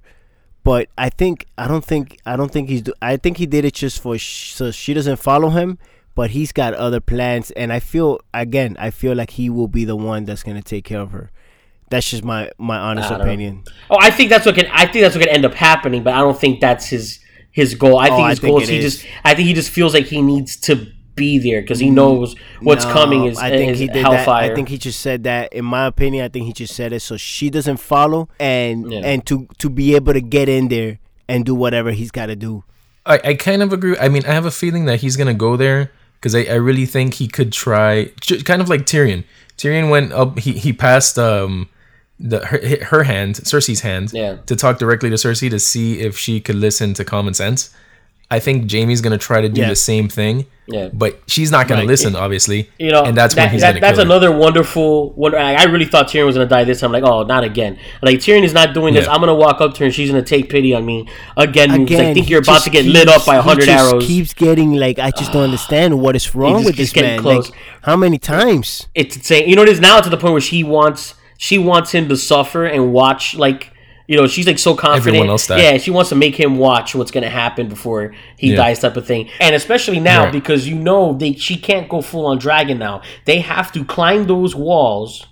But 0.63 0.89
I 0.97 1.09
think 1.09 1.45
I 1.57 1.67
don't 1.67 1.83
think 1.85 2.17
I 2.25 2.35
don't 2.35 2.51
think 2.51 2.69
he's. 2.69 2.81
Do, 2.83 2.93
I 3.01 3.17
think 3.17 3.37
he 3.37 3.45
did 3.45 3.63
it 3.65 3.73
just 3.73 4.01
for 4.01 4.17
sh- 4.17 4.51
so 4.53 4.71
she 4.71 4.93
doesn't 4.93 5.17
follow 5.17 5.49
him. 5.49 5.77
But 6.15 6.31
he's 6.31 6.51
got 6.51 6.73
other 6.73 6.99
plans, 6.99 7.51
and 7.51 7.71
I 7.71 7.79
feel 7.79 8.19
again, 8.33 8.75
I 8.79 8.89
feel 8.89 9.13
like 9.15 9.31
he 9.31 9.49
will 9.51 9.67
be 9.67 9.85
the 9.85 9.95
one 9.95 10.25
that's 10.25 10.41
gonna 10.43 10.63
take 10.63 10.83
care 10.83 10.99
of 10.99 11.11
her. 11.11 11.29
That's 11.89 12.09
just 12.09 12.23
my 12.23 12.49
my 12.57 12.77
honest 12.77 13.05
I 13.05 13.09
don't 13.11 13.19
know. 13.19 13.25
opinion. 13.25 13.63
Oh, 13.89 13.97
I 14.01 14.09
think 14.09 14.29
that's 14.29 14.45
what 14.45 14.55
can. 14.55 14.65
I 14.73 14.87
think 14.87 15.03
that's 15.03 15.15
what 15.15 15.23
can 15.25 15.33
end 15.33 15.45
up 15.45 15.53
happening, 15.53 16.03
but 16.03 16.13
I 16.15 16.19
don't 16.19 16.37
think 16.37 16.59
that's 16.59 16.87
his 16.87 17.19
his 17.51 17.75
goal. 17.75 17.97
I 17.99 18.07
Oh, 18.09 18.15
think 18.15 18.25
I 18.25 18.29
his 18.31 18.39
think 18.39 18.51
goal 18.51 18.61
is 18.61 18.67
he 18.69 18.77
is. 18.79 18.95
just. 18.97 19.07
I 19.23 19.35
think 19.35 19.47
he 19.47 19.53
just 19.53 19.69
feels 19.69 19.93
like 19.93 20.05
he 20.07 20.21
needs 20.21 20.57
to 20.61 20.91
be 21.17 21.37
there 21.39 21.59
because 21.61 21.79
he 21.79 21.89
knows 21.89 22.35
what's 22.61 22.85
No, 22.85 22.93
coming 22.93 23.25
is, 23.25 23.37
I 23.37 23.49
think 23.49 23.71
is 23.73 23.79
he 23.79 23.87
did 23.87 23.97
hellfire. 24.05 24.43
that. 24.47 24.51
I 24.51 24.55
think 24.55 24.69
he 24.69 24.77
just 24.77 25.01
said 25.01 25.23
that. 25.25 25.51
In 25.51 25.65
my 25.65 25.85
opinion, 25.87 26.23
I 26.23 26.29
think 26.29 26.45
he 26.45 26.53
just 26.53 26.73
said 26.73 26.93
it 26.93 27.01
so 27.01 27.17
she 27.17 27.49
doesn't 27.49 27.77
follow 27.77 28.29
and 28.39 28.89
Yeah. 28.91 28.99
and 29.03 29.25
to 29.25 29.47
to 29.57 29.69
be 29.69 29.95
able 29.95 30.13
to 30.13 30.21
get 30.21 30.47
in 30.47 30.69
there 30.69 30.99
and 31.27 31.45
do 31.45 31.53
whatever 31.53 31.91
he's 31.91 32.11
got 32.11 32.27
to 32.27 32.35
do. 32.37 32.63
I, 33.05 33.19
I 33.23 33.33
kind 33.33 33.61
of 33.61 33.73
agree. 33.73 33.97
I 33.99 34.07
mean, 34.07 34.23
I 34.25 34.31
have 34.33 34.45
a 34.45 34.51
feeling 34.51 34.85
that 34.85 35.01
he's 35.01 35.17
gonna 35.17 35.33
go 35.33 35.57
there 35.57 35.91
because 36.21 36.33
I, 36.35 36.43
I 36.43 36.55
really 36.55 36.85
think 36.85 37.15
he 37.15 37.27
could 37.27 37.51
try, 37.51 38.11
kind 38.45 38.61
of 38.61 38.69
like 38.69 38.85
Tyrion. 38.85 39.23
Tyrion 39.57 39.89
went 39.89 40.13
up. 40.13 40.39
He 40.39 40.53
he 40.53 40.71
passed 40.71 41.17
um 41.19 41.67
the 42.19 42.45
her, 42.47 42.59
her 42.85 43.03
hand, 43.03 43.35
Cersei's 43.35 43.81
hand, 43.81 44.11
Yeah. 44.13 44.37
to 44.47 44.55
talk 44.55 44.79
directly 44.79 45.09
to 45.09 45.15
Cersei 45.17 45.49
to 45.51 45.59
see 45.59 45.99
if 45.99 46.17
she 46.17 46.39
could 46.41 46.55
listen 46.55 46.93
to 46.95 47.03
common 47.05 47.33
sense. 47.33 47.69
I 48.29 48.39
think 48.39 48.69
Jaime's 48.69 48.99
gonna 49.01 49.17
try 49.17 49.39
to 49.41 49.47
do 49.49 49.61
Yeah. 49.61 49.69
the 49.69 49.75
same 49.75 50.09
thing. 50.09 50.45
Yeah. 50.69 50.89
But 50.91 51.21
she's 51.27 51.49
not 51.49 51.69
gonna 51.69 51.81
Right. 51.81 51.87
listen, 51.87 52.13
obviously. 52.13 52.69
you 52.77 52.91
know, 52.91 53.03
and 53.05 53.15
that's 53.15 53.33
that, 53.35 53.43
when 53.43 53.51
he's 53.51 53.61
that- 53.61 53.69
gonna 53.69 53.79
that's 53.79 53.97
kill 53.99 54.05
her. 54.05 54.11
another 54.11 54.31
wonderful. 54.37 55.13
Wonder, 55.15 55.37
I 55.39 55.53
I 55.53 55.63
really 55.63 55.85
thought 55.85 56.09
Tyrion 56.09 56.25
was 56.25 56.35
gonna 56.35 56.45
die 56.49 56.65
this 56.65 56.81
time. 56.81 56.91
Like, 56.91 57.05
oh, 57.05 57.23
not 57.23 57.45
again. 57.45 57.77
Like 58.01 58.17
Tyrion 58.19 58.43
is 58.43 58.53
not 58.53 58.73
doing 58.73 58.93
this. 58.93 59.05
Yeah. 59.05 59.13
I'm 59.13 59.21
gonna 59.21 59.33
walk 59.33 59.61
up 59.61 59.75
to 59.75 59.79
her 59.79 59.85
and 59.85 59.93
she's 59.95 60.09
gonna 60.09 60.21
take 60.23 60.49
pity 60.49 60.73
on 60.73 60.85
me 60.85 61.07
again. 61.37 61.85
because 61.85 62.01
I 62.01 62.13
think 62.13 62.29
you're 62.29 62.41
about 62.41 62.63
to 62.63 62.69
get 62.69 62.81
keeps- 62.83 62.93
lit 62.93 63.07
up 63.07 63.25
by 63.25 63.35
he 63.37 63.41
hundred 63.41 63.65
just 63.67 63.87
arrows. 63.89 64.05
Keeps 64.05 64.33
getting 64.33 64.73
like 64.73 64.99
I 64.99 65.11
just 65.11 65.31
don't 65.31 65.43
understand 65.51 65.99
what 66.01 66.17
is 66.17 66.35
wrong 66.35 66.55
just 66.55 66.65
with 66.65 66.75
this 66.75 66.91
getting 66.91 67.11
man. 67.11 67.19
close. 67.21 67.49
Like 67.49 67.59
how 67.83 67.95
many 67.95 68.17
times? 68.17 68.87
it's 68.93 69.15
insane. 69.15 69.47
You 69.47 69.55
know, 69.55 69.61
it 69.63 69.69
is 69.69 69.79
now 69.79 70.01
to 70.01 70.09
the 70.09 70.17
point 70.17 70.33
where 70.33 70.41
she 70.41 70.65
wants 70.65 71.13
she 71.37 71.57
wants 71.57 71.91
him 71.93 72.09
to 72.09 72.17
suffer 72.17 72.65
and 72.65 72.91
watch 72.91 73.35
like 73.35 73.69
you 74.07 74.17
know 74.17 74.25
she's 74.27 74.47
like 74.47 74.59
so 74.59 74.73
confident. 74.75 75.07
Everyone 75.07 75.29
else 75.29 75.47
die. 75.47 75.57
Yeah, 75.61 75.77
she 75.77 75.91
wants 75.91 76.09
to 76.09 76.15
make 76.15 76.35
him 76.35 76.57
watch 76.57 76.95
what's 76.95 77.11
gonna 77.11 77.29
happen 77.29 77.67
before 77.67 78.13
he 78.37 78.51
Yeah. 78.51 78.55
dies, 78.57 78.79
type 78.79 78.97
of 78.97 79.05
thing. 79.05 79.29
And 79.39 79.53
especially 79.55 79.99
now 79.99 80.23
Right. 80.23 80.31
because 80.31 80.67
you 80.67 80.75
know 80.75 81.13
they 81.13 81.33
she 81.33 81.57
can't 81.57 81.87
go 81.89 82.01
full 82.01 82.25
on 82.25 82.37
dragon 82.37 82.77
now. 82.79 83.01
They 83.25 83.39
have 83.39 83.71
to 83.73 83.83
climb 83.83 84.27
those 84.27 84.55
walls 84.55 85.25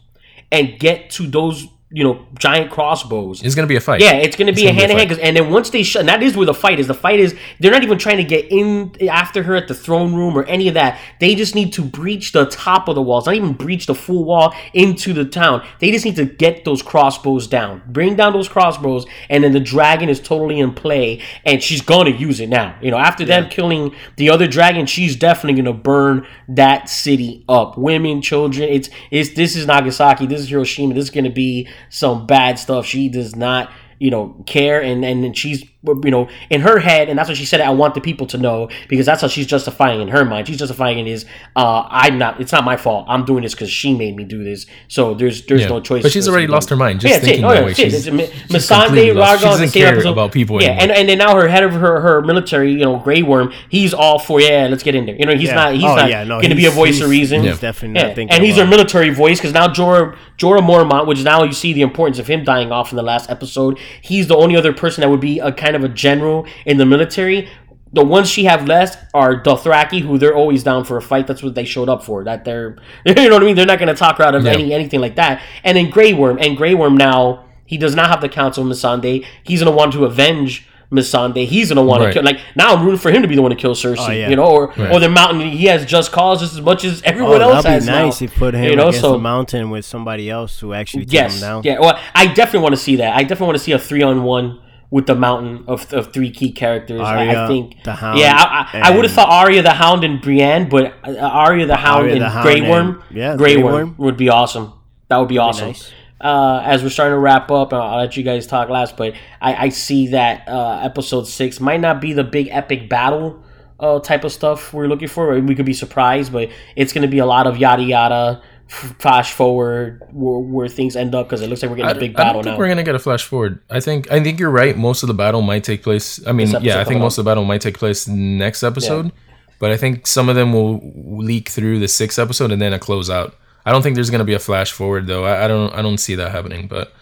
and 0.52 0.78
get 0.80 1.10
to 1.12 1.26
those 1.28 1.68
you 1.92 2.04
know 2.04 2.26
giant 2.38 2.72
crossbows. 2.72 3.44
It's 3.44 3.54
gonna 3.54 3.68
be 3.68 3.76
a 3.76 3.82
fight. 3.82 4.02
Yeah, 4.02 4.14
it's 4.14 4.36
going 4.36 4.48
to 4.48 4.54
be 4.54 4.64
a 4.64 4.72
gonna 4.72 4.78
a 4.78 4.80
hand 4.82 4.92
in 4.92 4.98
hand. 4.98 5.20
And 5.20 5.38
then 5.38 5.52
once 5.52 5.70
they 5.70 5.84
shut, 5.84 6.02
and 6.02 6.10
that 6.10 6.24
is 6.24 6.36
where 6.36 6.46
the 6.46 6.54
fight 6.54 6.80
is. 6.80 6.88
The 6.88 6.94
fight 6.94 7.20
is 7.20 7.36
they're 7.60 7.72
not 7.72 7.84
even 7.84 7.98
trying 7.98 8.18
to 8.18 8.24
get 8.24 8.52
in 8.52 8.96
after 9.08 9.44
her 9.44 9.56
at 9.56 9.68
the 9.68 9.76
throne 9.76 10.16
room 10.16 10.38
or 10.38 10.44
any 10.46 10.68
of 10.68 10.74
that. 10.74 11.00
They 11.20 11.36
just 11.36 11.54
need 11.54 11.74
to 11.74 11.84
breach 11.84 12.32
the 12.32 12.46
top 12.46 12.88
of 12.88 12.96
the 12.96 13.02
walls, 13.02 13.28
not 13.28 13.36
even 13.36 13.54
breach 13.54 13.86
the 13.86 13.96
full 13.96 14.26
wall 14.26 14.56
into 14.74 15.14
the 15.14 15.26
town. 15.26 15.66
They 15.80 15.92
just 15.92 16.06
need 16.06 16.16
to 16.16 16.26
get 16.26 16.66
those 16.66 16.82
crossbows 16.82 17.48
down, 17.48 17.84
bring 17.88 18.16
down 18.16 18.34
those 18.34 18.50
crossbows, 18.50 19.06
and 19.30 19.44
then 19.44 19.54
the 19.54 19.60
dragon 19.60 20.10
is 20.10 20.20
totally 20.20 20.60
in 20.60 20.74
play, 20.74 21.22
and 21.46 21.62
she's 21.62 21.82
going 21.82 22.12
to 22.12 22.18
use 22.18 22.40
it 22.40 22.50
now. 22.50 22.78
You 22.82 22.92
know, 22.92 22.98
after 22.98 23.26
them 23.26 23.50
killing 23.50 23.96
the 24.18 24.32
other 24.32 24.48
dragon, 24.48 24.88
she's 24.88 25.16
definitely 25.16 25.62
going 25.62 25.74
to 25.74 25.82
burn 25.82 26.28
that 26.48 26.90
city 26.90 27.46
up. 27.48 27.78
Women, 27.78 28.22
children. 28.22 28.70
It's 28.70 28.90
it's 29.12 29.36
this 29.36 29.56
is 29.56 29.68
Nagasaki. 29.68 30.26
This 30.26 30.42
is 30.42 30.50
Hiroshima. 30.50 30.94
This 30.94 31.06
is 31.06 31.10
going 31.12 31.26
to 31.26 31.30
be 31.30 31.68
some 31.90 32.26
bad 32.26 32.60
stuff. 32.60 32.86
She 32.86 33.10
does 33.10 33.36
not 33.36 33.72
you 34.00 34.12
know 34.12 34.44
care 34.46 34.82
and 34.82 35.06
and 35.06 35.38
she's 35.38 35.64
you 36.04 36.12
know 36.12 36.28
in 36.50 36.62
her 36.62 36.80
head 36.80 37.10
and 37.10 37.18
that's 37.18 37.30
what 37.30 37.38
she 37.38 37.46
said 37.46 37.62
i 37.62 37.70
want 37.70 37.94
the 37.96 38.02
people 38.02 38.26
to 38.28 38.38
know 38.38 38.70
because 38.90 39.06
that's 39.06 39.22
how 39.22 39.28
she's 39.28 39.48
justifying 39.48 40.02
in 40.02 40.08
her 40.08 40.26
mind 40.26 40.48
she's 40.48 40.58
justifying 40.58 41.00
it 41.00 41.08
is 41.08 41.26
uh 41.56 41.84
i'm 41.90 42.18
not 42.18 42.40
it's 42.42 42.52
not 42.52 42.64
my 42.64 42.76
fault 42.78 43.06
i'm 43.08 43.26
doing 43.26 43.44
this 43.44 43.54
because 43.54 43.70
she 43.70 43.94
made 43.96 44.16
me 44.16 44.24
do 44.24 44.44
this 44.44 44.66
so 44.88 45.14
there's 45.14 45.46
there's 45.46 45.62
Yeah. 45.62 45.68
no 45.70 45.80
choice 45.82 46.04
But 46.04 46.12
she's 46.12 46.28
already 46.28 46.48
lost 46.48 46.70
her 46.70 46.76
mind 46.76 47.00
just 47.02 47.12
yeah, 47.12 47.18
it's 47.18 47.26
it. 47.26 47.28
thinking 47.28 47.46
Oh, 47.46 47.50
that 47.50 47.56
yeah, 47.60 47.66
way. 47.66 47.72
it's 47.72 47.80
it. 47.80 47.92
She's- 47.92 48.08
It's- 48.08 48.30
she's 48.32 48.52
Missandei 48.70 48.86
completely 48.86 49.12
lost. 49.14 49.40
She 49.42 49.46
Raga 49.46 49.54
on 49.56 49.60
doesn't 49.62 49.80
care 49.80 49.94
episode- 49.94 50.12
about 50.12 50.32
people 50.32 50.62
yeah 50.62 50.70
anymore. 50.70 50.82
and, 50.84 50.92
and 50.92 51.10
then 51.10 51.18
now 51.18 51.36
her 51.36 51.48
head 51.48 51.64
of 51.64 51.74
her 51.74 52.00
her 52.02 52.22
military 52.22 52.72
you 52.72 52.80
know 52.86 52.98
Grey 52.98 53.22
Worm 53.22 53.52
he's 53.70 53.94
all 53.94 54.20
for 54.20 54.40
yeah 54.42 54.68
let's 54.70 54.84
get 54.84 54.96
in 54.96 55.06
there 55.06 55.16
you 55.16 55.26
know 55.26 55.34
he's 55.36 55.50
Yeah. 55.50 55.56
not 55.56 55.74
he's 55.74 55.84
Oh, 55.84 55.96
not 55.96 56.10
yeah, 56.10 56.24
no, 56.24 56.38
going 56.40 56.50
to 56.50 56.56
be 56.56 56.66
a 56.66 56.72
voice 56.72 57.00
of 57.02 57.10
reason 57.10 57.44
he's 57.44 57.60
definitely 57.60 58.02
not 58.02 58.16
thinking 58.16 58.32
and 58.36 58.44
he's 58.44 58.56
her 58.58 58.66
military 58.66 59.10
voice 59.12 59.40
because 59.40 59.54
now 59.54 59.68
Jorah 59.68 60.16
Jorah 60.38 60.60
Mormont, 60.60 61.08
which 61.08 61.24
now 61.24 61.44
you 61.44 61.54
see 61.54 61.72
the 61.72 61.82
importance 61.82 62.20
of 62.20 62.28
him 62.28 62.44
dying 62.44 62.70
off 62.70 62.92
in 62.92 62.98
the 62.98 63.04
last 63.04 63.30
episode. 63.30 63.80
He's 64.02 64.28
the 64.28 64.36
only 64.36 64.58
other 64.58 64.74
person 64.74 65.00
that 65.02 65.10
would 65.10 65.22
be 65.22 65.40
a 65.40 65.50
kind 65.54 65.75
of 65.76 65.84
a 65.84 65.90
general 65.90 66.46
in 66.66 66.78
the 66.78 66.86
military. 66.86 67.48
The 67.94 68.04
ones 68.04 68.30
she 68.30 68.44
have 68.46 68.68
left 68.68 68.98
are 69.14 69.42
Dothraki, 69.42 70.02
who 70.02 70.18
they're 70.18 70.36
always 70.36 70.64
down 70.64 70.84
for 70.84 70.98
a 70.98 71.02
fight. 71.02 71.28
That's 71.28 71.42
what 71.42 71.56
they 71.56 71.64
showed 71.64 71.88
up 71.88 72.04
for. 72.04 72.24
That 72.26 72.44
they're, 72.44 72.76
you 73.06 73.14
know 73.14 73.30
what 73.36 73.42
I 73.44 73.46
mean. 73.46 73.56
They're 73.56 73.66
not 73.66 73.80
going 73.80 73.88
to 73.88 73.96
talk 73.96 74.18
her 74.18 74.24
out 74.26 74.36
of 74.36 74.44
Yeah. 74.44 74.52
any 74.54 74.74
anything 74.74 75.00
like 75.00 75.16
that. 75.16 75.42
And 75.64 75.78
then 75.78 75.90
Grey 75.90 76.12
Worm, 76.14 76.38
and 76.42 76.58
Grey 76.58 76.74
Worm 76.74 76.98
now 76.98 77.46
he 77.66 77.78
does 77.78 77.96
not 77.96 78.10
have 78.10 78.22
the 78.22 78.30
counsel 78.30 78.64
of 78.70 78.70
Missandei. 78.76 79.26
He's 79.44 79.62
going 79.64 79.72
to 79.72 79.76
want 79.78 79.94
to 79.94 80.04
avenge 80.06 80.68
Missandei. 80.92 81.48
He's 81.48 81.70
going 81.70 81.78
to 81.78 81.82
want 81.82 82.02
Right. 82.02 82.08
to 82.08 82.14
kill. 82.14 82.24
Like 82.24 82.40
now, 82.56 82.76
I'm 82.76 82.84
rooting 82.86 83.00
for 83.00 83.10
him 83.12 83.22
to 83.24 83.28
be 83.28 83.36
the 83.36 83.42
one 83.42 83.50
to 83.52 83.58
kill 83.58 83.74
Cersei. 83.76 84.08
Oh, 84.08 84.12
yeah. 84.12 84.30
You 84.30 84.36
know, 84.36 84.46
or 84.46 84.68
Right. 84.78 84.92
or 84.92 85.00
the 85.00 85.10
Mountain. 85.10 85.42
He 85.50 85.66
has 85.66 85.84
just 85.86 86.12
cause 86.12 86.42
just 86.42 86.54
as 86.54 86.62
much 86.62 86.84
as 86.84 87.02
Oh, 87.02 87.06
everyone 87.06 87.42
else 87.42 87.64
that'd 87.64 87.72
has 87.72 87.86
be 87.88 87.92
now. 87.92 88.06
nice 88.06 88.22
if 88.22 88.36
put 88.36 88.54
him 88.54 88.66
You 88.66 88.76
know, 88.76 88.90
against 88.90 89.02
so 89.02 89.14
the 89.14 89.18
mountain 89.20 89.70
with 89.72 89.84
somebody 89.86 90.30
else 90.30 90.60
who 90.60 90.74
actually 90.74 91.06
take 91.06 91.14
Yes. 91.14 91.36
him 91.36 91.42
down. 91.42 91.62
Yeah. 91.64 91.80
Well, 91.80 91.98
I 92.14 92.28
definitely 92.28 92.60
want 92.60 92.74
to 92.76 92.82
see 92.82 92.98
that. 92.98 93.16
I 93.16 93.22
definitely 93.22 93.48
want 93.48 93.58
to 93.58 93.64
see 93.64 93.72
a 93.72 93.80
three 93.80 94.04
on 94.04 94.24
one 94.24 94.60
with 94.92 95.08
the 95.08 95.16
mountain 95.16 95.64
of, 95.68 95.92
of 95.94 96.14
three 96.14 96.32
key 96.32 96.52
characters. 96.52 97.02
I- 97.02 97.44
I 97.44 97.48
think 97.48 97.84
the 97.84 97.94
Hound, 97.94 98.20
Yeah, 98.20 98.36
I, 98.38 98.70
I, 98.80 98.82
I 98.92 98.96
would 98.96 99.04
have 99.04 99.06
and- 99.06 99.12
thought 99.12 99.30
Arya 99.30 99.62
the 99.64 99.72
Hound 99.72 100.04
and 100.04 100.22
Brienne, 100.22 100.70
but 100.70 100.94
uh, 101.04 101.16
Arya 101.18 101.66
the 101.66 101.76
Hound 101.76 102.04
Arya 102.04 102.14
and 102.14 102.22
the 102.22 102.30
Hound 102.30 102.44
Grey 102.46 102.60
and- 102.60 102.70
Worm. 102.70 103.04
yeah, 103.12 103.36
Grey 103.36 103.56
Grey 103.56 103.64
Worm, 103.64 103.74
Worm. 103.74 103.96
would 103.98 104.18
be 104.18 104.30
awesome. 104.30 104.74
That 105.10 105.18
would 105.18 105.30
be 105.30 105.38
awesome. 105.38 105.68
nice. 105.70 105.92
Uh, 106.22 106.62
as 106.64 106.82
we're 106.82 106.90
starting 106.90 107.14
to 107.16 107.20
wrap 107.20 107.52
up, 107.52 107.74
I'll 107.74 107.82
I'll 107.82 107.98
let 108.00 108.16
you 108.16 108.24
guys 108.24 108.48
talk 108.48 108.70
last, 108.70 108.96
but 108.96 109.14
I, 109.42 109.66
I 109.66 109.70
see 109.70 110.08
that 110.08 110.48
uh, 110.48 110.80
episode 110.82 111.28
six 111.28 111.60
might 111.60 111.82
not 111.82 112.00
be 112.00 112.14
the 112.14 112.24
big 112.24 112.48
epic 112.52 112.90
battle 112.90 113.44
uh, 113.80 114.00
type 114.00 114.24
of 114.24 114.32
stuff 114.32 114.74
we're 114.74 114.88
looking 114.88 115.10
for. 115.10 115.38
We 115.42 115.54
could 115.56 115.66
be 115.66 115.74
surprised, 115.74 116.32
but 116.32 116.50
it's 116.76 116.94
going 116.94 117.02
to 117.02 117.08
be 117.10 117.20
a 117.20 117.26
lot 117.26 117.48
of 117.48 117.58
yada 117.58 117.84
yada, 117.84 118.42
flash 118.68 119.32
forward 119.32 120.02
where, 120.12 120.40
where 120.40 120.68
things 120.68 120.96
end 120.96 121.14
up 121.14 121.28
because 121.28 121.42
it 121.42 121.50
looks 121.50 121.62
like 121.62 121.70
we're 121.70 121.78
getting 121.78 121.96
I, 121.96 121.98
a 121.98 122.00
big 122.00 122.16
I 122.16 122.24
don't 122.24 122.28
battle 122.28 122.44
think 122.44 122.54
now. 122.54 122.58
we're 122.58 122.68
gonna 122.68 122.84
get 122.84 122.96
a 122.96 123.00
flash 123.00 123.24
forward. 123.24 123.60
I 123.70 123.80
think 123.80 124.12
I 124.12 124.22
think 124.22 124.40
you're 124.40 124.50
right. 124.50 124.76
Most 124.78 125.04
of 125.04 125.08
the 125.08 125.14
battle 125.14 125.42
might 125.42 125.64
take 125.64 125.84
place. 125.84 126.26
I 126.26 126.32
mean, 126.32 126.50
yeah, 126.62 126.80
I 126.80 126.84
think 126.84 127.00
most 127.00 127.18
of 127.18 127.26
the 127.26 127.30
battle 127.30 127.46
might 127.46 127.62
take 127.62 127.78
place 127.78 128.08
next 128.08 128.64
episode. 128.64 129.12
But 129.58 129.72
I 129.72 129.78
think 129.78 130.06
some 130.06 130.28
of 130.28 130.36
them 130.36 130.52
will 130.52 130.82
leak 130.94 131.50
through 131.50 131.80
the 131.80 131.88
sixth 131.88 132.20
episode 132.20 132.52
and 132.52 132.62
then 132.62 132.74
a 132.74 132.80
close 132.80 133.10
out. 133.10 133.36
I 133.66 133.72
don't 133.72 133.82
think 133.82 133.96
there's 133.96 134.10
gonna 134.10 134.26
be 134.26 134.34
a 134.34 134.40
flash 134.40 134.72
forward 134.72 135.08
though. 135.08 135.26
I, 135.26 135.46
I 135.46 135.48
don't 135.48 135.74
I 135.74 135.82
don't 135.82 135.98
see 135.98 136.16
that 136.16 136.32
happening. 136.32 136.68
But 136.68 136.94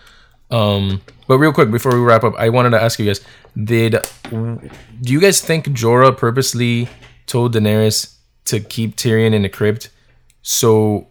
um, 0.52 1.02
but 1.28 1.39
real 1.39 1.52
quick 1.54 1.71
before 1.71 1.93
we 1.93 2.02
wrap 2.02 2.23
up, 2.23 2.36
I 2.38 2.49
wanted 2.49 2.71
to 2.71 2.82
ask 2.82 2.99
you 2.99 3.06
guys: 3.06 3.21
Did 3.62 3.97
do 4.30 4.60
you 5.02 5.19
guys 5.19 5.41
think 5.41 5.65
Jorah 5.67 6.15
purposely 6.15 6.89
told 7.26 7.56
Daenerys 7.56 8.15
to 8.45 8.60
keep 8.60 8.95
Tyrion 8.95 9.34
in 9.34 9.41
the 9.41 9.49
crypt 9.49 9.89
so 10.41 11.08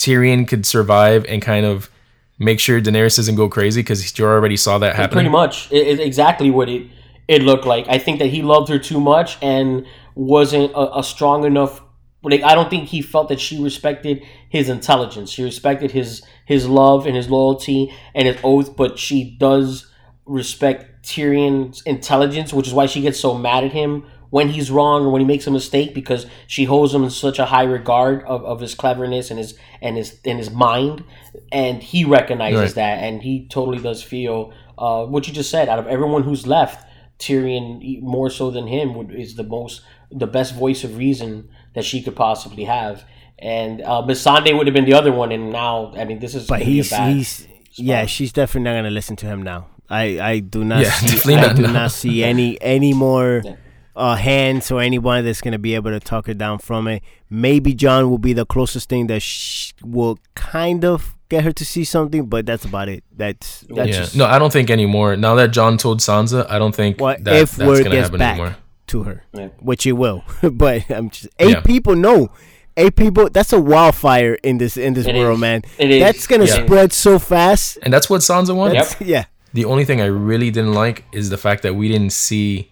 Tyrion 0.00 0.48
could 0.48 0.64
survive 0.64 1.24
and 1.26 1.42
kind 1.42 1.66
of 1.66 1.90
make 2.38 2.58
sure 2.58 2.80
Daenerys 2.80 3.16
doesn't 3.16 3.34
go 3.34 3.48
crazy 3.48 3.82
because 3.82 4.02
Jorah 4.02 4.32
already 4.32 4.56
saw 4.56 4.78
that 4.78 4.96
happen. 4.96 5.14
Pretty 5.14 5.28
much, 5.28 5.70
it, 5.70 5.86
it's 5.86 6.00
exactly 6.00 6.50
what 6.50 6.68
it 6.68 6.88
it 7.28 7.42
looked 7.42 7.66
like. 7.66 7.86
I 7.88 7.98
think 7.98 8.18
that 8.18 8.26
he 8.26 8.42
loved 8.42 8.68
her 8.70 8.78
too 8.78 8.98
much 8.98 9.38
and 9.40 9.86
wasn't 10.16 10.72
a, 10.72 10.98
a 10.98 11.04
strong 11.04 11.44
enough. 11.44 11.82
Like 12.22 12.42
I 12.42 12.54
don't 12.54 12.68
think 12.70 12.88
he 12.88 13.02
felt 13.02 13.28
that 13.28 13.40
she 13.40 13.62
respected 13.62 14.24
his 14.48 14.68
intelligence. 14.68 15.30
She 15.30 15.44
respected 15.44 15.90
his 15.90 16.22
his 16.46 16.66
love 16.66 17.06
and 17.06 17.14
his 17.14 17.28
loyalty 17.28 17.94
and 18.14 18.26
his 18.26 18.38
oath, 18.42 18.74
but 18.74 18.98
she 18.98 19.36
does 19.38 19.86
respect 20.24 21.04
Tyrion's 21.04 21.82
intelligence, 21.82 22.52
which 22.52 22.66
is 22.66 22.74
why 22.74 22.86
she 22.86 23.02
gets 23.02 23.20
so 23.20 23.34
mad 23.34 23.64
at 23.64 23.72
him 23.72 24.06
when 24.30 24.48
he's 24.50 24.70
wrong 24.70 25.04
or 25.04 25.10
when 25.10 25.20
he 25.20 25.26
makes 25.26 25.46
a 25.46 25.50
mistake 25.50 25.94
because 25.94 26.26
she 26.46 26.64
holds 26.64 26.94
him 26.94 27.02
in 27.04 27.10
such 27.10 27.38
a 27.38 27.46
high 27.46 27.64
regard 27.64 28.22
of, 28.24 28.44
of 28.44 28.60
his 28.60 28.74
cleverness 28.74 29.30
and 29.30 29.38
his 29.38 29.58
and 29.82 29.96
his 29.96 30.18
and 30.24 30.38
his 30.38 30.50
mind 30.50 31.04
and 31.52 31.82
he 31.82 32.04
recognizes 32.04 32.60
Right. 32.60 32.74
that 32.76 32.98
and 33.04 33.22
he 33.22 33.46
totally 33.48 33.78
does 33.78 34.02
feel 34.02 34.52
uh, 34.78 35.04
what 35.04 35.26
you 35.28 35.34
just 35.34 35.50
said 35.50 35.68
out 35.68 35.78
of 35.78 35.86
everyone 35.86 36.22
who's 36.22 36.46
left 36.46 36.86
Tyrion 37.18 38.00
more 38.02 38.30
so 38.30 38.50
than 38.50 38.66
him 38.66 38.94
would, 38.94 39.14
is 39.14 39.34
the 39.36 39.44
most 39.44 39.82
the 40.10 40.26
best 40.26 40.54
voice 40.54 40.82
of 40.84 40.96
reason 40.96 41.48
that 41.74 41.84
she 41.84 42.02
could 42.02 42.16
possibly 42.16 42.64
have 42.64 43.04
and 43.38 43.80
uh, 43.82 44.02
Missandei 44.02 44.56
would 44.56 44.66
have 44.66 44.74
been 44.74 44.84
the 44.86 44.94
other 44.94 45.12
one 45.12 45.30
and 45.32 45.50
now 45.52 45.92
I 45.96 46.04
mean 46.04 46.18
this 46.18 46.34
is 46.34 46.46
But 46.46 46.60
gonna 46.60 46.64
be 46.64 46.70
a 46.70 46.74
he's 46.82 46.90
bad 46.90 47.12
he's 47.14 47.46
yeah, 47.74 48.06
she's 48.06 48.32
definitely 48.32 48.64
not 48.70 48.74
gonna 48.76 48.90
listen 48.90 49.14
to 49.16 49.26
him 49.26 49.42
now. 49.42 49.68
I 49.88 50.18
I 50.20 50.38
do 50.40 50.64
not 50.64 50.80
Yeah, 50.82 50.90
see 50.90 51.34
I 51.34 51.40
not 51.46 51.56
do 51.56 51.62
now. 51.62 51.72
not 51.72 51.90
see 51.92 52.22
any 52.24 52.60
any 52.60 52.92
more 52.92 53.42
Yeah. 53.44 53.56
Uh, 53.96 54.14
hands 54.14 54.70
or 54.70 54.80
anyone 54.80 55.24
that's 55.24 55.40
gonna 55.40 55.58
be 55.58 55.74
able 55.74 55.90
to 55.90 55.98
talk 56.00 56.26
her 56.26 56.34
down 56.34 56.58
from 56.58 56.86
it. 56.86 57.02
Maybe 57.28 57.74
Jon 57.74 58.08
will 58.08 58.18
be 58.18 58.32
the 58.32 58.46
closest 58.46 58.88
thing 58.88 59.08
that 59.08 59.20
sh- 59.20 59.72
will 59.82 60.18
kind 60.34 60.84
of 60.84 61.16
get 61.28 61.42
her 61.44 61.52
to 61.52 61.64
see 61.64 61.84
something, 61.84 62.26
but 62.26 62.46
that's 62.46 62.64
about 62.64 62.88
it. 62.88 63.02
That's 63.16 63.64
that's 63.68 63.90
yeah. 63.90 63.96
just 63.96 64.16
No, 64.16 64.26
I 64.26 64.38
don't 64.38 64.52
think 64.52 64.70
anymore. 64.70 65.16
Now 65.16 65.34
that 65.34 65.48
Jon 65.50 65.76
told 65.76 65.98
Sansa, 66.00 66.48
I 66.48 66.58
don't 66.58 66.74
think 66.74 67.00
what 67.00 67.24
that, 67.24 67.34
if 67.34 67.50
that's 67.52 67.66
word 67.68 67.78
gonna 67.84 67.96
gets 67.96 68.06
happen 68.06 68.18
back 68.20 68.34
anymore. 68.34 68.56
to 68.86 69.02
her, 69.02 69.24
Yeah. 69.34 69.48
which 69.58 69.86
it 69.86 69.92
will. 69.92 70.24
but 70.52 70.88
I'm 70.88 71.10
just 71.10 71.28
eight 71.40 71.50
Yeah. 71.50 71.60
people. 71.60 71.96
No, 71.96 72.30
eight 72.76 72.94
people. 72.96 73.28
That's 73.28 73.52
a 73.52 73.60
wildfire 73.60 74.34
in 74.44 74.58
this 74.58 74.76
in 74.76 74.94
this 74.94 75.06
It 75.06 75.16
world, 75.16 75.34
is. 75.34 75.40
man. 75.40 75.62
It 75.78 75.90
is. 75.90 76.00
That's 76.00 76.26
gonna 76.28 76.44
Yeah. 76.46 76.64
spread 76.64 76.92
so 76.92 77.18
fast. 77.18 77.76
And 77.82 77.92
that's 77.92 78.08
what 78.08 78.20
Sansa 78.22 78.54
wanted. 78.54 78.74
Yep. 78.76 78.88
Yeah. 79.00 79.24
The 79.52 79.64
only 79.64 79.84
thing 79.84 80.00
I 80.00 80.06
really 80.06 80.50
didn't 80.52 80.74
like 80.74 81.04
is 81.12 81.28
the 81.28 81.36
fact 81.36 81.64
that 81.64 81.74
we 81.74 81.88
didn't 81.88 82.12
see 82.12 82.69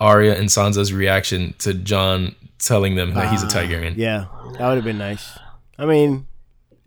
Arya 0.00 0.34
and 0.36 0.48
Sansa's 0.48 0.92
reaction 0.92 1.54
to 1.58 1.74
Jon 1.74 2.34
telling 2.58 2.94
them 2.96 3.14
that 3.14 3.30
he's 3.30 3.42
a 3.42 3.46
Targaryen. 3.46 3.92
Ah, 3.92 3.96
Yeah, 3.96 4.24
that 4.58 4.68
would 4.68 4.76
have 4.76 4.84
been 4.84 4.98
nice. 4.98 5.38
I 5.78 5.84
mean, 5.86 6.26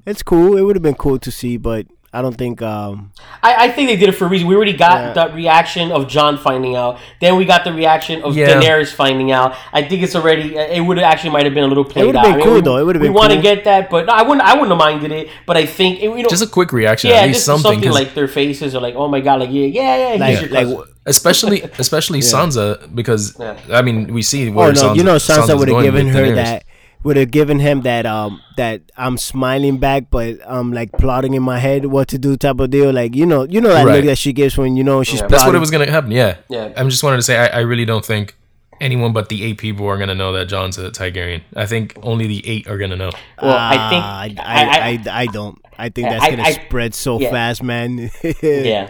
it's 0.06 0.24
cool. 0.24 0.58
It 0.58 0.62
would 0.62 0.76
have 0.76 0.84
been 0.84 0.96
cool 0.96 1.20
to 1.20 1.32
see, 1.32 1.58
but 1.58 1.88
I 2.12 2.22
don't 2.24 2.36
think. 2.36 2.62
um 2.64 3.12
I, 3.44 3.66
I 3.66 3.70
think 3.72 3.88
they 3.90 3.96
did 3.96 4.10
it 4.10 4.14
for 4.14 4.26
a 4.26 4.28
reason. 4.30 4.48
We 4.48 4.56
already 4.56 4.74
got 4.74 5.00
Yeah. 5.00 5.14
that 5.14 5.36
reaction 5.36 5.92
of 5.92 6.08
Jon 6.08 6.38
finding 6.40 6.76
out. 6.76 6.98
Then 7.22 7.36
we 7.38 7.46
got 7.46 7.64
the 7.64 7.72
reaction 7.72 8.24
of 8.24 8.36
Yeah. 8.36 8.50
Daenerys 8.50 8.92
finding 8.92 9.32
out. 9.32 9.56
I 9.74 9.84
think 9.84 10.02
it's 10.02 10.16
already. 10.16 10.56
It 10.56 10.82
would 10.86 10.98
have 10.98 11.06
actually 11.12 11.30
might 11.32 11.46
have 11.46 11.54
been 11.54 11.64
a 11.66 11.68
little 11.68 11.86
played 11.86 12.08
would've 12.08 12.20
out. 12.20 12.24
been 12.24 12.34
I 12.34 12.38
mean, 12.38 12.46
cool, 12.46 12.54
we, 12.56 12.62
though. 12.62 12.78
It 12.78 12.86
would've 12.86 13.02
been. 13.02 13.12
We 13.12 13.14
been 13.20 13.22
want 13.30 13.34
to 13.34 13.42
get 13.42 13.64
that, 13.66 13.90
but 13.92 14.08
no, 14.08 14.14
I 14.14 14.24
wouldn't. 14.24 14.42
I 14.42 14.54
wouldn't 14.54 14.72
have 14.72 14.80
minded 14.80 15.12
it. 15.12 15.30
But 15.46 15.58
I 15.58 15.66
think 15.68 16.02
you 16.02 16.10
know, 16.24 16.30
Just 16.30 16.44
a 16.44 16.48
quick 16.48 16.74
reaction, 16.74 17.12
yeah, 17.12 17.18
at 17.18 17.28
least 17.28 17.38
just 17.38 17.46
something. 17.46 17.74
something, 17.74 17.90
'cause 17.90 17.94
like 18.00 18.14
their 18.16 18.28
faces 18.28 18.74
are 18.76 18.82
like, 18.82 18.96
oh 18.96 19.08
my 19.08 19.20
god, 19.22 19.42
like 19.42 19.52
yeah, 19.52 19.66
yeah, 19.68 19.98
yeah. 19.98 20.12
He's 20.12 20.20
like 20.20 20.42
your 20.42 20.50
like. 20.50 20.66
cousin. 20.78 20.94
especially 21.06 21.62
especially 21.80 22.20
Sansa 22.34 22.94
because 22.94 23.36
Yeah. 23.40 23.56
I 23.72 23.82
mean 23.82 24.14
we 24.14 24.22
see 24.22 24.50
where 24.52 24.68
Oh 24.68 24.72
no! 24.72 24.82
Sansa, 24.82 24.96
you 24.96 25.04
know, 25.04 25.16
Sansa 25.16 25.42
Sansa's 25.46 25.56
would 25.60 25.70
have 25.70 25.82
given 25.82 26.08
her 26.10 26.24
Daenerys. 26.26 26.36
that. 26.36 26.64
Would 27.04 27.16
have 27.16 27.32
given 27.32 27.60
him 27.60 27.82
that 27.84 28.06
um 28.06 28.42
that 28.58 28.82
I'm 28.98 29.18
smiling 29.18 29.78
back, 29.78 30.10
but 30.12 30.38
I'm 30.46 30.74
like 30.74 30.92
plotting 30.92 31.34
in 31.34 31.42
my 31.42 31.58
head 31.58 31.86
what 31.86 32.10
to 32.10 32.18
do 32.18 32.36
type 32.36 32.60
of 32.60 32.72
deal. 32.72 32.92
Like 32.92 33.16
you 33.16 33.26
know, 33.26 33.44
you 33.44 33.62
know 33.62 33.70
that 33.70 33.86
Right. 33.86 33.96
look 33.96 34.06
that 34.06 34.18
she 34.18 34.34
gives 34.34 34.58
when 34.58 34.76
you 34.76 34.84
know 34.84 35.02
she's. 35.04 35.22
Yeah. 35.22 35.28
That's 35.28 35.46
what 35.46 35.56
it 35.56 35.60
was 35.60 35.72
gonna 35.72 35.90
happen. 35.90 36.12
Yeah. 36.12 36.38
Yeah. 36.50 36.74
I'm 36.76 36.90
just 36.90 37.02
wanted 37.02 37.16
to 37.18 37.24
say 37.24 37.38
I, 37.38 37.48
I 37.48 37.60
really 37.62 37.86
don't 37.86 38.04
think 38.04 38.36
anyone 38.82 39.14
but 39.14 39.30
the 39.30 39.44
eight 39.46 39.58
people 39.58 39.86
are 39.88 39.98
gonna 39.98 40.14
know 40.16 40.34
that 40.34 40.46
Jon's 40.48 40.78
a 40.78 40.92
Targaryen. 40.92 41.42
I 41.56 41.66
think 41.66 41.98
only 42.04 42.28
the 42.28 42.46
eight 42.46 42.68
are 42.68 42.78
gonna 42.78 42.98
know. 42.98 43.12
Well, 43.42 43.56
I 43.56 43.76
Ah, 43.78 43.90
think 43.90 44.40
I, 44.40 44.44
I, 44.44 44.64
I, 44.64 44.90
I, 44.90 45.22
I, 45.22 45.26
don't. 45.28 45.58
I 45.78 45.88
think 45.88 46.10
that's 46.10 46.24
I- 46.26 46.30
gonna 46.32 46.44
I- 46.44 46.52
spread 46.52 46.94
so 46.94 47.20
yeah. 47.22 47.30
fast, 47.32 47.64
man. 47.64 48.12
yeah. 48.44 48.90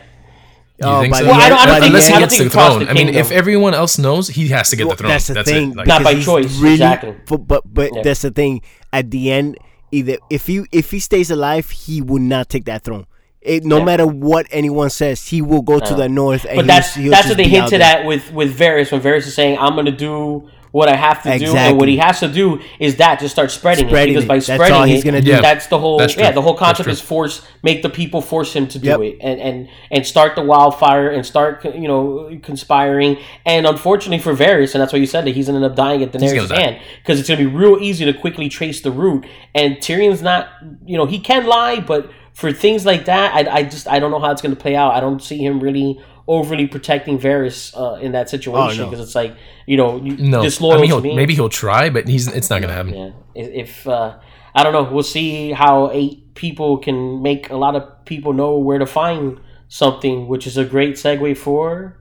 Oh, 0.81 1.01
think 1.01 1.15
so? 1.15 1.25
Well, 1.25 1.33
I 1.33 1.49
don't- 1.49 1.59
I 1.59 1.65
don't 1.65 1.75
think- 1.75 1.85
Unless 1.87 2.07
he 2.07 2.13
I 2.13 2.13
don't 2.13 2.21
gets 2.21 2.37
think 2.37 2.51
the 2.51 2.57
he 2.59 2.63
crossed 2.63 2.75
throne. 2.77 2.85
the 2.85 2.89
I 2.91 2.93
mean, 2.93 3.09
if 3.15 3.31
everyone 3.31 3.73
else 3.73 3.97
knows, 3.97 4.27
he 4.29 4.47
has 4.49 4.69
to 4.69 4.75
get 4.75 4.87
Well, 4.87 4.95
the 4.95 5.03
throne. 5.03 5.11
That's 5.11 5.27
the 5.27 5.43
thing. 5.43 5.71
it. 5.71 5.75
Like, 5.77 5.87
Not 5.87 6.03
by 6.03 6.15
choice, 6.21 6.57
Really, 6.59 6.73
exactly. 6.75 7.15
But 7.27 7.47
but, 7.47 7.63
but 7.65 7.89
Yeah. 7.93 8.01
that's 8.03 8.21
the 8.21 8.31
thing. 8.31 8.61
At 8.93 9.11
the 9.11 9.31
end, 9.31 9.57
either 9.91 10.17
if 10.29 10.47
he 10.47 10.63
if 10.71 10.91
he 10.91 10.99
stays 10.99 11.29
alive, 11.31 11.69
he 11.69 12.01
will 12.01 12.21
not 12.21 12.49
take 12.49 12.65
that 12.65 12.83
throne. 12.83 13.05
It, 13.41 13.63
no 13.63 13.77
Yeah. 13.77 13.83
matter 13.85 14.05
what 14.07 14.47
anyone 14.51 14.89
says, 14.89 15.25
he 15.27 15.41
will 15.41 15.61
go 15.61 15.79
to 15.79 15.93
the 15.95 16.09
north. 16.09 16.45
And 16.47 16.57
But 16.57 16.67
that's 16.67 16.93
he'll, 16.95 17.03
he'll 17.03 17.11
that's 17.11 17.27
just 17.27 17.37
what 17.37 17.43
they 17.43 17.49
hinted 17.49 17.81
at 17.81 18.05
with 18.05 18.31
with 18.33 18.57
Varys 18.57 18.91
when 18.91 19.01
Varys 19.01 19.27
is 19.27 19.33
saying, 19.33 19.57
"I'm 19.59 19.73
going 19.73 19.85
to 19.85 19.91
do 19.93 20.47
what 20.71 20.87
I 20.89 20.95
have 20.95 21.23
to 21.23 21.37
do," 21.39 21.55
and 21.55 21.77
what 21.79 21.87
he 21.87 21.97
has 21.97 22.19
to 22.19 22.27
do 22.27 22.59
is 22.79 22.97
that 22.97 23.19
just 23.19 23.33
start 23.33 23.51
spreading, 23.51 23.87
Spreading 23.87 24.13
it 24.15 24.17
because 24.17 24.25
it. 24.25 24.27
by 24.27 24.35
That's 24.35 24.45
spreading 24.47 24.75
all 24.77 24.83
he's 24.83 25.03
gonna 25.03 25.21
do. 25.21 25.31
Yeah. 25.31 25.41
that's 25.41 25.67
the 25.67 25.79
whole 25.79 25.97
That's 25.97 26.15
yeah 26.15 26.31
the 26.31 26.41
whole 26.41 26.55
concept 26.55 26.89
is 26.89 27.01
force 27.01 27.41
make 27.63 27.81
the 27.81 27.89
people 27.89 28.21
force 28.21 28.53
him 28.53 28.67
to 28.67 28.79
do 28.79 28.87
Yep. 28.87 28.99
it 29.01 29.17
and 29.21 29.39
and 29.39 29.69
and 29.91 30.05
start 30.05 30.35
the 30.35 30.43
wildfire 30.43 31.09
and 31.09 31.25
start 31.25 31.63
you 31.75 31.87
know 31.87 32.29
conspiring 32.43 33.17
and 33.45 33.65
unfortunately 33.65 34.19
for 34.19 34.35
Varys 34.35 34.73
and 34.75 34.81
that's 34.81 34.93
why 34.93 34.99
you 34.99 35.05
said 35.05 35.25
that 35.25 35.35
he's 35.35 35.47
gonna 35.47 35.57
end 35.57 35.65
up 35.65 35.75
dying 35.75 36.03
at 36.03 36.11
gonna 36.11 36.25
Daenerys' 36.25 36.51
hand 36.55 36.79
because 37.01 37.19
it's 37.19 37.27
gonna 37.29 37.39
be 37.39 37.45
real 37.47 37.77
easy 37.81 38.05
to 38.05 38.13
quickly 38.13 38.49
trace 38.49 38.81
the 38.81 38.91
route 38.91 39.25
and 39.55 39.77
Tyrion's 39.77 40.21
not 40.21 40.49
you 40.85 40.97
know 40.97 41.05
he 41.05 41.19
can 41.19 41.45
lie 41.45 41.79
but 41.79 42.11
for 42.33 42.51
things 42.53 42.85
like 42.85 43.05
that 43.05 43.33
I, 43.35 43.57
I 43.57 43.63
just 43.63 43.87
I 43.87 43.99
don't 43.99 44.11
know 44.11 44.19
how 44.19 44.31
it's 44.31 44.41
gonna 44.41 44.55
play 44.55 44.75
out 44.75 44.93
I 44.93 44.99
don't 44.99 45.21
see 45.21 45.37
him 45.43 45.59
really 45.59 45.99
overly 46.29 46.67
protecting 46.67 47.17
Varys 47.19 47.73
uh, 47.75 47.95
in 48.05 48.11
that 48.13 48.29
situation 48.29 48.81
Oh, 48.81 48.85
no. 48.85 48.89
because 48.89 49.03
it's 49.05 49.15
like 49.15 49.33
you 49.65 49.75
know 49.77 49.97
you, 50.05 50.15
No, 50.17 50.41
disloyal 50.43 50.73
I 50.77 50.81
mean, 50.81 50.89
to 50.89 50.95
he'll, 50.95 51.01
me. 51.01 51.15
maybe 51.15 51.33
he'll 51.33 51.49
try, 51.63 51.89
but 51.89 52.07
he's 52.07 52.27
it's 52.27 52.49
not 52.51 52.61
gonna 52.61 52.73
happen. 52.81 52.93
Yeah, 52.93 53.11
if 53.35 53.47
if, 53.63 53.87
uh, 53.87 54.17
I 54.55 54.63
don't 54.63 54.73
know, 54.73 54.83
we'll 54.93 55.03
see 55.17 55.51
how 55.51 55.89
eight 55.91 56.35
people 56.35 56.77
can 56.77 57.21
make 57.21 57.49
a 57.49 57.55
lot 57.65 57.75
of 57.75 57.83
people 58.05 58.31
know 58.33 58.57
where 58.57 58.79
to 58.79 58.85
find 58.85 59.39
something, 59.67 60.27
which 60.27 60.45
is 60.47 60.55
a 60.57 60.65
great 60.65 60.95
segue 60.95 61.35
for. 61.37 61.97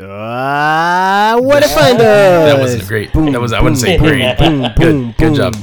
Ah, 0.00 1.36
what 1.40 1.62
if 1.62 1.76
I 1.76 1.92
That 1.96 2.58
wasn't 2.58 2.86
great. 2.88 3.12
that 3.12 3.40
was 3.40 3.52
I 3.52 3.60
wouldn't 3.62 3.78
say 3.80 3.96
great. 3.98 4.38
boom, 4.38 4.60
boom, 4.62 4.72
good, 4.76 5.16
good 5.18 5.34
job. 5.34 5.54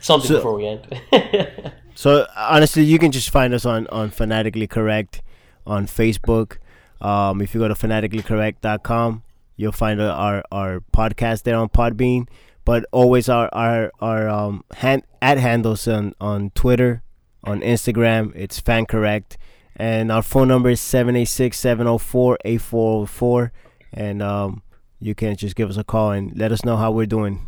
Something 0.00 0.28
So- 0.28 0.36
before 0.36 0.54
we 0.56 0.66
end. 0.66 0.82
So 1.98 2.28
honestly, 2.36 2.84
you 2.84 2.96
can 3.00 3.10
just 3.10 3.28
find 3.30 3.52
us 3.52 3.64
on 3.66 3.88
on 3.88 4.10
fanatically 4.10 4.68
correct 4.68 5.20
on 5.66 5.86
Facebook. 5.88 6.58
Um, 7.00 7.40
if 7.40 7.54
you 7.54 7.60
go 7.60 7.68
to 7.68 7.74
fanaticallycorrect.com, 7.74 9.22
you'll 9.56 9.72
find 9.72 10.00
our, 10.00 10.10
our 10.12 10.42
our 10.52 10.80
podcast 10.92 11.42
there 11.44 11.56
on 11.56 11.68
Podbean. 11.68 12.28
But 12.64 12.84
always 12.92 13.28
our 13.28 13.48
our 13.52 13.90
our 14.00 14.28
um 14.28 14.64
hand 14.74 15.02
at 15.22 15.38
handles 15.38 15.86
on 15.88 16.14
on 16.20 16.50
Twitter, 16.50 17.02
on 17.44 17.60
Instagram. 17.60 18.32
It's 18.36 18.60
fan 18.60 18.86
correct, 18.86 19.38
and 19.76 20.12
our 20.12 20.22
phone 20.22 20.48
number 20.48 20.70
is 20.70 20.80
786-704-8404. 20.80 23.50
and 23.92 24.22
um 24.22 24.62
you 25.00 25.14
can 25.14 25.36
just 25.36 25.54
give 25.54 25.70
us 25.70 25.76
a 25.76 25.84
call 25.84 26.10
and 26.10 26.36
let 26.36 26.50
us 26.50 26.64
know 26.64 26.76
how 26.76 26.90
we're 26.90 27.06
doing. 27.06 27.46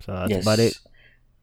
So 0.00 0.12
that's 0.12 0.30
Yes. 0.30 0.42
about 0.44 0.60
it. 0.60 0.78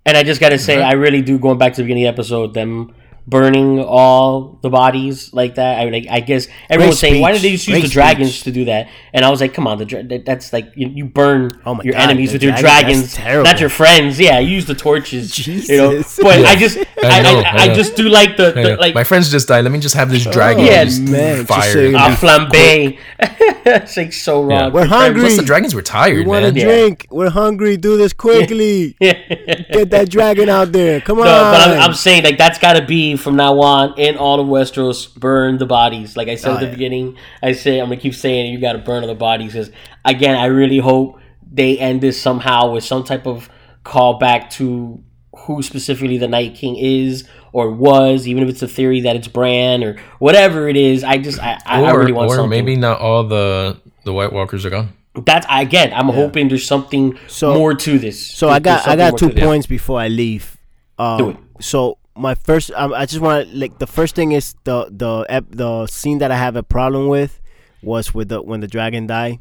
And 0.06 0.16
I 0.16 0.24
just 0.24 0.40
got 0.40 0.50
to 0.50 0.58
say, 0.58 0.82
I 0.82 0.94
really 0.94 1.22
do, 1.22 1.38
going 1.38 1.58
back 1.58 1.74
to 1.74 1.82
the 1.82 1.84
beginning 1.84 2.06
of 2.08 2.16
the 2.16 2.22
episode, 2.22 2.54
them 2.54 2.96
burning 3.30 3.80
all 3.80 4.58
the 4.62 4.70
bodies 4.70 5.34
like 5.34 5.56
that. 5.56 5.80
I 5.80 5.90
mean, 5.90 6.08
I, 6.10 6.16
I 6.18 6.20
guess 6.22 6.48
everyone 6.70 6.90
was 6.90 7.00
saying, 7.00 7.22
why 7.22 7.32
did 7.32 7.42
they 7.42 7.56
speech. 7.58 7.66
just 7.66 7.68
use 7.70 7.82
the 7.84 7.90
dragons 7.90 8.30
speech. 8.36 8.44
to 8.44 8.52
do 8.52 8.66
that? 8.66 8.90
And 9.14 9.24
I 9.26 9.30
was 9.30 9.42
like, 9.42 9.54
come 9.54 9.68
on, 9.68 9.78
the 9.78 9.86
dra- 9.86 10.04
that- 10.04 10.26
that's 10.26 10.52
like, 10.54 10.72
you, 10.76 10.88
you 10.90 11.06
burn 11.06 11.52
Oh 11.66 11.76
my 11.76 11.84
your 11.84 11.94
God, 11.94 12.02
enemies 12.10 12.32
the 12.32 12.36
with 12.36 12.44
your 12.44 12.54
dragons, 12.54 13.16
that's 13.16 13.46
not 13.46 13.60
your 13.60 13.70
friends. 13.70 14.20
Yeah, 14.20 14.40
you 14.40 14.50
use 14.56 14.66
the 14.66 14.76
torches. 14.76 15.48
You 15.48 15.78
know, 15.78 15.92
Jesus. 15.98 16.20
but 16.22 16.46
I 16.46 16.56
just, 16.56 16.78
I, 17.04 17.22
know, 17.22 17.40
I, 17.40 17.44
I 17.44 17.58
I, 17.64 17.68
know. 17.68 17.76
just 17.76 17.96
do 17.96 18.10
like 18.10 18.38
the, 18.38 18.52
the 18.52 18.76
like, 18.78 18.96
my 18.96 19.04
friends 19.04 19.30
just 19.30 19.48
died. 19.48 19.62
Let 19.64 19.72
me 19.72 19.80
just 19.80 19.96
have 19.96 20.10
this 20.10 20.26
dragon. 20.26 20.66
yeah, 20.66 20.84
just 20.86 21.02
man, 21.02 21.46
fire. 21.46 21.72
so 21.72 21.80
you 21.82 21.96
a 21.96 22.00
flambe. 22.10 23.00
it's 23.20 23.98
like 23.98 24.14
so 24.14 24.42
wrong. 24.42 24.50
Yeah. 24.52 24.68
We're 24.70 24.86
hungry. 24.86 25.22
Plus 25.22 25.38
the 25.38 25.44
dragons 25.44 25.76
were 25.76 25.82
tired, 25.82 26.18
We 26.18 26.26
want 26.26 26.44
man. 26.44 26.54
to 26.54 26.60
Yeah. 26.60 26.66
drink. 26.66 27.08
We're 27.10 27.30
hungry. 27.30 27.78
Do 27.78 27.98
this 27.98 28.14
quickly. 28.26 28.96
Get 29.00 29.90
that 29.92 30.10
dragon 30.10 30.50
out 30.50 30.72
there. 30.72 31.02
Come 31.02 31.20
on. 31.20 31.26
No, 31.26 31.32
but 31.32 31.62
I'm, 31.70 31.82
I'm 31.90 31.94
saying 31.94 32.24
like 32.24 32.38
that's 32.38 32.58
got 32.60 32.74
to 32.74 32.86
be 32.86 33.16
from 33.20 33.36
now 33.36 33.60
on 33.62 33.98
in 34.00 34.18
all 34.18 34.40
of 34.40 34.48
Westeros. 34.48 35.14
Burn 35.16 35.58
the 35.58 35.66
bodies. 35.66 36.16
Like 36.18 36.28
I 36.28 36.36
said 36.36 36.52
Oh, 36.52 36.54
at 36.56 36.60
the 36.62 36.66
yeah. 36.68 36.72
beginning, 36.72 37.18
I 37.44 37.52
say 37.52 37.80
I'm 37.80 37.86
gonna 37.90 37.98
keep 38.02 38.16
saying 38.16 38.52
you 38.52 38.60
got 38.60 38.74
to 38.74 38.80
burn 38.80 39.04
all 39.04 39.08
the 39.08 39.16
bodies. 39.16 39.54
Because 39.54 39.72
again, 40.06 40.36
I 40.38 40.46
really 40.46 40.78
hope 40.80 41.20
they 41.52 41.78
end 41.78 42.02
this 42.02 42.20
somehow 42.22 42.72
with 42.72 42.84
some 42.84 43.04
type 43.04 43.26
of 43.28 43.50
callback 43.86 44.50
to 44.52 45.04
who 45.46 45.62
specifically 45.64 46.18
the 46.18 46.28
Night 46.28 46.56
King 46.56 46.76
is 46.78 47.28
or 47.54 47.72
was, 47.72 48.28
even 48.28 48.44
if 48.44 48.50
it's 48.50 48.62
a 48.62 48.68
theory 48.68 49.02
that 49.02 49.16
it's 49.16 49.28
Bran 49.28 49.84
or 49.84 49.98
whatever 50.20 50.68
it 50.68 50.76
is. 50.76 51.04
I 51.04 51.18
just 51.18 51.40
I, 51.42 51.60
I, 51.66 51.84
I 51.84 51.92
Or, 51.92 52.00
really 52.00 52.12
want 52.12 52.30
or 52.30 52.36
something. 52.36 52.50
maybe 52.50 52.76
not 52.76 53.00
all 53.00 53.24
the 53.24 53.80
the 54.06 54.14
White 54.14 54.34
Walkers 54.34 54.66
are 54.66 54.70
gone. 54.70 54.94
that's 55.26 55.46
again. 55.50 55.92
I'm 55.94 56.10
hoping 56.10 56.48
there's 56.50 56.66
something 56.68 57.18
So- 57.28 57.54
more 57.54 57.74
to 57.74 58.00
this. 58.00 58.26
so 58.26 58.50
I 58.50 58.60
got 58.60 58.88
I 58.88 58.96
got 58.96 59.18
two 59.18 59.30
to 59.30 59.34
this. 59.36 59.44
points 59.44 59.66
before 59.68 60.00
I 60.00 60.08
leave. 60.08 60.58
Um, 60.98 61.18
Do 61.18 61.30
it. 61.30 61.38
So 61.62 61.98
my 62.20 62.36
first, 62.36 62.72
um, 62.76 62.94
I 62.94 63.06
just 63.06 63.22
want 63.22 63.50
to 63.50 63.58
like 63.58 63.80
the 63.80 63.88
first 63.88 64.16
thing 64.16 64.34
is 64.34 64.54
the 64.66 64.88
the 64.92 65.26
ep- 65.30 65.50
the 65.52 65.88
scene 65.88 66.20
that 66.20 66.32
I 66.32 66.36
have 66.38 66.56
a 66.56 66.64
problem 66.64 67.08
with 67.08 67.40
was 67.82 68.14
with 68.14 68.30
the 68.30 68.42
when 68.42 68.60
the 68.60 68.68
dragon 68.68 69.08
died. 69.08 69.40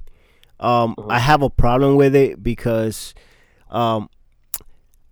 Um, 0.61 0.95
Uh-huh. 0.99 1.09
I 1.11 1.19
have 1.19 1.43
a 1.43 1.51
problem 1.51 1.97
with 1.97 2.15
it 2.17 2.43
because, 2.43 3.15
um, 3.71 4.09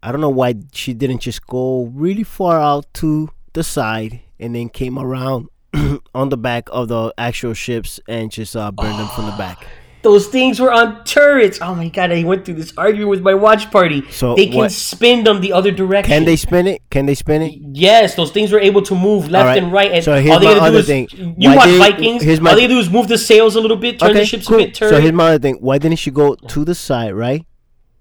I 0.02 0.11
don't 0.12 0.20
know 0.20 0.31
why 0.31 0.55
she 0.72 0.94
didn't 0.94 1.20
just 1.20 1.46
go 1.46 1.87
really 1.94 2.22
far 2.24 2.61
out 2.61 2.87
to 2.94 3.31
the 3.52 3.62
side 3.62 4.20
and 4.38 4.55
then 4.55 4.68
came 4.68 4.98
around 4.98 5.48
on 6.14 6.29
the 6.31 6.37
back 6.37 6.68
of 6.72 6.88
the 6.88 7.12
actual 7.18 7.55
ships 7.55 8.00
and 8.09 8.31
just 8.31 8.57
uh, 8.57 8.70
burned 8.70 8.98
them 8.98 9.09
from 9.14 9.26
the 9.26 9.37
back. 9.37 9.66
Those 10.06 10.28
things 10.28 10.60
were 10.60 10.72
on 10.72 11.02
turrets. 11.02 11.58
Oh 11.60 11.74
my 11.74 11.88
god! 11.88 12.12
I 12.12 12.22
went 12.22 12.44
through 12.44 12.54
this 12.54 12.72
argument 12.76 13.08
with 13.10 13.22
my 13.22 13.34
watch 13.34 13.72
party. 13.72 14.08
So 14.12 14.36
they 14.36 14.46
can 14.46 14.56
what- 14.56 14.70
spin 14.70 15.24
them 15.24 15.40
the 15.40 15.52
other 15.52 15.72
direction. 15.72 16.12
Can 16.12 16.24
they 16.24 16.36
spin 16.36 16.68
it? 16.68 16.80
Can 16.90 17.06
they 17.06 17.16
spin 17.16 17.42
it? 17.42 17.54
Yes, 17.72 18.14
those 18.14 18.30
things 18.30 18.52
were 18.52 18.60
able 18.60 18.82
to 18.82 18.94
move 18.94 19.28
left 19.28 19.46
Alright, 19.48 19.62
and 19.64 19.72
right. 19.72 19.90
And 19.90 20.04
so 20.04 20.14
here's 20.20 20.34
all 20.34 20.38
they 20.38 20.46
my 20.46 20.54
gotta 20.54 20.60
do 20.60 20.66
other 20.66 20.78
is 20.78 20.86
thing. 20.86 21.08
you 21.36 21.50
Why 21.50 21.56
watch 21.56 21.70
Vikings. 21.70 22.22
here's 22.22 22.40
my- 22.40 22.50
all 22.50 22.56
they 22.56 22.68
do 22.68 22.78
is 22.78 22.88
move 22.88 23.08
the 23.08 23.18
sails 23.18 23.56
a 23.56 23.60
little 23.60 23.76
bit, 23.76 23.98
turn 23.98 24.14
the 24.14 24.24
ships 24.24 24.48
a 24.48 24.56
bit, 24.56 24.74
turn. 24.74 24.90
So 24.90 25.00
here's 25.00 25.12
my 25.12 25.30
other 25.30 25.40
thing. 25.40 25.56
Why 25.56 25.78
didn't 25.78 25.98
she 25.98 26.12
go 26.12 26.36
to 26.36 26.64
the 26.64 26.76
side, 26.76 27.12
right? 27.14 27.44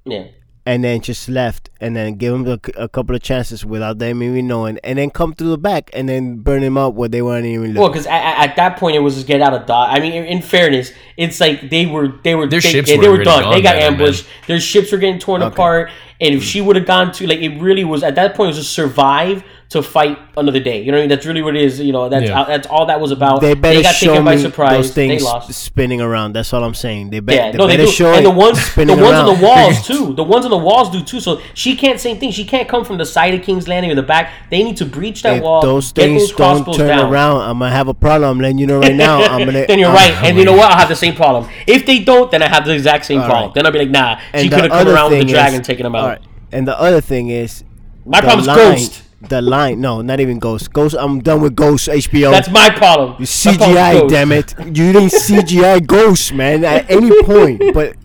yeah. 0.05 0.25
And 0.67 0.83
then 0.83 0.99
just 0.99 1.29
left, 1.29 1.69
and 1.79 1.95
then 1.95 2.15
give 2.15 2.33
them 2.33 2.47
a, 2.47 2.83
a 2.85 2.89
couple 2.89 3.15
of 3.15 3.21
chances 3.21 3.63
without 3.63 3.99
them 3.99 4.23
even 4.23 4.47
knowing, 4.47 4.79
and 4.83 4.97
then 4.97 5.11
come 5.11 5.35
through 5.35 5.51
the 5.51 5.59
back 5.59 5.91
and 5.93 6.09
then 6.09 6.37
burn 6.37 6.61
them 6.61 6.75
up 6.75 6.95
where 6.95 7.07
they 7.07 7.21
weren't 7.21 7.45
even 7.45 7.75
Well, 7.75 7.89
because 7.89 8.07
at, 8.07 8.49
at 8.49 8.55
that 8.55 8.77
point 8.77 8.95
it 8.95 8.99
was 8.99 9.13
just 9.13 9.27
get 9.27 9.41
out 9.41 9.53
of 9.53 9.67
dodge. 9.67 9.95
I 9.95 9.99
mean, 9.99 10.13
in, 10.13 10.25
in 10.25 10.41
fairness, 10.41 10.91
it's 11.17 11.39
like 11.39 11.69
they 11.69 11.85
were 11.85 12.07
they 12.23 12.33
were 12.33 12.47
Their 12.47 12.61
they, 12.61 12.69
ships 12.71 12.89
they, 12.89 12.97
were 12.97 13.03
they 13.03 13.07
were 13.09 13.13
already 13.13 13.25
done. 13.25 13.43
gone 13.43 13.53
They 13.53 13.61
got 13.61 13.75
by 13.75 13.81
then, 13.81 13.93
ambushed. 13.93 14.25
Their 14.47 14.59
ships 14.59 14.91
were 14.91 14.97
getting 14.97 15.19
torn 15.19 15.43
apart. 15.43 15.91
And 16.19 16.33
if 16.33 16.43
she 16.43 16.61
would 16.61 16.77
have 16.77 16.87
gone 16.87 17.11
to 17.11 17.27
like 17.27 17.39
it 17.39 17.61
really 17.61 17.83
was 17.83 18.01
at 18.01 18.15
that 18.15 18.33
point 18.33 18.47
it 18.47 18.55
was 18.55 18.65
just 18.65 18.73
survive 18.73 19.43
to 19.69 19.81
fight 19.81 20.17
another 20.37 20.59
day. 20.59 20.81
You 20.83 20.91
know 20.91 20.97
what 20.97 20.99
I 20.99 21.01
mean? 21.03 21.09
That's 21.09 21.25
really 21.25 21.41
what 21.41 21.55
it 21.55 21.63
is. 21.63 21.79
You 21.79 21.91
know 21.91 22.07
that's 22.07 22.29
Yeah. 22.29 22.43
that's 22.45 22.67
all 22.67 22.85
that 22.85 22.99
was 23.01 23.11
about. 23.11 23.41
They 23.41 23.55
better 23.55 23.81
got 23.81 23.95
show 23.95 24.11
taken 24.11 24.23
by 24.25 24.35
me 24.35 24.41
surprise. 24.41 24.71
those 24.77 24.91
things 24.93 25.21
they 25.23 25.25
lost. 25.27 25.51
spinning 25.53 26.01
around. 26.01 26.33
That's 26.33 26.53
all 26.53 26.63
I'm 26.63 26.75
saying. 26.75 27.09
They, 27.09 27.19
be- 27.19 27.33
Yeah, 27.33 27.51
they 27.51 27.57
no, 27.57 27.65
they 27.67 27.73
better 27.77 27.87
do. 27.87 27.91
show 27.91 28.09
And 28.13 28.19
it 28.19 28.23
the 28.23 28.29
ones, 28.29 28.75
the 28.75 28.85
ones 28.85 29.01
around. 29.01 29.27
on 29.29 29.39
the 29.39 29.43
walls 29.43 29.87
too. 29.87 30.13
The 30.13 30.23
ones 30.23 30.45
on 30.45 30.51
the 30.51 30.57
walls 30.57 30.91
do 30.91 31.01
too. 31.03 31.19
So 31.19 31.41
she 31.55 31.75
can't 31.75 31.99
same 31.99 32.17
thing. 32.19 32.31
She 32.31 32.45
can't 32.45 32.67
come 32.69 32.85
from 32.85 32.97
the 32.99 33.05
side 33.05 33.33
of 33.33 33.41
King's 33.41 33.67
Landing 33.67 33.91
or 33.91 33.95
the 33.95 34.03
back. 34.03 34.31
They 34.51 34.61
need 34.63 34.77
to 34.77 34.85
breach 34.85 35.23
that 35.23 35.37
if 35.37 35.43
wall. 35.43 35.61
those 35.61 35.91
get 35.91 36.03
things 36.05 36.29
those 36.29 36.63
don't 36.63 36.73
turn 36.75 36.87
down. 36.89 37.11
around, 37.11 37.41
I'm 37.41 37.59
gonna 37.59 37.71
have 37.71 37.87
a 37.87 37.93
problem. 37.95 38.29
I'm 38.29 38.39
letting 38.39 38.59
you 38.59 38.67
know 38.67 38.79
right 38.79 38.93
now. 38.95 39.21
I'm 39.23 39.45
gonna. 39.45 39.65
then 39.67 39.79
you're 39.79 39.89
I'm- 39.89 39.95
right, 39.95 40.23
and 40.29 40.37
you 40.37 40.45
know 40.45 40.53
what? 40.53 40.71
I'll 40.71 40.77
have 40.77 40.89
the 40.89 40.95
same 40.95 41.15
problem. 41.15 41.49
If 41.65 41.85
they 41.87 41.99
don't, 41.99 42.29
then 42.29 42.43
I 42.43 42.47
have 42.47 42.65
the 42.65 42.73
exact 42.73 43.05
same 43.05 43.19
All 43.21 43.25
problem. 43.25 43.45
right. 43.47 43.55
Then 43.55 43.65
I'll 43.65 43.71
be 43.71 43.79
like, 43.79 43.89
nah, 43.89 44.17
she 44.17 44.23
And 44.33 44.41
could 44.43 44.51
the 44.51 44.61
have 44.61 44.69
come 44.69 44.79
other 44.81 44.93
around 44.93 45.09
with 45.11 45.19
the 45.21 45.25
thing 45.25 45.33
dragon, 45.33 45.61
is- 45.61 45.67
taking 45.67 45.83
them 45.83 45.95
out. 45.95 46.19
And 46.51 46.67
the 46.67 46.79
other 46.79 47.01
thing 47.01 47.29
is, 47.29 47.63
My 48.05 48.21
the 48.21 48.27
problem's 48.27 48.47
Ghost. 48.47 49.01
The 49.27 49.41
line, 49.41 49.81
no, 49.81 50.01
not 50.01 50.19
even 50.19 50.37
Ghost. 50.39 50.71
Ghost, 50.73 50.95
I'm 50.97 51.19
done 51.21 51.41
with 51.41 51.55
Ghost. 51.55 51.87
HBO. 51.87 52.31
That's 52.31 52.49
my 52.49 52.69
problem. 52.69 53.09
Problem's 53.15 53.29
CGI, 53.29 54.07
damn 54.09 54.31
it! 54.31 54.53
You 54.59 54.93
didn't 54.93 55.11
CGI 55.11 55.85
Ghost, 55.95 56.33
man, 56.33 56.63
at 56.63 56.89
any 56.91 57.09
point. 57.23 57.61
But 57.73 57.95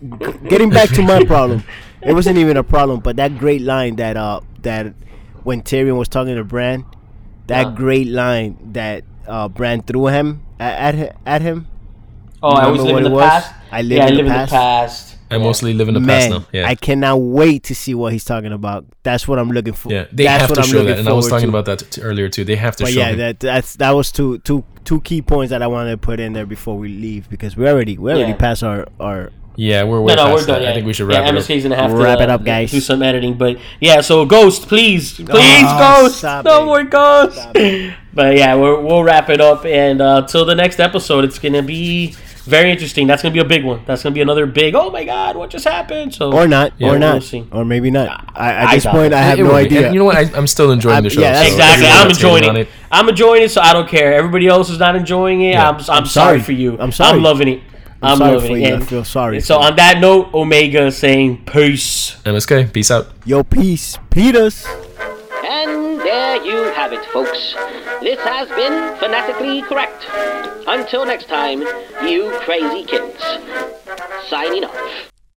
getting 0.49 0.69
back 0.69 0.89
to 0.89 1.01
my 1.03 1.23
problem, 1.25 1.63
it 2.01 2.13
wasn't 2.13 2.37
even 2.37 2.57
a 2.57 2.63
problem. 2.63 2.99
But 3.01 3.17
that 3.17 3.37
great 3.37 3.61
line 3.61 3.97
that 3.97 4.17
uh 4.17 4.41
that 4.63 4.93
when 5.43 5.61
Tyrion 5.61 5.97
was 5.97 6.07
talking 6.07 6.35
to 6.35 6.43
Bran, 6.43 6.85
that 7.47 7.67
Uh. 7.67 7.69
great 7.71 8.07
line 8.07 8.57
that 8.73 9.03
uh 9.27 9.47
Bran 9.47 9.83
threw 9.83 10.07
him 10.07 10.41
at 10.59 10.95
at, 10.95 11.15
at 11.25 11.41
him. 11.41 11.67
Oh, 12.41 12.49
I 12.49 12.65
always 12.65 12.81
Remember 12.81 12.93
live 13.01 13.05
in 13.05 13.11
the 13.11 13.15
was? 13.17 13.29
past. 13.29 13.53
I 13.71 13.81
live 13.83 13.97
yeah, 13.97 14.07
in 14.07 14.13
I 14.13 14.15
the 14.17 14.23
live 14.23 14.31
past. 14.31 14.51
in 14.51 14.57
the 14.57 14.61
past. 14.61 15.10
I 15.31 15.37
Yeah. 15.37 15.43
mostly 15.43 15.73
live 15.73 15.87
in 15.87 15.93
the 15.95 16.01
past 16.01 16.29
now. 16.29 16.45
Yeah. 16.51 16.67
I 16.67 16.75
cannot 16.75 17.15
wait 17.17 17.63
to 17.63 17.75
see 17.75 17.93
what 17.95 18.11
he's 18.13 18.25
talking 18.25 18.51
about. 18.51 18.85
That's 19.03 19.27
what 19.27 19.39
I'm 19.39 19.49
looking 19.51 19.73
for. 19.73 19.91
yeah, 19.91 20.05
they 20.11 20.25
That's 20.25 20.41
have 20.41 20.49
what 20.51 20.55
to 20.57 20.61
I'm 20.61 20.67
show 20.67 20.83
that, 20.83 20.99
and 20.99 21.07
I 21.07 21.13
was 21.13 21.27
talking 21.29 21.49
to. 21.51 21.57
about 21.57 21.65
that 21.65 21.89
t- 21.91 22.01
earlier 22.01 22.29
too. 22.29 22.43
They 22.43 22.57
have 22.57 22.75
to 22.77 22.83
But 22.83 22.93
show 22.93 22.99
yeah, 22.99 23.09
him. 23.09 23.17
that 23.19 23.39
that's 23.39 23.75
that 23.77 23.91
was 23.91 24.11
two 24.11 24.37
two 24.39 24.63
two 24.83 24.99
key 25.01 25.21
points 25.21 25.49
that 25.51 25.61
I 25.61 25.67
wanted 25.67 25.91
to 25.91 25.97
put 25.97 26.19
in 26.19 26.33
there 26.33 26.45
before 26.45 26.77
we 26.77 26.89
leave 26.89 27.29
because 27.29 27.55
we 27.57 27.67
already 27.67 27.97
we 27.97 28.11
already 28.11 28.31
Yeah. 28.31 28.35
passed 28.37 28.63
our 28.63 28.87
our 28.99 29.31
yeah, 29.57 29.83
we're 29.83 29.99
way 29.99 30.15
No, 30.15 30.27
no, 30.29 30.33
we're 30.35 30.45
done. 30.45 30.61
Yeah. 30.61 30.69
I 30.71 30.73
think 30.73 30.85
we 30.87 30.93
should 30.93 31.09
yeah, 31.11 31.19
wrap 31.19 31.27
it 31.33 31.37
up. 31.37 31.43
MSK's 31.43 31.63
gonna 31.63 31.75
have 31.75 31.91
to 31.91 31.97
Wrap 31.97 32.21
it 32.21 32.29
up, 32.29 32.43
guys. 32.45 32.71
Do 32.71 32.79
some 32.79 33.03
editing, 33.03 33.33
but 33.35 33.57
yeah. 33.81 33.99
So 34.01 34.25
Ghost, 34.25 34.67
please, 34.69 35.13
please, 35.13 35.27
Oh, 35.29 36.01
Ghost, 36.03 36.17
stop 36.19 36.45
no 36.45 36.63
it. 36.63 36.65
more 36.65 36.83
Ghost. 36.83 37.39
But 38.13 38.35
yeah, 38.37 38.55
we're, 38.55 38.77
we'll 38.81 39.03
wrap 39.05 39.29
it 39.29 39.39
up, 39.39 39.65
and 39.65 40.01
uh, 40.01 40.23
till 40.23 40.43
the 40.43 40.55
next 40.55 40.79
episode, 40.81 41.23
it's 41.23 41.39
gonna 41.39 41.61
be 41.61 42.13
very 42.45 42.71
interesting. 42.71 43.07
That's 43.07 43.21
gonna 43.21 43.33
be 43.33 43.39
a 43.39 43.45
big 43.45 43.63
one. 43.63 43.81
That's 43.85 44.03
gonna 44.03 44.13
be 44.15 44.21
another 44.21 44.45
big. 44.45 44.75
Oh 44.75 44.89
my 44.89 45.03
God, 45.03 45.35
what 45.35 45.49
just 45.49 45.65
happened? 45.65 46.13
So 46.13 46.31
or 46.33 46.47
not, 46.47 46.73
Yeah, 46.77 46.87
or 46.87 46.91
we'll 46.91 46.99
not, 46.99 47.33
or 47.51 47.63
maybe 47.65 47.91
not. 47.91 48.31
I, 48.35 48.51
at 48.53 48.67
I 48.69 48.75
this 48.75 48.85
point, 48.85 49.13
it. 49.13 49.13
I 49.13 49.21
have 49.21 49.39
It 49.39 49.43
no 49.43 49.53
idea. 49.53 49.85
And 49.85 49.93
you 49.93 49.99
know 49.99 50.05
what? 50.05 50.15
I, 50.17 50.29
I'm 50.35 50.47
still 50.47 50.71
enjoying 50.71 50.95
I'm- 50.95 51.03
the 51.03 51.09
show. 51.09 51.21
yeah, 51.21 51.41
so 51.41 51.47
Exactly. 51.51 51.87
I'm 51.87 52.09
enjoying 52.09 52.43
hating 52.43 52.57
it. 52.61 52.67
I'm 52.91 53.07
enjoying 53.09 53.43
it, 53.43 53.49
so 53.51 53.61
I 53.61 53.73
don't 53.73 53.87
care. 53.87 54.13
Everybody 54.13 54.47
else 54.47 54.69
is 54.69 54.79
not 54.79 54.95
enjoying 54.95 55.41
it. 55.41 55.51
Yeah. 55.51 55.69
I'm, 55.69 55.75
I'm, 55.75 55.79
I'm 55.81 56.05
sorry. 56.05 56.05
sorry. 56.07 56.39
for 56.41 56.51
you. 56.53 56.77
I'm 56.79 56.91
sorry. 56.91 57.17
I'm 57.17 57.23
loving 57.23 57.47
it. 57.47 57.61
I'm, 58.03 58.17
sorry 58.17 58.33
loving 58.35 58.51
for 58.51 58.57
it. 58.57 58.67
you. 58.69 58.75
I 58.75 58.79
feel 58.79 59.03
sorry 59.05 59.41
So 59.41 59.59
on 59.59 59.75
that 59.75 59.99
note, 59.99 60.33
Omega 60.33 60.91
saying 60.91 61.45
peace. 61.45 62.15
MSK, 62.25 62.73
peace 62.73 62.89
out. 62.89 63.07
Yo, 63.25 63.43
peace, 63.43 63.97
Peters. 64.09 64.65
And 65.45 65.80
there 66.11 66.43
you 66.43 66.63
have 66.73 66.91
it, 66.91 67.05
folks. 67.13 67.53
This 68.01 68.19
has 68.19 68.49
been 68.49 68.97
Fanatically 68.97 69.61
Correct. 69.61 70.05
Until 70.67 71.05
next 71.05 71.29
time, 71.29 71.61
you 72.05 72.31
crazy 72.41 72.83
kids. 72.83 73.23
Signing 74.27 74.65
off. 74.65 75.10